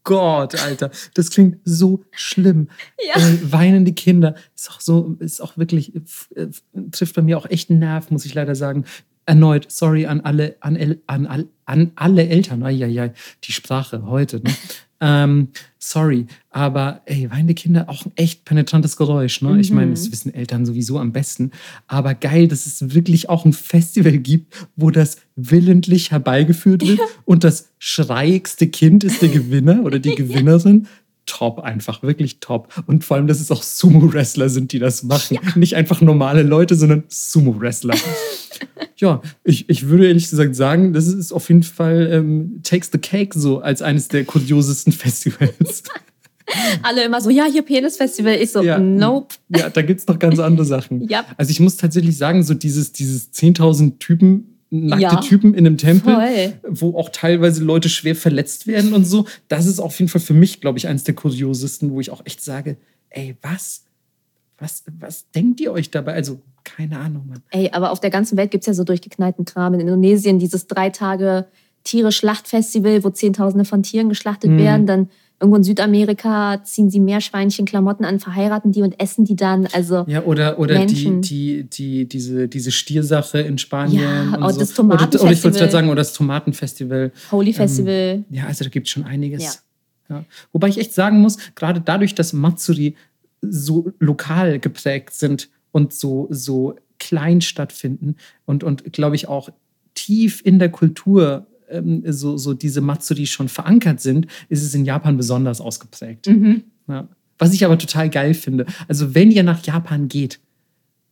[0.08, 0.90] Gott, Alter.
[1.16, 2.70] Das klingt so schlimm.
[3.06, 3.22] Ja.
[3.22, 5.94] Äh, weinende Kinder ist auch so, ist auch wirklich,
[6.34, 6.48] äh,
[6.92, 8.86] trifft bei mir auch echt einen Nerv, muss ich leider sagen.
[9.28, 12.64] Erneut, sorry an alle, an, El- an, al- an alle Eltern.
[12.64, 13.14] Eieiei,
[13.44, 14.38] die Sprache heute.
[14.38, 14.52] Ne?
[15.02, 19.42] ähm, sorry, aber ey, weinende Kinder auch ein echt penetrantes Geräusch.
[19.42, 19.60] Ne?
[19.60, 21.52] Ich meine, das wissen Eltern sowieso am besten.
[21.88, 27.44] Aber geil, dass es wirklich auch ein Festival gibt, wo das willentlich herbeigeführt wird und
[27.44, 30.88] das schreiigste Kind ist der Gewinner oder die Gewinnerin
[31.28, 32.74] top einfach, wirklich top.
[32.88, 35.38] Und vor allem, dass es auch Sumo-Wrestler sind, die das machen.
[35.56, 37.96] Nicht einfach normale Leute, sondern Sumo-Wrestler.
[38.98, 42.98] ja, ich, ich würde ehrlich gesagt sagen, das ist auf jeden Fall ähm, Takes the
[42.98, 45.84] Cake so als eines der kuriosesten Festivals.
[46.82, 48.36] Alle immer so, ja, hier Penis-Festival.
[48.36, 48.80] Ich so, Ja.
[48.80, 49.36] nope.
[49.50, 51.02] ja, da gibt es noch ganz andere Sachen.
[51.10, 51.26] Ja.
[51.38, 55.16] Also ich muss tatsächlich sagen, so dieses, dieses 10.000 Typen, nackte Ja.
[55.22, 56.54] Typen in einem Tempel, Voll.
[56.70, 60.34] wo auch teilweise Leute schwer verletzt werden und so, das ist auf jeden Fall für
[60.34, 62.78] mich, glaube ich, eines der kuriosesten, wo ich auch echt sage,
[63.10, 63.84] ey, was?
[64.60, 66.14] Was, was denkt ihr euch dabei?
[66.14, 67.44] Also, keine Ahnung, Mann.
[67.52, 69.74] Ey, aber auf der ganzen Welt gibt es ja so durchgeknallten Kram.
[69.76, 71.46] In Indonesien dieses drei Tage
[71.84, 74.58] Tiere-Schlachtfestival, wo Zehntausende von Tieren geschlachtet Mhm.
[74.58, 74.88] werden.
[74.88, 79.68] Dann irgendwo in Südamerika ziehen sie Meerschweinchen, Klamotten an, verheiraten die und essen die dann.
[79.68, 81.22] Also Ja, oder, oder die, Menschen.
[81.22, 84.02] die, die, diese, diese Stiersache in Spanien.
[84.02, 84.60] Ja, und so.
[84.60, 85.52] das Oder, oder ich wollte Tomatenfestival.
[85.52, 87.12] gerade sagen, oder das Tomatenfestival.
[87.32, 88.24] Holy Festival.
[88.32, 89.62] Ja, also da gibt es schon einiges.
[90.10, 90.24] Ja.
[90.54, 92.96] Wobei ich echt sagen muss, gerade dadurch, dass Matsuri
[93.42, 98.16] so lokal geprägt sind und so, so klein stattfinden
[98.46, 99.50] und, und glaube ich auch
[99.94, 104.86] tief in der Kultur ähm, so, so diese Matsuri schon verankert sind, ist es in
[104.86, 106.28] Japan besonders ausgeprägt.
[106.28, 106.64] Mhm.
[106.88, 107.08] Ja.
[107.38, 108.66] Was ich aber total geil finde.
[108.88, 110.40] Also wenn ihr nach Japan geht,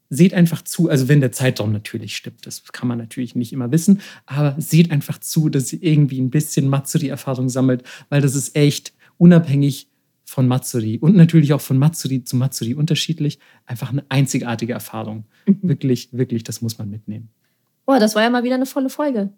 [0.10, 3.72] seht einfach zu, also wenn der Zeitraum natürlich stimmt, das kann man natürlich nicht immer
[3.72, 8.56] wissen, aber seht einfach zu, dass ihr irgendwie ein bisschen Matsuri-Erfahrung sammelt, weil das ist
[8.56, 9.88] echt unabhängig
[10.24, 15.26] von Matsuri und natürlich auch von Matsuri zu Matsuri unterschiedlich, einfach eine einzigartige Erfahrung.
[15.62, 17.30] Wirklich, wirklich, das muss man mitnehmen.
[17.86, 19.30] Boah, das war ja mal wieder eine volle Folge.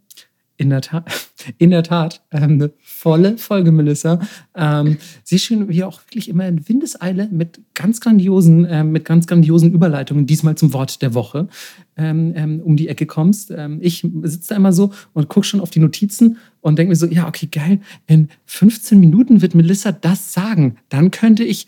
[0.60, 1.06] In der Tat,
[1.60, 4.20] in der Tat ähm, eine volle Folge, Melissa.
[4.56, 9.28] Ähm, sehr schön, wie auch wirklich immer in Windeseile mit ganz grandiosen, ähm, mit ganz
[9.28, 11.48] grandiosen Überleitungen, diesmal zum Wort der Woche,
[11.96, 13.52] ähm, ähm, um die Ecke kommst.
[13.56, 16.96] Ähm, ich sitze da immer so und gucke schon auf die Notizen und denke mir
[16.96, 20.78] so, ja, okay, geil, in 15 Minuten wird Melissa das sagen.
[20.90, 21.68] Dann könnte ich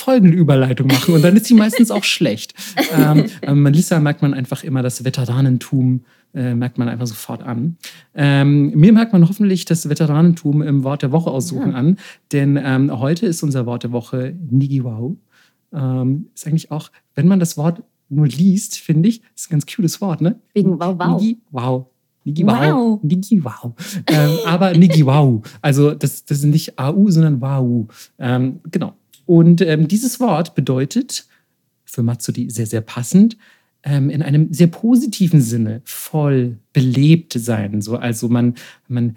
[0.00, 2.54] Folgenüberleitung machen und dann ist sie meistens auch schlecht.
[2.96, 6.04] Ähm, äh, Melissa merkt man einfach immer das Veteranentum,
[6.34, 7.76] äh, merkt man einfach sofort an.
[8.14, 11.76] Ähm, mir merkt man hoffentlich das Veteranentum im Wort der Woche aussuchen ja.
[11.76, 11.96] an,
[12.32, 15.16] denn ähm, heute ist unser Wort der Woche Nigiwau.
[15.72, 19.66] Ähm, ist eigentlich auch, wenn man das Wort nur liest, finde ich, ist ein ganz
[19.66, 20.40] cooles Wort, ne?
[20.54, 21.20] Wegen Wow Wow.
[21.20, 21.86] Nigi Wow.
[22.24, 23.00] Nigi Wow.
[23.02, 23.72] Nigi Wow.
[24.06, 25.42] ähm, aber Nigi Wow.
[25.62, 27.86] Also das, das ist nicht AU, sondern Wow.
[28.18, 28.94] Ähm, genau.
[29.26, 31.26] Und ähm, dieses Wort bedeutet
[31.84, 33.36] für Matsuri sehr, sehr passend,
[33.82, 37.80] in einem sehr positiven Sinne voll belebt sein.
[37.80, 38.54] So, also man,
[38.88, 39.14] man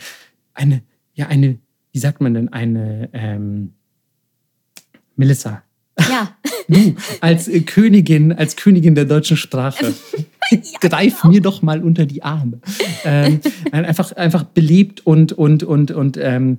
[0.54, 0.84] eine,
[1.16, 1.60] ja, eine,
[1.92, 3.74] wie sagt man denn, eine ähm,
[5.16, 5.64] Melissa,
[6.00, 6.36] ja.
[6.70, 9.94] Du, als äh, Königin, als Königin der deutschen Sprache.
[10.52, 11.34] ja, Greif genau.
[11.34, 12.60] mir doch mal unter die Arme.
[13.04, 13.42] Ähm,
[13.72, 16.58] einfach, einfach belebt und, und, und, und ähm,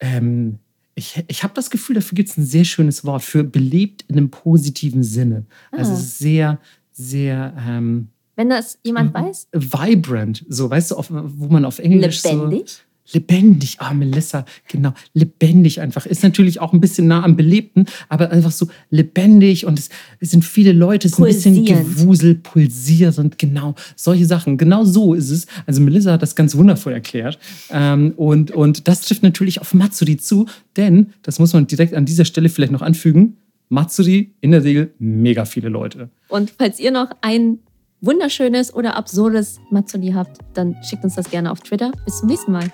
[0.00, 0.58] ähm,
[0.94, 4.16] ich, ich habe das Gefühl, dafür gibt es ein sehr schönes Wort, für belebt in
[4.16, 5.46] einem positiven Sinne.
[5.70, 5.96] Also ah.
[5.96, 6.58] sehr,
[6.98, 7.54] sehr.
[7.66, 9.48] Ähm, Wenn das jemand weiß?
[9.52, 12.70] Vibrant, so, weißt du, auf, wo man auf Englisch Lebendig?
[12.70, 13.76] so lebendig.
[13.78, 16.06] Ah, oh, Melissa, genau, lebendig einfach.
[16.06, 19.88] Ist natürlich auch ein bisschen nah am Belebten, aber einfach so lebendig und es,
[20.20, 24.58] es sind viele Leute, es ist ein bisschen gewusel, pulsierend, genau, solche Sachen.
[24.58, 25.46] Genau so ist es.
[25.66, 27.38] Also Melissa hat das ganz wundervoll erklärt.
[27.70, 30.46] Ähm, und, und das trifft natürlich auf Matsuri zu,
[30.76, 33.36] denn, das muss man direkt an dieser Stelle vielleicht noch anfügen,
[33.68, 36.10] Matsuri in der Regel mega viele Leute.
[36.28, 37.58] Und falls ihr noch ein
[38.00, 41.92] wunderschönes oder absurdes Matsuri habt, dann schickt uns das gerne auf Twitter.
[42.04, 42.70] Bis zum nächsten Mal.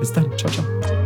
[0.00, 0.26] Bis dann.
[0.36, 0.97] Ciao, ciao.